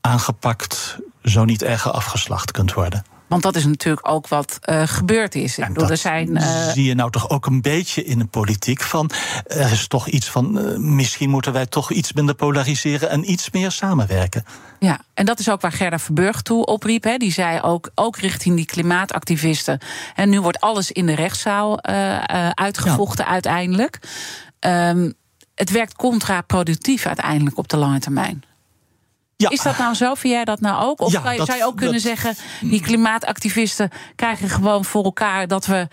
aangepakt, 0.01 0.97
zo 1.23 1.45
niet 1.45 1.63
erger 1.63 1.91
afgeslacht 1.91 2.51
kunt 2.51 2.73
worden. 2.73 3.03
Want 3.29 3.43
dat 3.43 3.55
is 3.55 3.65
natuurlijk 3.65 4.09
ook 4.09 4.27
wat 4.27 4.59
uh, 4.65 4.81
gebeurd 4.85 5.35
is. 5.35 5.57
Ik 5.57 5.67
bedoel, 5.67 5.89
er 5.89 5.97
zijn, 5.97 6.29
uh... 6.29 6.67
zie 6.67 6.83
je 6.83 6.93
nou 6.93 7.11
toch 7.11 7.29
ook 7.29 7.45
een 7.45 7.61
beetje 7.61 8.03
in 8.03 8.19
de 8.19 8.25
politiek 8.25 8.81
van. 8.81 9.09
Er 9.47 9.71
is 9.71 9.87
toch 9.87 10.07
iets 10.07 10.29
van. 10.29 10.57
Uh, 10.57 10.77
misschien 10.77 11.29
moeten 11.29 11.53
wij 11.53 11.65
toch 11.65 11.91
iets 11.91 12.13
minder 12.13 12.35
polariseren 12.35 13.09
en 13.09 13.31
iets 13.31 13.51
meer 13.51 13.71
samenwerken. 13.71 14.45
Ja, 14.79 14.99
en 15.13 15.25
dat 15.25 15.39
is 15.39 15.49
ook 15.49 15.61
waar 15.61 15.71
Gerda 15.71 15.99
Verburg 15.99 16.41
toe 16.41 16.65
opriep. 16.65 17.03
Hè. 17.03 17.17
Die 17.17 17.31
zei 17.31 17.61
ook, 17.61 17.89
ook 17.95 18.17
richting 18.17 18.55
die 18.55 18.65
klimaatactivisten. 18.65 19.79
En 20.15 20.29
nu 20.29 20.41
wordt 20.41 20.59
alles 20.59 20.91
in 20.91 21.05
de 21.05 21.15
rechtszaal 21.15 21.83
uitgevochten 22.53 23.25
ja. 23.25 23.31
uiteindelijk. 23.31 23.99
Um, 24.59 25.13
het 25.55 25.71
werkt 25.71 25.95
contraproductief 25.95 27.05
uiteindelijk 27.05 27.57
op 27.57 27.67
de 27.67 27.77
lange 27.77 27.99
termijn. 27.99 28.43
Ja. 29.41 29.49
Is 29.49 29.61
dat 29.61 29.77
nou 29.77 29.93
zo? 29.93 30.13
Vind 30.13 30.33
jij 30.33 30.45
dat 30.45 30.59
nou 30.59 30.83
ook? 30.83 31.01
Of 31.01 31.11
ja, 31.11 31.45
zou 31.45 31.57
je 31.57 31.65
ook 31.65 31.77
kunnen 31.77 31.99
zeggen, 31.99 32.35
die 32.61 32.81
klimaatactivisten 32.81 33.89
krijgen 34.15 34.49
gewoon 34.49 34.85
voor 34.85 35.03
elkaar 35.03 35.47
dat 35.47 35.65
we 35.65 35.87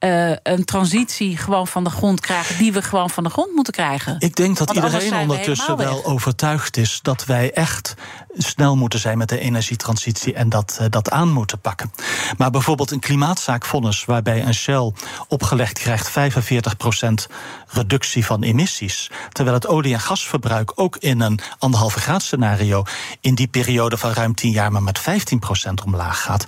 uh, 0.00 0.36
een 0.42 0.64
transitie 0.64 1.36
gewoon 1.36 1.66
van 1.66 1.84
de 1.84 1.90
grond 1.90 2.20
krijgen, 2.20 2.58
die 2.58 2.72
we 2.72 2.82
gewoon 2.82 3.10
van 3.10 3.24
de 3.24 3.30
grond 3.30 3.54
moeten 3.54 3.72
krijgen. 3.72 4.16
Ik 4.18 4.36
denk 4.36 4.56
dat 4.56 4.74
iedereen 4.74 5.14
ondertussen 5.14 5.76
wel 5.76 6.04
overtuigd 6.04 6.76
is 6.76 6.98
dat 7.02 7.24
wij 7.24 7.52
echt 7.52 7.94
snel 8.34 8.76
moeten 8.76 8.98
zijn 8.98 9.18
met 9.18 9.28
de 9.28 9.38
energietransitie 9.38 10.34
en 10.34 10.48
dat, 10.48 10.78
uh, 10.80 10.86
dat 10.90 11.10
aan 11.10 11.32
moeten 11.32 11.60
pakken. 11.60 11.92
Maar 12.36 12.50
bijvoorbeeld 12.50 12.90
een 12.90 13.00
klimaatzaakvonnis, 13.00 14.04
waarbij 14.04 14.44
een 14.44 14.54
Shell 14.54 14.92
opgelegd 15.28 15.78
krijgt 15.78 16.10
45% 16.10 17.26
reductie 17.66 18.24
van 18.24 18.42
emissies. 18.42 19.10
Terwijl 19.32 19.56
het 19.56 19.66
olie- 19.66 19.92
en 19.92 20.00
gasverbruik 20.00 20.72
ook 20.74 20.96
in 20.96 21.20
een 21.20 21.40
anderhalve 21.58 22.00
graad 22.00 22.22
scenario 22.22 22.82
in 23.20 23.34
die 23.34 23.48
periode 23.48 23.98
van 23.98 24.12
ruim 24.12 24.34
10 24.34 24.50
jaar 24.50 24.72
maar 24.72 24.82
met 24.82 24.98
15% 24.98 25.84
omlaag 25.84 26.22
gaat. 26.22 26.46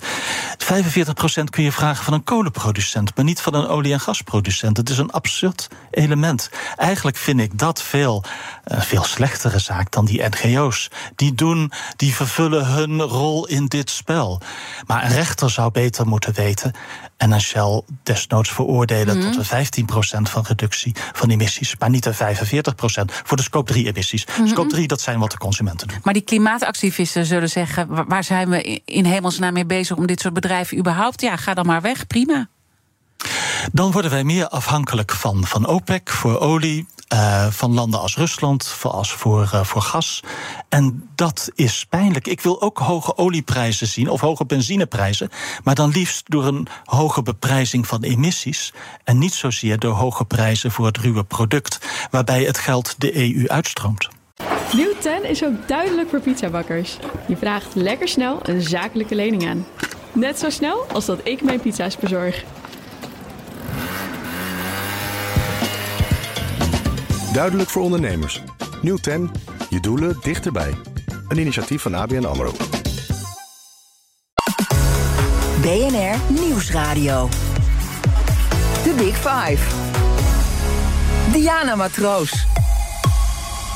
45% 0.57 1.49
kun 1.49 1.63
je 1.63 1.71
vragen 1.71 2.03
van 2.03 2.13
een 2.13 2.23
kolenproducent, 2.23 3.15
maar 3.15 3.25
niet 3.25 3.41
van 3.41 3.53
een 3.53 3.67
olie- 3.67 3.93
en 3.93 3.99
gasproducent. 3.99 4.77
Het 4.77 4.89
is 4.89 4.97
een 4.97 5.11
absurd 5.11 5.67
element. 5.91 6.49
Eigenlijk 6.75 7.17
vind 7.17 7.39
ik 7.39 7.57
dat 7.59 7.81
veel, 7.81 8.23
uh, 8.67 8.81
veel 8.81 9.03
slechtere 9.03 9.59
zaak 9.59 9.91
dan 9.91 10.05
die 10.05 10.23
NGO's. 10.23 10.89
Die 11.15 11.33
doen, 11.33 11.71
die 11.95 12.15
vervullen 12.15 12.65
hun 12.65 13.01
rol 13.01 13.47
in 13.47 13.65
dit 13.65 13.89
spel. 13.89 14.41
Maar 14.87 15.03
een 15.03 15.13
rechter 15.13 15.49
zou 15.49 15.71
beter 15.71 16.07
moeten 16.07 16.33
weten 16.33 16.71
en 17.17 17.31
een 17.31 17.41
Shell 17.41 17.81
desnoods 18.03 18.51
veroordelen 18.51 19.17
mm. 19.17 19.31
tot 19.31 19.51
een 19.51 19.65
15% 20.25 20.31
van 20.31 20.43
reductie 20.47 20.95
van 21.13 21.29
emissies, 21.29 21.75
maar 21.79 21.89
niet 21.89 22.05
een 22.05 22.13
45% 22.13 22.17
voor 23.23 23.37
de 23.37 23.43
scope 23.43 23.71
3 23.71 23.87
emissies. 23.87 24.25
Mm 24.25 24.33
-hmm. 24.35 24.47
Scope 24.47 24.69
3, 24.69 24.87
dat 24.87 25.01
zijn 25.01 25.19
wat 25.19 25.31
de 25.31 25.37
consumenten 25.37 25.87
doen. 25.87 25.99
Maar 26.03 26.13
die 26.13 26.23
klimaatactivisten 26.23 27.25
zullen 27.25 27.49
zeggen: 27.49 28.07
waar 28.07 28.23
zijn 28.23 28.49
we 28.49 28.81
in 28.85 29.05
hemelsnaam 29.05 29.53
mee 29.53 29.65
bezig 29.65 29.97
om 29.97 30.07
dit 30.07 30.19
soort 30.19 30.33
bedrijven 30.33 30.77
überhaupt? 30.77 31.21
Ja, 31.21 31.35
ga 31.35 31.53
dan 31.53 31.65
maar 31.65 31.81
weg, 31.81 32.07
prima. 32.07 32.47
Dan 33.71 33.91
worden 33.91 34.11
wij 34.11 34.23
meer 34.23 34.47
afhankelijk 34.47 35.11
van, 35.11 35.45
van 35.45 35.67
OPEC 35.67 36.09
voor 36.09 36.39
olie, 36.39 36.87
uh, 37.13 37.47
van 37.49 37.73
landen 37.73 37.99
als 37.99 38.15
Rusland, 38.15 38.77
als 38.81 39.11
voor, 39.11 39.51
uh, 39.53 39.63
voor 39.63 39.81
gas. 39.81 40.23
En 40.69 41.09
dat 41.15 41.51
is 41.55 41.85
pijnlijk. 41.89 42.27
Ik 42.27 42.41
wil 42.41 42.61
ook 42.61 42.77
hoge 42.77 43.17
olieprijzen 43.17 43.87
zien 43.87 44.09
of 44.09 44.21
hoge 44.21 44.45
benzineprijzen, 44.45 45.29
maar 45.63 45.75
dan 45.75 45.89
liefst 45.89 46.29
door 46.29 46.45
een 46.45 46.67
hoge 46.83 47.21
beprijzing 47.21 47.87
van 47.87 48.03
emissies 48.03 48.73
en 49.03 49.17
niet 49.17 49.33
zozeer 49.33 49.79
door 49.79 49.93
hoge 49.93 50.25
prijzen 50.25 50.71
voor 50.71 50.85
het 50.85 50.97
ruwe 50.97 51.23
product, 51.23 51.79
waarbij 52.11 52.43
het 52.43 52.57
geld 52.57 52.95
de 52.97 53.15
EU 53.15 53.47
uitstroomt. 53.47 54.09
Nieuw 54.73 54.93
10 54.99 55.29
is 55.29 55.43
ook 55.43 55.67
duidelijk 55.67 56.09
voor 56.09 56.19
pizzabakkers. 56.19 56.97
Je 57.27 57.37
vraagt 57.37 57.75
lekker 57.75 58.07
snel 58.07 58.39
een 58.43 58.61
zakelijke 58.61 59.15
lening 59.15 59.47
aan. 59.47 59.65
Net 60.11 60.39
zo 60.39 60.49
snel 60.49 60.85
als 60.93 61.05
dat 61.05 61.19
ik 61.23 61.41
mijn 61.41 61.59
pizza's 61.59 61.97
bezorg. 61.97 62.43
Duidelijk 67.33 67.69
voor 67.69 67.81
ondernemers. 67.81 68.41
Nieuw 68.81 68.97
10. 68.97 69.31
Je 69.69 69.79
doelen 69.79 70.17
dichterbij. 70.21 70.73
Een 71.27 71.37
initiatief 71.37 71.81
van 71.81 71.93
ABN 71.93 72.25
AMRO. 72.25 72.51
BNR 75.61 76.33
Nieuwsradio. 76.41 77.29
The 78.83 78.93
Big 78.97 79.15
Five. 79.15 79.75
Diana 81.31 81.75
Matroos. 81.75 82.45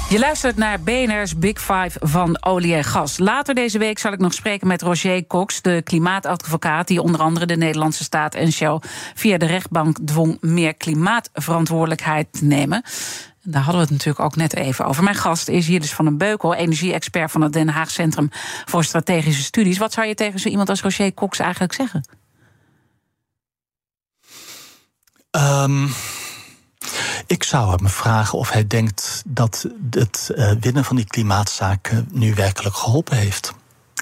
Je 0.10 0.20
luistert 0.20 0.58
naar 0.58 0.82
BNR's 0.82 1.38
Big 1.38 1.60
Five 1.60 1.92
van 2.00 2.44
olie 2.44 2.76
en 2.76 2.84
gas. 2.84 3.18
Later 3.18 3.56
deze 3.56 3.78
week 3.78 4.00
zal 4.00 4.14
ik 4.14 4.20
nog 4.20 4.34
spreken 4.34 4.68
met 4.68 4.82
Roger 4.82 5.28
Cox, 5.28 5.62
de 5.62 5.82
klimaatadvocaat 5.84 6.88
die 6.88 7.02
onder 7.02 7.22
andere 7.22 7.46
de 7.46 7.58
Nederlandse 7.58 8.04
staat 8.04 8.36
en 8.36 8.52
Shell 8.52 8.80
via 9.14 9.38
de 9.38 9.46
rechtbank 9.46 9.98
dwong 10.06 10.38
meer 10.42 10.74
klimaatverantwoordelijkheid 10.74 12.28
te 12.32 12.46
nemen. 12.46 12.84
Daar 13.50 13.62
hadden 13.62 13.82
we 13.82 13.88
het 13.88 13.98
natuurlijk 13.98 14.26
ook 14.26 14.36
net 14.36 14.56
even 14.56 14.86
over. 14.86 15.04
Mijn 15.04 15.16
gast 15.16 15.48
is 15.48 15.68
hier 15.68 15.80
dus 15.80 15.94
van 15.94 16.06
een 16.06 16.18
Beukel, 16.18 16.54
energie-expert 16.54 17.32
van 17.32 17.42
het 17.42 17.54
Den 17.54 17.70
Haag 17.70 17.92
Centrum 17.92 18.30
voor 18.66 18.84
Strategische 18.84 19.44
Studies. 19.44 19.78
Wat 19.78 19.94
zou 19.94 20.08
je 20.08 20.16
tegen 20.16 20.40
zo 20.40 20.50
iemand 20.50 20.70
als 20.70 20.82
Roger 20.82 21.14
Cox 21.14 21.40
eigenlijk 21.40 21.74
zeggen? 21.74 22.08
Um, 25.32 25.90
ik 27.28 27.44
zou 27.44 27.70
hem 27.70 27.90
vragen 27.90 28.38
of 28.38 28.52
hij 28.52 28.68
denkt 28.68 29.24
dat 29.26 29.68
het 29.90 30.32
uh, 30.36 30.52
winnen 30.60 30.86
van 30.86 30.96
die 30.96 31.08
klimaatzaken 31.08 32.08
nu 32.12 32.34
werkelijk 32.34 32.76
geholpen 32.76 33.18
heeft. 33.18 33.54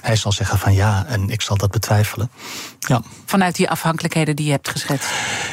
Hij 0.06 0.16
zal 0.16 0.32
zeggen 0.32 0.58
van 0.58 0.74
ja, 0.74 1.04
en 1.06 1.30
ik 1.30 1.42
zal 1.42 1.56
dat 1.56 1.70
betwijfelen. 1.70 2.30
Ja. 2.78 3.02
Vanuit 3.24 3.56
die 3.56 3.70
afhankelijkheden 3.70 4.36
die 4.36 4.46
je 4.46 4.50
hebt 4.50 4.68
geschetst? 4.68 5.08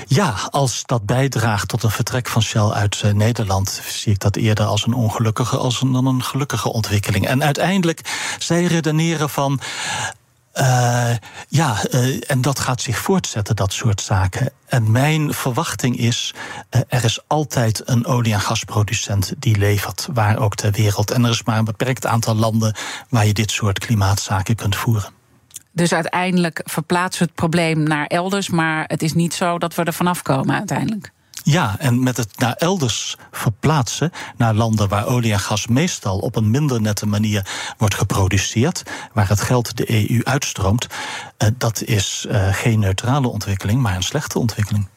Ja, 0.08 0.34
als 0.50 0.84
dat 0.86 1.06
bijdraagt 1.06 1.68
tot 1.68 1.84
een 1.84 1.92
vertrek 1.92 2.28
van 2.28 2.42
Shell 2.42 2.70
uit 2.70 3.02
uh, 3.06 3.12
Nederland, 3.12 3.82
zie 3.88 4.14
ik 4.14 4.20
dat 4.20 4.36
eerder 4.36 4.66
als 4.66 4.86
een 4.86 4.94
ongelukkige 4.94 5.58
als 5.58 5.82
een, 5.82 5.92
dan 5.92 6.06
een 6.06 6.24
gelukkige 6.24 6.74
ontwikkeling. 6.74 7.28
En 7.28 7.44
uiteindelijk, 7.44 8.02
zij 8.38 8.64
redeneren 8.64 9.30
van. 9.30 9.60
Uh, 10.54 11.12
ja, 11.48 11.76
uh, 11.92 12.32
en 12.32 12.42
dat 12.42 12.60
gaat 12.60 12.82
zich 12.82 12.98
voortzetten, 12.98 13.56
dat 13.56 13.74
soort 13.74 14.02
zaken. 14.02 14.52
En 14.66 14.92
mijn 14.92 15.34
verwachting 15.34 15.98
is, 15.98 16.34
uh, 16.76 16.82
er 16.88 17.04
is 17.04 17.20
altijd 17.28 17.82
een 17.86 18.06
olie- 18.06 18.34
en 18.34 18.40
gasproducent 18.40 19.34
die 19.38 19.58
levert, 19.58 20.08
waar 20.14 20.38
ook 20.38 20.56
ter 20.56 20.72
wereld. 20.72 21.12
En 21.12 21.24
er 21.24 21.30
is 21.30 21.44
maar 21.44 21.58
een 21.58 21.66
beperkt 21.66 22.06
aantal 22.06 22.36
landen 22.36 22.76
waar 23.10 23.26
je 23.26 23.34
dit 23.34 23.52
soort 23.52 23.80
klimaatzaken 23.80 24.56
kunt 24.56 24.76
voeren. 24.76 25.12
Dus 25.72 25.94
uiteindelijk 25.94 26.62
verplaatsen 26.64 27.20
we 27.20 27.26
het 27.26 27.36
probleem 27.36 27.84
naar 27.84 28.06
elders, 28.06 28.50
maar 28.50 28.84
het 28.88 29.02
is 29.04 29.14
niet 29.14 29.34
zo 29.34 29.58
dat 29.58 29.76
we 29.76 29.84
er 29.84 29.94
vanaf 29.94 30.22
komen 30.22 30.56
uiteindelijk. 30.56 31.12
Ja, 31.44 31.76
en 31.80 32.04
met 32.04 32.18
het 32.18 32.40
naar 32.40 32.54
elders 32.54 33.18
verplaatsen, 33.32 34.12
naar 34.38 34.54
landen 34.54 34.90
waar 34.90 35.06
olie 35.06 35.32
en 35.32 35.40
gas 35.40 35.68
meestal 35.68 36.18
op 36.18 36.36
een 36.36 36.52
minder 36.52 36.82
nette 36.82 37.06
manier 37.06 37.74
wordt 37.78 37.96
geproduceerd, 37.96 38.84
waar 39.14 39.30
het 39.30 39.42
geld 39.42 39.78
de 39.78 40.10
EU 40.10 40.24
uitstroomt, 40.24 40.88
dat 41.58 41.82
is 41.82 42.28
geen 42.52 42.80
neutrale 42.80 43.28
ontwikkeling, 43.28 43.82
maar 43.82 43.96
een 43.96 44.04
slechte 44.04 44.40
ontwikkeling. 44.40 44.88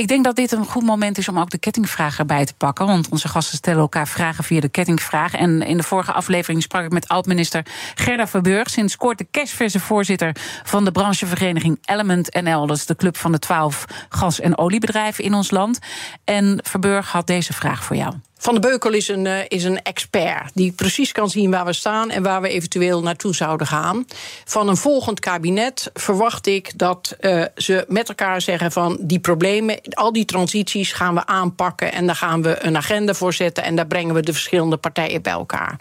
Ik 0.00 0.08
denk 0.08 0.24
dat 0.24 0.36
dit 0.36 0.52
een 0.52 0.64
goed 0.64 0.82
moment 0.82 1.18
is 1.18 1.28
om 1.28 1.38
ook 1.38 1.50
de 1.50 1.58
kettingvraag 1.58 2.18
erbij 2.18 2.44
te 2.44 2.54
pakken. 2.54 2.86
Want 2.86 3.08
onze 3.08 3.28
gasten 3.28 3.56
stellen 3.56 3.80
elkaar 3.80 4.08
vragen 4.08 4.44
via 4.44 4.60
de 4.60 4.68
kettingvraag. 4.68 5.34
En 5.34 5.62
in 5.62 5.76
de 5.76 5.82
vorige 5.82 6.12
aflevering 6.12 6.62
sprak 6.62 6.84
ik 6.84 6.92
met 6.92 7.08
oud-minister 7.08 7.66
Gerda 7.94 8.26
Verburg. 8.26 8.70
Sinds 8.70 8.96
kort 8.96 9.18
de 9.18 9.26
kerstverse 9.30 9.80
voorzitter 9.80 10.36
van 10.62 10.84
de 10.84 10.92
branchevereniging 10.92 11.78
Element 11.84 12.42
NL. 12.42 12.66
Dat 12.66 12.76
is 12.76 12.86
de 12.86 12.96
club 12.96 13.16
van 13.16 13.32
de 13.32 13.38
twaalf 13.38 13.84
gas- 14.08 14.40
en 14.40 14.58
oliebedrijven 14.58 15.24
in 15.24 15.34
ons 15.34 15.50
land. 15.50 15.78
En 16.24 16.58
Verburg 16.62 17.12
had 17.12 17.26
deze 17.26 17.52
vraag 17.52 17.84
voor 17.84 17.96
jou. 17.96 18.14
Van 18.42 18.54
de 18.54 18.60
Beukel 18.60 18.92
is 18.92 19.08
een, 19.08 19.24
uh, 19.24 19.38
is 19.48 19.64
een 19.64 19.82
expert 19.82 20.50
die 20.54 20.72
precies 20.72 21.12
kan 21.12 21.30
zien 21.30 21.50
waar 21.50 21.64
we 21.64 21.72
staan 21.72 22.10
en 22.10 22.22
waar 22.22 22.40
we 22.40 22.48
eventueel 22.48 23.02
naartoe 23.02 23.34
zouden 23.34 23.66
gaan. 23.66 24.06
Van 24.44 24.68
een 24.68 24.76
volgend 24.76 25.20
kabinet 25.20 25.90
verwacht 25.94 26.46
ik 26.46 26.78
dat 26.78 27.16
uh, 27.20 27.44
ze 27.56 27.84
met 27.88 28.08
elkaar 28.08 28.40
zeggen 28.40 28.72
van 28.72 28.98
die 29.00 29.18
problemen, 29.18 29.80
al 29.90 30.12
die 30.12 30.24
transities 30.24 30.92
gaan 30.92 31.14
we 31.14 31.26
aanpakken 31.26 31.92
en 31.92 32.06
daar 32.06 32.16
gaan 32.16 32.42
we 32.42 32.64
een 32.64 32.76
agenda 32.76 33.14
voor 33.14 33.32
zetten 33.32 33.64
en 33.64 33.76
daar 33.76 33.86
brengen 33.86 34.14
we 34.14 34.20
de 34.22 34.32
verschillende 34.32 34.76
partijen 34.76 35.22
bij 35.22 35.32
elkaar. 35.32 35.78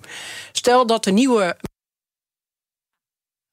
Stel 0.52 0.86
dat 0.86 1.04
de 1.04 1.12
nieuwe 1.12 1.56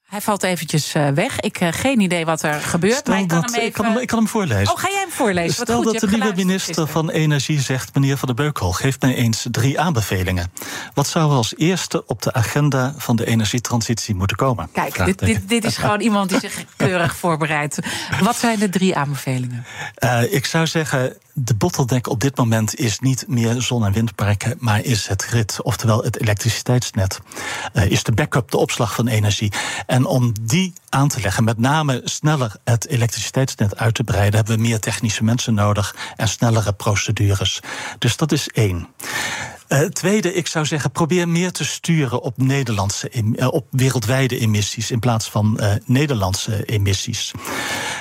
hij 0.06 0.20
valt 0.20 0.42
eventjes 0.42 0.92
weg. 0.92 1.40
Ik 1.40 1.56
heb 1.56 1.74
uh, 1.74 1.80
geen 1.80 2.00
idee 2.00 2.24
wat 2.24 2.42
er 2.42 2.54
gebeurt. 2.54 2.96
Stel 2.96 3.12
maar 3.12 3.22
ik, 3.22 3.28
kan 3.28 3.40
dat, 3.40 3.50
hem 3.50 3.54
even... 3.54 3.66
ik, 3.66 3.72
kan 3.72 3.84
hem, 3.84 3.98
ik 3.98 4.06
kan 4.06 4.18
hem 4.18 4.28
voorlezen. 4.28 4.72
Oh, 4.72 4.78
ga 4.80 4.88
jij 4.90 5.00
hem 5.00 5.10
voorlezen? 5.10 5.62
Stel 5.62 5.82
goed, 5.82 5.84
dat 5.84 6.10
de 6.10 6.16
nieuwe 6.16 6.32
minister 6.34 6.86
van 6.86 7.10
Energie 7.10 7.60
zegt... 7.60 7.94
meneer 7.94 8.16
Van 8.16 8.26
der 8.26 8.36
Beukel, 8.36 8.72
geef 8.72 9.00
mij 9.00 9.14
eens 9.14 9.46
drie 9.50 9.80
aanbevelingen. 9.80 10.52
Wat 10.94 11.06
zou 11.06 11.30
er 11.30 11.36
als 11.36 11.54
eerste 11.56 12.06
op 12.06 12.22
de 12.22 12.32
agenda 12.32 12.94
van 12.96 13.16
de 13.16 13.26
energietransitie 13.26 14.14
moeten 14.14 14.36
komen? 14.36 14.68
Kijk, 14.72 15.04
dit, 15.04 15.18
dit, 15.18 15.48
dit, 15.48 15.64
is 15.64 15.76
gewoon 15.76 16.00
iemand 16.00 16.30
die 16.30 16.40
zich 16.40 16.64
keurig 16.76 17.16
voorbereidt. 17.16 17.78
Wat 18.20 18.36
zijn 18.36 18.58
de 18.58 18.68
drie 18.68 18.96
aanbevelingen? 18.96 19.64
Uh, 20.04 20.32
ik 20.32 20.46
zou 20.46 20.66
zeggen, 20.66 21.16
de 21.38 21.54
bottleneck 21.54 22.08
op 22.08 22.20
dit 22.20 22.36
moment 22.36 22.74
is 22.74 22.98
niet 22.98 23.24
meer 23.28 23.62
zon- 23.62 23.84
en 23.84 23.92
windparken... 23.92 24.56
maar 24.58 24.84
is 24.84 25.06
het 25.06 25.22
grid, 25.22 25.62
oftewel 25.62 26.02
het 26.02 26.20
elektriciteitsnet. 26.20 27.20
Uh, 27.74 27.90
is 27.90 28.02
de 28.02 28.12
backup, 28.12 28.50
de 28.50 28.56
opslag 28.56 28.94
van 28.94 29.06
energie. 29.06 29.52
En 29.86 30.04
om 30.04 30.32
die 30.40 30.72
aan 30.88 31.08
te 31.08 31.20
leggen, 31.20 31.44
met 31.44 31.58
name 31.58 32.00
sneller 32.04 32.56
het 32.64 32.86
elektriciteitsnet 32.86 33.76
uit 33.76 33.94
te 33.94 34.04
breiden, 34.04 34.36
hebben 34.36 34.56
we 34.56 34.62
meer 34.62 34.80
technische 34.80 35.24
mensen 35.24 35.54
nodig 35.54 35.96
en 36.16 36.28
snellere 36.28 36.72
procedures. 36.72 37.60
Dus 37.98 38.16
dat 38.16 38.32
is 38.32 38.48
één. 38.48 38.88
Uh, 39.68 39.80
tweede, 39.80 40.34
ik 40.34 40.46
zou 40.46 40.66
zeggen, 40.66 40.90
probeer 40.90 41.28
meer 41.28 41.52
te 41.52 41.64
sturen 41.64 42.22
op 42.22 42.36
Nederlandse 42.36 43.10
uh, 43.12 43.52
op 43.52 43.66
wereldwijde 43.70 44.38
emissies 44.38 44.90
in 44.90 44.98
plaats 44.98 45.30
van 45.30 45.58
uh, 45.60 45.72
Nederlandse 45.84 46.64
emissies. 46.64 47.32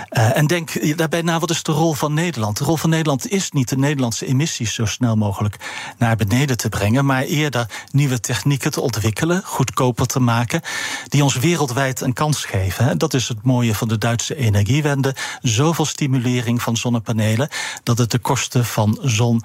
en 0.10 0.48
denk 0.48 0.98
daarbij 0.98 1.22
na, 1.22 1.40
wat 1.40 1.50
is 1.50 1.64
de 1.64 1.72
rol 1.72 1.94
van 1.94 2.14
Nederland? 2.14 2.58
De 2.58 2.64
rol 2.64 2.78
van 2.78 2.90
Nederland 2.90 3.32
is 3.32 3.52
niet 3.52 3.70
de 3.70 3.78
Nederlandse 3.78 4.26
emissies 4.26 4.74
zo 4.74 4.86
snel 4.86 5.16
mogelijk 5.16 5.58
naar 5.98 6.16
beneden 6.16 6.58
te 6.58 6.70
brengen, 6.70 7.06
maar 7.06 7.24
eerder 7.24 7.70
nieuwe 7.92 8.20
technieken 8.20 8.72
te 8.72 8.82
ontwikkelen, 8.82 9.42
goedkoper 9.44 10.06
te 10.06 10.20
maken, 10.20 10.62
die 11.08 11.24
ons 11.24 11.38
wereldwijd 11.38 12.02
een 12.02 12.14
kans 12.14 12.46
geven. 12.46 12.98
Dat 12.98 13.14
is 13.14 13.28
het 13.28 13.44
mooie 13.44 13.76
van 13.76 13.88
de 13.88 13.98
Duitse 13.98 14.36
energiewende. 14.36 15.16
Zoveel 15.42 15.86
stimulering 15.86 16.62
van 16.62 16.78
zonnepanelen 16.78 17.50
dat 17.84 17.98
het 17.98 18.12
de 18.12 18.20
kosten 18.20 18.66
van 18.66 19.00
zon 19.02 19.44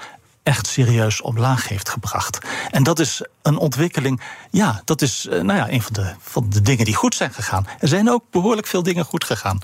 echt 0.50 0.66
serieus 0.66 1.20
omlaag 1.20 1.68
heeft 1.68 1.88
gebracht. 1.88 2.38
En 2.70 2.82
dat 2.82 2.98
is 2.98 3.22
een 3.42 3.56
ontwikkeling, 3.56 4.20
ja, 4.50 4.82
dat 4.84 5.02
is 5.02 5.26
nou 5.30 5.54
ja, 5.54 5.70
een 5.70 5.82
van 5.82 5.92
de, 5.92 6.14
van 6.20 6.46
de 6.50 6.60
dingen 6.60 6.84
die 6.84 6.94
goed 6.94 7.14
zijn 7.14 7.32
gegaan. 7.32 7.66
Er 7.78 7.88
zijn 7.88 8.10
ook 8.10 8.24
behoorlijk 8.30 8.66
veel 8.66 8.82
dingen 8.82 9.04
goed 9.04 9.24
gegaan. 9.24 9.58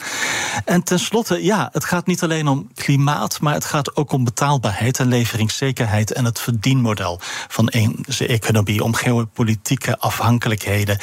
En 0.65 0.83
tenslotte, 0.83 1.45
ja, 1.45 1.69
het 1.73 1.85
gaat 1.85 2.07
niet 2.07 2.23
alleen 2.23 2.49
om 2.49 2.69
klimaat, 2.75 3.41
maar 3.41 3.55
het 3.55 3.65
gaat 3.65 3.97
ook 3.97 4.13
om 4.13 4.25
betaalbaarheid 4.25 4.99
en 4.99 5.09
leveringszekerheid 5.09 6.13
en 6.13 6.25
het 6.25 6.39
verdienmodel 6.39 7.21
van 7.49 7.73
onze 8.07 8.27
economie, 8.27 8.85
om 8.85 8.95
geopolitieke 8.95 9.99
afhankelijkheden. 9.99 10.99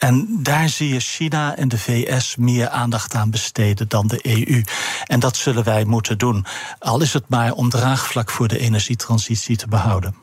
En 0.00 0.38
daar 0.42 0.68
zie 0.68 0.92
je 0.92 1.00
China 1.00 1.56
en 1.56 1.68
de 1.68 1.78
VS 1.78 2.36
meer 2.36 2.68
aandacht 2.68 3.14
aan 3.14 3.30
besteden 3.30 3.88
dan 3.88 4.06
de 4.06 4.18
EU. 4.22 4.62
En 5.06 5.20
dat 5.20 5.36
zullen 5.36 5.64
wij 5.64 5.84
moeten 5.84 6.18
doen. 6.18 6.46
Al 6.78 7.00
is 7.00 7.12
het 7.12 7.24
maar 7.28 7.52
om 7.52 7.68
draagvlak 7.68 8.30
voor 8.30 8.48
de 8.48 8.58
energietransitie 8.58 9.56
te 9.56 9.68
behouden. 9.68 10.14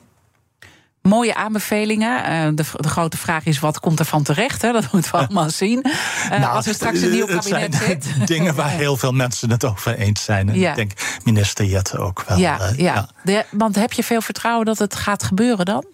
Mooie 1.01 1.35
aanbevelingen. 1.35 2.55
De, 2.55 2.63
de, 2.73 2.89
grote 2.89 3.17
vraag 3.17 3.45
is: 3.45 3.59
wat 3.59 3.79
komt 3.79 3.99
er 3.99 4.05
van 4.05 4.23
terecht? 4.23 4.61
Hè? 4.61 4.71
Dat 4.71 4.91
moeten 4.91 5.11
we 5.11 5.17
allemaal 5.25 5.49
zien. 5.49 5.85
Uh, 5.87 6.29
nou, 6.29 6.55
als 6.55 6.67
er 6.67 6.73
straks 6.73 7.01
een 7.01 7.11
nieuw 7.11 7.25
kabinet 7.25 7.75
zit. 7.85 8.27
Dingen 8.27 8.55
waar 8.55 8.69
heel 8.83 8.97
veel 8.97 9.11
mensen 9.11 9.49
het 9.49 9.65
over 9.65 9.97
eens 9.97 10.23
zijn. 10.23 10.49
En 10.49 10.59
ja. 10.59 10.69
ik 10.69 10.75
denk 10.75 10.91
minister 11.23 11.65
Jette 11.65 11.97
ook 11.97 12.23
wel. 12.27 12.37
Ja, 12.37 12.59
uh, 12.59 12.77
ja. 12.77 12.93
ja. 12.93 13.09
De, 13.23 13.45
want 13.51 13.75
heb 13.75 13.93
je 13.93 14.03
veel 14.03 14.21
vertrouwen 14.21 14.65
dat 14.65 14.77
het 14.77 14.95
gaat 14.95 15.23
gebeuren 15.23 15.65
dan? 15.65 15.85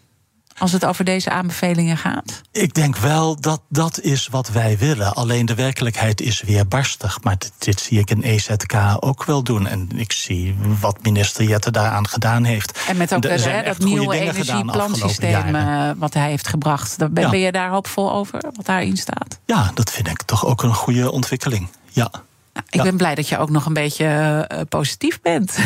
Als 0.58 0.72
het 0.72 0.86
over 0.86 1.06
deze 1.06 1.30
aanbevelingen 1.30 1.97
gaat? 1.97 2.41
Ik 2.51 2.74
denk 2.74 2.97
wel 2.97 3.39
dat 3.39 3.62
dat 3.70 3.99
is 3.99 4.28
wat 4.28 4.49
wij 4.49 4.78
willen. 4.78 5.14
Alleen 5.16 5.45
de 5.45 5.56
werkelijkheid 5.56 6.22
is 6.22 6.41
weer 6.41 6.68
barstig. 6.68 7.24
Maar 7.24 7.38
dit, 7.38 7.51
dit 7.58 7.80
zie 7.80 7.99
ik 7.99 8.10
in 8.10 8.22
EZK 8.22 8.74
ook 8.99 9.24
wel 9.24 9.43
doen. 9.43 9.68
En 9.68 9.89
ik 9.95 10.12
zie 10.12 10.56
wat 10.80 11.04
minister 11.04 11.43
Jette 11.43 11.72
daaraan 11.72 12.08
gedaan 12.08 12.43
heeft. 12.43 12.80
En 12.88 12.97
met 12.97 13.14
ook 13.14 13.22
de, 13.22 13.30
hè, 13.30 13.64
dat 13.64 13.78
nieuwe 13.78 14.20
energieplansysteem 14.20 15.56
uh, 15.56 15.89
wat 15.97 16.14
hij 16.14 16.30
heeft 16.30 16.47
gebracht. 16.47 16.97
Ben, 16.97 17.24
ja. 17.24 17.30
ben 17.30 17.39
je 17.39 17.51
daar 17.51 17.70
hoopvol 17.70 18.12
over, 18.12 18.43
wat 18.56 18.66
daarin 18.66 18.97
staat? 18.97 19.39
Ja, 19.45 19.72
dat 19.74 19.91
vind 19.91 20.08
ik 20.08 20.22
toch 20.22 20.45
ook 20.45 20.64
een 20.64 20.74
goede 20.74 21.12
ontwikkeling. 21.12 21.70
Ja. 21.91 22.12
Nou, 22.54 22.66
ik 22.70 22.84
ben 22.84 22.97
blij 22.97 23.16
dat 23.16 23.30
je 23.30 23.38
ook 23.38 23.49
nog 23.49 23.66
een 23.66 23.74
beetje 23.74 24.06
uh, 24.51 24.60
positief 24.70 25.22
bent. 25.22 25.58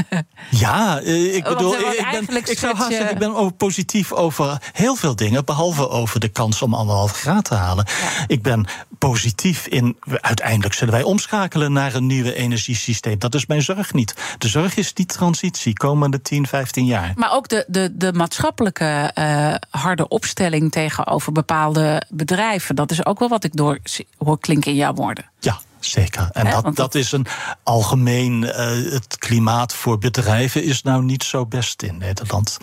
ja, 0.50 1.02
uh, 1.02 1.34
ik 1.34 1.44
bedoel, 1.44 1.74
ik, 1.74 1.80
ik, 1.80 2.26
ben, 2.26 2.36
ik, 2.36 2.58
zou 2.58 2.76
haast, 2.76 3.00
ik 3.00 3.18
ben 3.18 3.56
positief 3.56 4.12
over 4.12 4.62
heel 4.72 4.94
veel 4.94 5.16
dingen, 5.16 5.44
behalve 5.44 5.88
over 5.88 6.20
de 6.20 6.28
kans 6.28 6.62
om 6.62 6.74
anderhalf 6.74 7.12
graad 7.12 7.44
te 7.44 7.54
halen. 7.54 7.84
Ja. 7.88 8.24
Ik 8.26 8.42
ben 8.42 8.66
positief 8.98 9.66
in. 9.66 9.96
Uiteindelijk 10.20 10.74
zullen 10.74 10.94
wij 10.94 11.02
omschakelen 11.02 11.72
naar 11.72 11.94
een 11.94 12.06
nieuwe 12.06 12.34
energiesysteem. 12.34 13.18
Dat 13.18 13.34
is 13.34 13.46
mijn 13.46 13.62
zorg 13.62 13.92
niet. 13.92 14.14
De 14.38 14.48
zorg 14.48 14.76
is 14.76 14.94
die 14.94 15.06
transitie 15.06 15.72
komende 15.72 16.22
10, 16.22 16.46
15 16.46 16.84
jaar. 16.84 17.12
Maar 17.16 17.32
ook 17.32 17.48
de, 17.48 17.64
de, 17.68 17.90
de 17.96 18.12
maatschappelijke 18.12 19.12
uh, 19.18 19.54
harde 19.70 20.08
opstelling 20.08 20.72
tegenover 20.72 21.32
bepaalde 21.32 22.02
bedrijven. 22.08 22.76
Dat 22.76 22.90
is 22.90 23.06
ook 23.06 23.18
wel 23.18 23.28
wat 23.28 23.44
ik 23.44 23.56
door 23.56 23.78
hoor 24.18 24.38
klinken 24.38 24.70
in 24.70 24.76
jouw 24.76 24.92
woorden. 24.92 25.30
Ja, 25.40 25.60
Zeker. 25.80 26.28
En 26.32 26.50
dat, 26.50 26.76
dat 26.76 26.94
is 26.94 27.12
een 27.12 27.26
algemeen. 27.62 28.42
Uh, 28.42 28.52
het 28.92 29.18
klimaat 29.18 29.74
voor 29.74 29.98
bedrijven 29.98 30.62
is 30.64 30.82
nou 30.82 31.02
niet 31.02 31.24
zo 31.24 31.46
best 31.46 31.82
in 31.82 31.98
Nederland. 31.98 32.58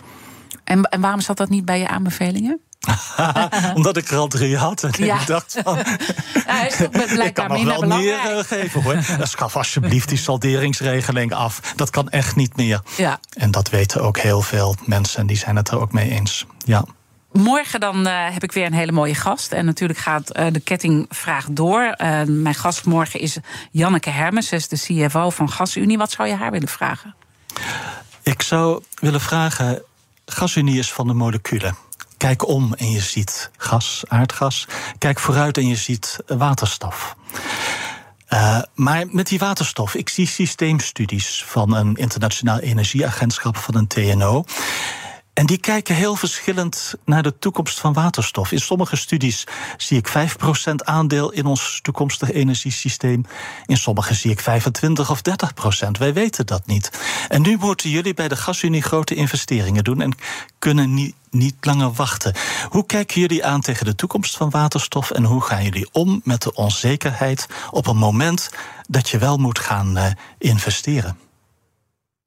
En, 0.64 0.82
en 0.82 1.00
waarom 1.00 1.20
zat 1.20 1.36
dat 1.36 1.48
niet 1.48 1.64
bij 1.64 1.78
je 1.78 1.88
aanbevelingen? 1.88 2.60
Omdat 3.74 3.96
ik 3.96 4.10
er 4.10 4.16
al 4.16 4.28
drie 4.28 4.56
had. 4.56 4.82
En 4.82 5.04
ja. 5.04 5.20
ik 5.20 5.26
dacht 5.26 5.56
van. 5.62 5.78
Ja, 6.46 7.24
ik 7.24 7.34
kan 7.34 7.48
nog 7.48 7.64
wel 7.64 7.98
meer 7.98 8.36
uh, 8.36 8.38
geven 8.44 8.82
hoor. 8.82 8.96
Schaf 9.22 9.56
alsjeblieft 9.56 10.08
die 10.08 10.18
salderingsregeling 10.18 11.34
af. 11.34 11.60
Dat 11.76 11.90
kan 11.90 12.08
echt 12.08 12.36
niet 12.36 12.56
meer. 12.56 12.80
Ja. 12.96 13.20
En 13.32 13.50
dat 13.50 13.70
weten 13.70 14.02
ook 14.02 14.18
heel 14.18 14.42
veel 14.42 14.76
mensen. 14.84 15.20
En 15.20 15.26
die 15.26 15.36
zijn 15.36 15.56
het 15.56 15.68
er 15.68 15.80
ook 15.80 15.92
mee 15.92 16.10
eens. 16.10 16.46
Ja. 16.64 16.84
Morgen 17.38 17.80
dan 17.80 18.06
uh, 18.06 18.32
heb 18.32 18.42
ik 18.42 18.52
weer 18.52 18.66
een 18.66 18.72
hele 18.72 18.92
mooie 18.92 19.14
gast. 19.14 19.52
En 19.52 19.64
natuurlijk 19.64 19.98
gaat 19.98 20.38
uh, 20.38 20.46
de 20.52 20.60
kettingvraag 20.60 21.46
door. 21.50 21.82
Uh, 21.82 22.22
mijn 22.22 22.54
gast 22.54 22.84
morgen 22.84 23.20
is 23.20 23.36
Janneke 23.70 24.10
Hermes, 24.10 24.52
is 24.52 24.68
de 24.68 24.76
CFO 24.76 25.30
van 25.30 25.50
GasUnie. 25.50 25.98
Wat 25.98 26.10
zou 26.10 26.28
je 26.28 26.34
haar 26.34 26.50
willen 26.50 26.68
vragen? 26.68 27.14
Ik 28.22 28.42
zou 28.42 28.82
willen 28.94 29.20
vragen: 29.20 29.82
GasUnie 30.26 30.78
is 30.78 30.92
van 30.92 31.06
de 31.06 31.12
moleculen. 31.12 31.76
Kijk 32.16 32.46
om 32.46 32.74
en 32.74 32.90
je 32.90 33.00
ziet 33.00 33.50
gas, 33.56 34.04
aardgas. 34.08 34.66
Kijk 34.98 35.18
vooruit 35.18 35.56
en 35.56 35.66
je 35.66 35.76
ziet 35.76 36.18
waterstof. 36.26 37.16
Maar 38.74 39.04
met 39.10 39.26
die 39.26 39.38
waterstof, 39.38 39.94
ik 39.94 40.08
zie 40.08 40.26
systeemstudies 40.26 41.44
van 41.46 41.74
een 41.74 41.94
internationaal 41.94 42.58
energieagentschap 42.58 43.56
van 43.56 43.74
een 43.74 43.86
TNO. 43.86 44.44
En 45.38 45.46
die 45.46 45.58
kijken 45.58 45.94
heel 45.94 46.16
verschillend 46.16 46.94
naar 47.04 47.22
de 47.22 47.38
toekomst 47.38 47.80
van 47.80 47.92
waterstof. 47.92 48.52
In 48.52 48.60
sommige 48.60 48.96
studies 48.96 49.46
zie 49.76 49.98
ik 49.98 50.08
5% 50.08 50.74
aandeel 50.74 51.30
in 51.32 51.46
ons 51.46 51.78
toekomstig 51.82 52.32
energiesysteem. 52.32 53.24
In 53.66 53.76
sommige 53.76 54.14
zie 54.14 54.30
ik 54.30 54.40
25 54.40 55.10
of 55.10 55.20
30%. 55.86 55.90
Wij 55.98 56.12
weten 56.12 56.46
dat 56.46 56.66
niet. 56.66 56.90
En 57.28 57.42
nu 57.42 57.56
moeten 57.56 57.90
jullie 57.90 58.14
bij 58.14 58.28
de 58.28 58.36
Gasunie 58.36 58.82
grote 58.82 59.14
investeringen 59.14 59.84
doen 59.84 60.00
en 60.00 60.14
kunnen 60.58 60.94
niet, 60.94 61.14
niet 61.30 61.54
langer 61.60 61.92
wachten. 61.92 62.34
Hoe 62.68 62.86
kijken 62.86 63.20
jullie 63.20 63.44
aan 63.44 63.60
tegen 63.60 63.84
de 63.84 63.94
toekomst 63.94 64.36
van 64.36 64.50
waterstof 64.50 65.10
en 65.10 65.24
hoe 65.24 65.42
gaan 65.42 65.64
jullie 65.64 65.88
om 65.92 66.20
met 66.24 66.42
de 66.42 66.54
onzekerheid 66.54 67.46
op 67.70 67.86
een 67.86 67.96
moment 67.96 68.50
dat 68.88 69.08
je 69.08 69.18
wel 69.18 69.36
moet 69.36 69.58
gaan 69.58 69.98
uh, 69.98 70.06
investeren? 70.38 71.27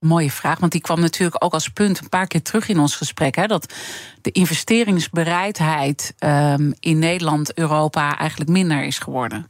Mooie 0.06 0.32
vraag, 0.32 0.60
want 0.60 0.72
die 0.72 0.82
kwam 0.82 1.00
natuurlijk 1.00 1.44
ook 1.44 1.54
als 1.54 1.68
punt 1.68 2.00
een 2.00 2.10
paar 2.10 2.28
keer 2.28 2.42
terug 2.42 2.68
in 2.68 2.80
ons 2.80 2.96
gesprek. 2.96 3.36
Hè, 3.36 3.48
dat 3.48 3.74
de 4.22 4.32
investeringsbereidheid 4.32 6.14
um, 6.20 6.74
in 6.80 7.00
Nederland, 7.00 7.58
Europa 7.58 8.18
eigenlijk 8.18 8.50
minder 8.50 8.84
is 8.84 9.00
geworden. 9.00 9.50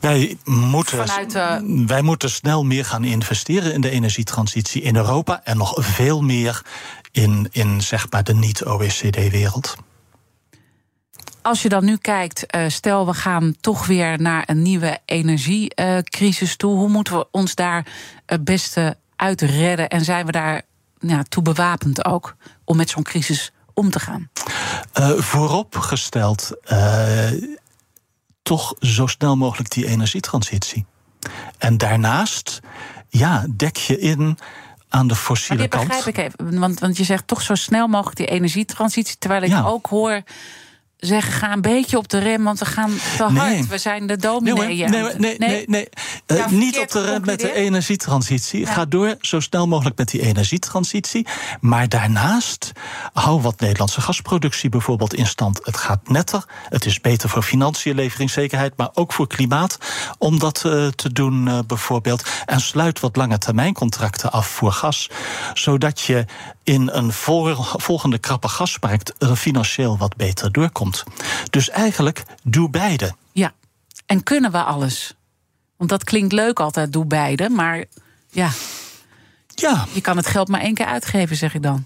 Wij 0.00 0.36
moeten, 0.44 1.28
de... 1.28 1.84
wij 1.86 2.02
moeten 2.02 2.30
snel 2.30 2.64
meer 2.64 2.84
gaan 2.84 3.04
investeren 3.04 3.72
in 3.72 3.80
de 3.80 3.90
energietransitie 3.90 4.82
in 4.82 4.96
Europa 4.96 5.40
en 5.44 5.56
nog 5.56 5.74
veel 5.76 6.22
meer 6.22 6.62
in, 7.12 7.48
in 7.50 7.80
zeg 7.80 8.10
maar 8.10 8.24
de 8.24 8.34
niet-OECD-wereld. 8.34 9.76
Als 11.42 11.62
je 11.62 11.68
dan 11.68 11.84
nu 11.84 11.96
kijkt, 11.96 12.54
uh, 12.54 12.68
stel 12.68 13.06
we 13.06 13.14
gaan 13.14 13.54
toch 13.60 13.86
weer 13.86 14.20
naar 14.20 14.42
een 14.46 14.62
nieuwe 14.62 14.98
energiecrisis 15.04 16.56
toe, 16.56 16.76
hoe 16.76 16.88
moeten 16.88 17.16
we 17.16 17.26
ons 17.30 17.54
daar 17.54 17.86
het 18.26 18.44
beste 18.44 18.96
uitredden? 19.18 19.88
En 19.88 20.04
zijn 20.04 20.26
we 20.26 20.32
daar 20.32 20.62
ja, 20.98 21.22
toe 21.22 21.42
bewapend 21.42 22.04
ook 22.04 22.36
om 22.64 22.76
met 22.76 22.90
zo'n 22.90 23.02
crisis 23.02 23.52
om 23.74 23.90
te 23.90 24.00
gaan? 24.00 24.30
Uh, 24.98 25.10
vooropgesteld, 25.10 26.50
uh, 26.72 27.30
toch 28.42 28.74
zo 28.80 29.06
snel 29.06 29.36
mogelijk 29.36 29.70
die 29.70 29.86
energietransitie. 29.86 30.86
En 31.58 31.78
daarnaast, 31.78 32.60
ja, 33.08 33.46
dek 33.50 33.76
je 33.76 33.98
in 33.98 34.38
aan 34.88 35.08
de 35.08 35.14
fossiele 35.14 35.60
maar 35.60 35.68
kant. 35.68 35.88
begrijp 35.88 36.06
ik 36.06 36.24
even, 36.24 36.60
want, 36.60 36.80
want 36.80 36.96
je 36.96 37.04
zegt 37.04 37.26
toch 37.26 37.42
zo 37.42 37.54
snel 37.54 37.86
mogelijk 37.86 38.16
die 38.16 38.26
energietransitie, 38.26 39.18
terwijl 39.18 39.42
ik 39.42 39.48
ja. 39.48 39.62
ook 39.62 39.86
hoor 39.86 40.22
zeggen: 40.98 41.32
ga 41.32 41.52
een 41.52 41.60
beetje 41.60 41.96
op 41.96 42.08
de 42.08 42.18
rem, 42.18 42.44
want 42.44 42.58
we 42.58 42.64
gaan 42.64 42.90
te 43.16 43.22
hard. 43.22 43.66
We 43.66 43.78
zijn 43.78 44.06
de 44.06 44.16
dominee. 44.16 44.88
Nee, 44.88 44.88
nee, 44.88 45.14
nee, 45.16 45.38
nee, 45.38 45.64
nee. 45.66 45.88
Uh, 46.26 46.46
niet 46.46 46.78
op 46.78 46.90
de 46.90 47.04
rem 47.04 47.24
met 47.24 47.40
de 47.40 47.52
energietransitie. 47.52 48.60
Ja. 48.60 48.72
Ga 48.72 48.84
door 48.84 49.16
zo 49.20 49.40
snel 49.40 49.66
mogelijk 49.66 49.98
met 49.98 50.10
die 50.10 50.20
energietransitie. 50.20 51.26
Maar 51.60 51.88
daarnaast 51.88 52.72
hou 53.12 53.40
wat 53.40 53.60
Nederlandse 53.60 54.00
gasproductie 54.00 54.70
bijvoorbeeld 54.70 55.14
in 55.14 55.26
stand. 55.26 55.60
Het 55.62 55.76
gaat 55.76 56.08
netter. 56.08 56.44
Het 56.68 56.84
is 56.84 57.00
beter 57.00 57.28
voor 57.28 57.42
financiën, 57.42 57.94
leveringszekerheid, 57.94 58.72
maar 58.76 58.90
ook 58.94 59.12
voor 59.12 59.26
klimaat. 59.26 59.78
Om 60.18 60.38
dat 60.38 60.62
uh, 60.66 60.86
te 60.86 61.12
doen, 61.12 61.46
uh, 61.46 61.58
bijvoorbeeld. 61.66 62.28
En 62.46 62.60
sluit 62.60 63.00
wat 63.00 63.16
lange 63.16 63.38
termijn 63.38 63.74
contracten 63.74 64.32
af 64.32 64.46
voor 64.46 64.72
gas. 64.72 65.10
Zodat 65.54 66.00
je 66.00 66.24
in 66.68 66.88
een 66.92 67.12
volgende 67.12 68.18
krappe 68.18 68.48
gasmarkt 68.48 69.12
er 69.18 69.36
financieel 69.36 69.98
wat 69.98 70.16
beter 70.16 70.52
doorkomt. 70.52 71.04
Dus 71.50 71.70
eigenlijk 71.70 72.22
doe 72.42 72.70
beide. 72.70 73.14
Ja, 73.32 73.52
en 74.06 74.22
kunnen 74.22 74.52
we 74.52 74.62
alles? 74.62 75.14
Want 75.76 75.90
dat 75.90 76.04
klinkt 76.04 76.32
leuk 76.32 76.60
altijd, 76.60 76.92
doe 76.92 77.04
beide, 77.04 77.48
maar 77.48 77.84
ja. 78.30 78.50
Ja. 79.48 79.86
Je 79.92 80.00
kan 80.00 80.16
het 80.16 80.26
geld 80.26 80.48
maar 80.48 80.60
één 80.60 80.74
keer 80.74 80.86
uitgeven, 80.86 81.36
zeg 81.36 81.54
ik 81.54 81.62
dan. 81.62 81.84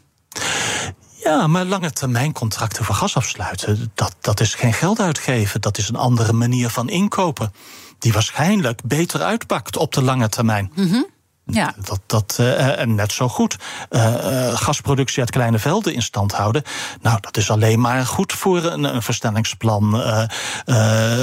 Ja, 1.24 1.46
maar 1.46 1.64
lange 1.64 1.90
termijn 1.90 2.32
contracten 2.32 2.84
voor 2.84 2.94
gas 2.94 3.16
afsluiten, 3.16 3.90
dat, 3.94 4.16
dat 4.20 4.40
is 4.40 4.54
geen 4.54 4.72
geld 4.72 5.00
uitgeven. 5.00 5.60
Dat 5.60 5.78
is 5.78 5.88
een 5.88 5.96
andere 5.96 6.32
manier 6.32 6.68
van 6.68 6.88
inkopen. 6.88 7.52
Die 7.98 8.12
waarschijnlijk 8.12 8.80
beter 8.84 9.22
uitpakt 9.22 9.76
op 9.76 9.92
de 9.92 10.02
lange 10.02 10.28
termijn. 10.28 10.72
Mm 10.74 11.11
ja. 11.44 11.74
Dat, 11.84 12.00
dat, 12.06 12.36
uh, 12.40 12.78
en 12.78 12.94
net 12.94 13.12
zo 13.12 13.28
goed. 13.28 13.56
Uh, 13.90 14.54
gasproductie 14.54 15.20
uit 15.20 15.30
kleine 15.30 15.58
velden 15.58 15.94
in 15.94 16.02
stand 16.02 16.32
houden. 16.32 16.62
Nou, 17.00 17.18
dat 17.20 17.36
is 17.36 17.50
alleen 17.50 17.80
maar 17.80 18.06
goed 18.06 18.32
voor 18.32 18.64
een, 18.64 18.84
een 18.84 19.02
verstellingsplan. 19.02 19.94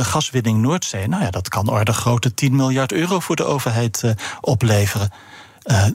gaswinning 0.01 0.61
Noordzee. 0.61 1.07
Nou 1.07 1.24
ja, 1.24 1.30
dat 1.30 1.49
kan 1.49 1.70
orde 1.70 1.93
grote 1.93 2.34
10 2.34 2.55
miljard 2.55 2.91
euro 2.91 3.20
voor 3.20 3.36
de 3.36 3.45
overheid 3.45 4.13
opleveren. 4.41 5.11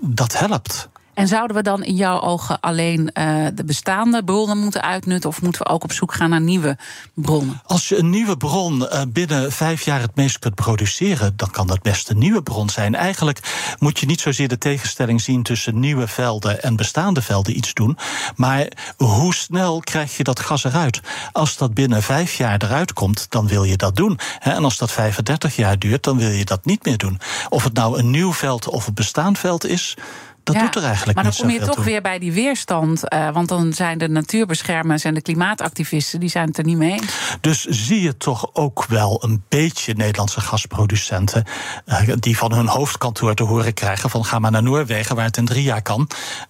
dat 0.00 0.38
helpt. 0.38 0.88
En 1.14 1.28
zouden 1.28 1.56
we 1.56 1.62
dan 1.62 1.82
in 1.84 1.94
jouw 1.94 2.20
ogen 2.20 2.60
alleen 2.60 3.10
uh, 3.14 3.46
de 3.54 3.64
bestaande 3.64 4.24
bronnen 4.24 4.58
moeten 4.58 4.82
uitnutten, 4.82 5.30
of 5.30 5.42
moeten 5.42 5.62
we 5.62 5.68
ook 5.68 5.84
op 5.84 5.92
zoek 5.92 6.14
gaan 6.14 6.30
naar 6.30 6.40
nieuwe 6.40 6.76
bronnen? 7.14 7.60
Als 7.66 7.88
je 7.88 7.98
een 7.98 8.10
nieuwe 8.10 8.36
bron 8.36 8.80
uh, 8.80 9.02
binnen 9.08 9.52
vijf 9.52 9.82
jaar 9.82 10.00
het 10.00 10.16
meest 10.16 10.38
kunt 10.38 10.54
produceren, 10.54 11.32
dan 11.36 11.50
kan 11.50 11.66
dat 11.66 11.82
best 11.82 12.10
een 12.10 12.18
nieuwe 12.18 12.42
bron 12.42 12.68
zijn. 12.68 12.94
Eigenlijk 12.94 13.40
moet 13.78 13.98
je 13.98 14.06
niet 14.06 14.20
zozeer 14.20 14.48
de 14.48 14.58
tegenstelling 14.58 15.20
zien 15.20 15.42
tussen 15.42 15.80
nieuwe 15.80 16.08
velden 16.08 16.62
en 16.62 16.76
bestaande 16.76 17.22
velden 17.22 17.56
iets 17.56 17.74
doen, 17.74 17.98
maar 18.36 18.68
hoe 18.96 19.34
snel 19.34 19.80
krijg 19.80 20.16
je 20.16 20.24
dat 20.24 20.40
gas 20.40 20.64
eruit? 20.64 21.00
Als 21.32 21.56
dat 21.56 21.74
binnen 21.74 22.02
vijf 22.02 22.34
jaar 22.34 22.62
eruit 22.62 22.92
komt, 22.92 23.26
dan 23.28 23.46
wil 23.46 23.64
je 23.64 23.76
dat 23.76 23.96
doen. 23.96 24.18
En 24.40 24.64
als 24.64 24.78
dat 24.78 24.92
35 24.92 25.56
jaar 25.56 25.78
duurt, 25.78 26.02
dan 26.02 26.18
wil 26.18 26.30
je 26.30 26.44
dat 26.44 26.64
niet 26.64 26.84
meer 26.84 26.98
doen. 26.98 27.20
Of 27.48 27.64
het 27.64 27.74
nou 27.74 27.98
een 27.98 28.10
nieuw 28.10 28.32
veld 28.32 28.68
of 28.68 28.86
een 28.86 28.94
bestaand 28.94 29.38
veld 29.38 29.66
is. 29.66 29.96
Dat 30.44 30.54
ja, 30.54 30.62
doet 30.62 30.74
er 30.74 30.84
eigenlijk 30.84 31.16
maar 31.16 31.24
niet 31.24 31.36
dan 31.38 31.46
kom 31.46 31.56
je 31.58 31.64
toch 31.64 31.74
toe. 31.74 31.84
weer 31.84 32.02
bij 32.02 32.18
die 32.18 32.32
weerstand. 32.32 33.12
Uh, 33.12 33.30
want 33.30 33.48
dan 33.48 33.72
zijn 33.72 33.98
de 33.98 34.08
natuurbeschermers 34.08 35.04
en 35.04 35.14
de 35.14 35.22
klimaatactivisten... 35.22 36.20
die 36.20 36.28
zijn 36.28 36.48
het 36.48 36.58
er 36.58 36.64
niet 36.64 36.76
mee 36.76 36.92
eens. 36.92 37.36
Dus 37.40 37.64
zie 37.64 38.00
je 38.00 38.16
toch 38.16 38.50
ook 38.52 38.84
wel 38.88 39.24
een 39.24 39.42
beetje 39.48 39.94
Nederlandse 39.94 40.40
gasproducenten... 40.40 41.44
Uh, 41.86 42.12
die 42.18 42.36
van 42.36 42.52
hun 42.52 42.66
hoofdkantoor 42.66 43.34
te 43.34 43.42
horen 43.42 43.74
krijgen 43.74 44.10
van... 44.10 44.24
ga 44.24 44.38
maar 44.38 44.50
naar 44.50 44.62
Noorwegen, 44.62 45.16
waar 45.16 45.24
het 45.24 45.36
in 45.36 45.44
drie 45.44 45.62
jaar 45.62 45.82
kan. 45.82 46.08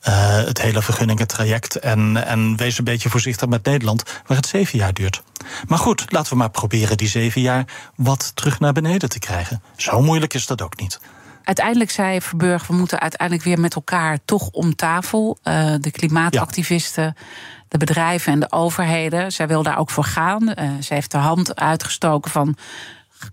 Uh, 0.09 0.37
het 0.37 0.63
hele 0.63 0.83
vergunningentraject. 0.83 1.77
En, 1.77 2.27
en 2.27 2.57
wees 2.57 2.79
een 2.79 2.85
beetje 2.85 3.11
voorzichtig 3.11 3.49
met 3.49 3.65
Nederland, 3.65 4.03
waar 4.27 4.37
het 4.37 4.47
zeven 4.47 4.79
jaar 4.79 4.93
duurt. 4.93 5.23
Maar 5.67 5.79
goed, 5.79 6.05
laten 6.09 6.33
we 6.33 6.39
maar 6.39 6.51
proberen 6.51 6.97
die 6.97 7.09
zeven 7.09 7.41
jaar... 7.41 7.65
wat 7.97 8.33
terug 8.35 8.61
naar 8.61 8.73
beneden 8.73 9.09
te 9.09 9.19
krijgen. 9.19 9.63
Zo 9.77 10.03
moeilijk 10.03 10.35
is 10.35 10.47
dat 10.47 10.63
ook 10.63 10.81
niet 10.81 11.01
uiteindelijk 11.45 11.91
zei 11.91 12.21
Verburg, 12.21 12.67
we 12.67 12.75
moeten 12.75 13.01
uiteindelijk 13.01 13.47
weer 13.47 13.61
met 13.61 13.75
elkaar 13.75 14.19
toch 14.25 14.49
om 14.51 14.75
tafel. 14.75 15.39
Uh, 15.45 15.75
de 15.81 15.91
klimaatactivisten, 15.91 17.05
ja. 17.05 17.15
de 17.69 17.79
bedrijven 17.79 18.33
en 18.33 18.41
de 18.41 18.53
overheden. 18.53 19.33
Zij 19.33 19.47
wil 19.47 19.63
daar 19.63 19.79
ook 19.79 19.91
voor 19.91 20.05
gaan. 20.05 20.43
Uh, 20.43 20.71
ze 20.81 20.95
heeft 20.95 21.11
de 21.11 21.17
hand 21.17 21.57
uitgestoken 21.57 22.31
van. 22.31 22.57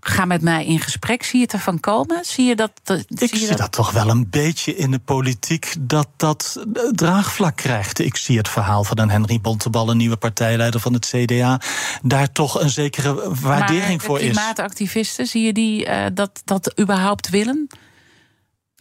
ga 0.00 0.24
met 0.24 0.42
mij 0.42 0.66
in 0.66 0.80
gesprek. 0.80 1.22
Zie 1.22 1.38
je 1.38 1.44
het 1.44 1.52
ervan 1.52 1.80
komen? 1.80 2.24
Zie 2.24 2.44
je 2.44 2.56
dat? 2.56 2.70
ik 3.08 3.34
zie, 3.34 3.48
dat? 3.48 3.58
dat? 3.58 3.72
toch 3.72 3.90
wel 3.90 4.08
een 4.08 4.30
beetje 4.30 4.76
in 4.76 4.90
de 4.90 4.98
politiek 4.98 5.74
dat 5.80 6.08
dat 6.16 6.64
eh, 6.74 6.82
draagvlak 6.90 7.56
krijgt. 7.56 7.98
Ik 7.98 8.16
zie 8.16 8.36
het 8.38 8.48
verhaal 8.48 8.84
van 8.84 8.98
een 8.98 9.10
Henry 9.10 9.40
Bontebal, 9.40 9.90
een 9.90 9.96
nieuwe 9.96 10.16
partijleider 10.16 10.80
van 10.80 10.92
het 10.92 11.06
CDA, 11.06 11.60
daar 12.02 12.32
toch 12.32 12.60
een 12.60 12.70
zekere 12.70 13.34
waardering 13.40 13.96
maar 13.98 14.06
voor 14.06 14.20
is. 14.20 14.24
Klimaatactivisten, 14.24 15.26
zie 15.26 15.42
je 15.42 15.52
die 15.52 15.86
uh, 15.86 16.04
dat, 16.14 16.42
dat 16.44 16.80
überhaupt 16.80 17.28
willen? 17.28 17.68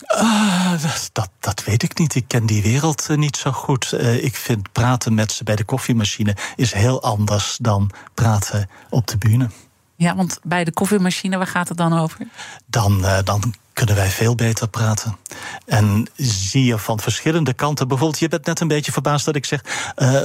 Uh, 0.08 0.72
dat, 1.12 1.30
dat, 1.39 1.64
weet 1.64 1.84
ik 1.84 1.97
niet. 1.97 2.16
Ik 2.16 2.28
ken 2.28 2.45
die 2.45 2.62
wereld 2.62 3.08
uh, 3.10 3.18
niet 3.18 3.38
zo 3.38 3.52
goed. 3.52 3.91
Uh, 3.93 4.24
ik 4.24 4.36
vind 4.36 4.72
praten 4.72 5.14
met 5.14 5.32
ze 5.32 5.43
bij 5.43 5.56
de 5.56 5.64
koffiemachine 5.64 6.36
is 6.56 6.74
heel 6.74 7.02
anders 7.02 7.58
dan 7.62 7.91
praten 8.14 8.70
op 8.89 9.08
de 9.08 9.18
bühne. 9.18 9.49
Ja, 9.95 10.16
want 10.16 10.39
bij 10.43 10.64
de 10.64 10.72
koffiemachine, 10.72 11.38
waar 11.38 11.47
gaat 11.47 11.68
het 11.68 11.78
dan 11.78 11.93
over? 11.93 12.28
Dan, 12.66 13.06
dan 13.24 13.54
kunnen 13.74 13.95
wij 13.95 14.10
veel 14.10 14.36
beter 14.36 14.68
praten. 14.68 15.18
En 15.66 16.08
zie 16.16 16.66
je 16.66 16.78
van 16.78 16.99
verschillende 16.99 17.54
kanten. 17.54 17.88
Bijvoorbeeld, 17.88 18.20
je 18.20 18.28
bent 18.28 18.45
net 18.45 18.60
een 18.60 18.68
beetje 18.68 18.91
verbaasd 18.91 19.26
dat 19.26 19.36
ik 19.36 19.45
zeg: 19.45 19.62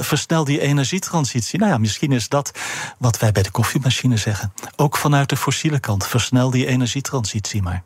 versnel 0.01 0.43
die 0.43 0.59
energietransitie. 0.59 1.59
Nou 1.59 1.71
ja, 1.71 1.77
misschien 1.77 2.11
is 2.11 2.29
dat 2.29 2.51
wat 2.97 3.19
wij 3.19 3.31
bij 3.31 3.43
de 3.43 3.51
koffiemachine 3.51 4.17
zeggen. 4.17 4.53
Ook 4.75 4.97
vanuit 4.97 5.29
de 5.29 5.37
fossiele 5.37 5.79
kant. 5.79 6.07
Versnel 6.07 6.49
die 6.49 6.65
energietransitie 6.65 7.61
maar. 7.61 7.83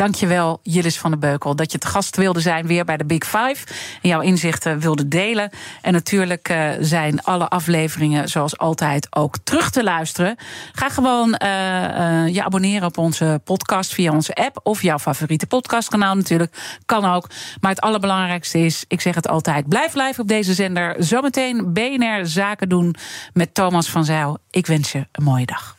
Dankjewel, 0.00 0.60
Jillis 0.62 0.98
van 0.98 1.10
der 1.10 1.18
Beukel, 1.18 1.56
dat 1.56 1.72
je 1.72 1.78
te 1.78 1.86
gast 1.86 2.16
wilde 2.16 2.40
zijn 2.40 2.66
weer 2.66 2.84
bij 2.84 2.96
de 2.96 3.04
Big 3.04 3.24
Five. 3.24 3.66
En 4.02 4.08
jouw 4.08 4.20
inzichten 4.20 4.78
wilde 4.78 5.08
delen. 5.08 5.50
En 5.82 5.92
natuurlijk 5.92 6.48
uh, 6.48 6.70
zijn 6.80 7.22
alle 7.22 7.48
afleveringen, 7.48 8.28
zoals 8.28 8.58
altijd, 8.58 9.06
ook 9.10 9.36
terug 9.44 9.70
te 9.70 9.82
luisteren. 9.82 10.36
Ga 10.72 10.88
gewoon 10.88 11.38
uh, 11.42 11.48
uh, 11.48 12.34
je 12.34 12.44
abonneren 12.44 12.86
op 12.86 12.98
onze 12.98 13.40
podcast 13.44 13.94
via 13.94 14.12
onze 14.12 14.34
app. 14.34 14.60
Of 14.62 14.82
jouw 14.82 14.98
favoriete 14.98 15.46
podcastkanaal 15.46 16.14
natuurlijk. 16.14 16.78
Kan 16.86 17.04
ook. 17.04 17.28
Maar 17.60 17.70
het 17.70 17.80
allerbelangrijkste 17.80 18.58
is, 18.58 18.84
ik 18.88 19.00
zeg 19.00 19.14
het 19.14 19.28
altijd, 19.28 19.68
blijf 19.68 19.94
live 19.94 20.20
op 20.20 20.28
deze 20.28 20.54
zender. 20.54 20.96
Zometeen 20.98 21.72
BNR 21.72 22.26
Zaken 22.26 22.68
doen 22.68 22.94
met 23.32 23.54
Thomas 23.54 23.90
van 23.90 24.04
Zijl. 24.04 24.38
Ik 24.50 24.66
wens 24.66 24.92
je 24.92 25.06
een 25.12 25.24
mooie 25.24 25.46
dag. 25.46 25.78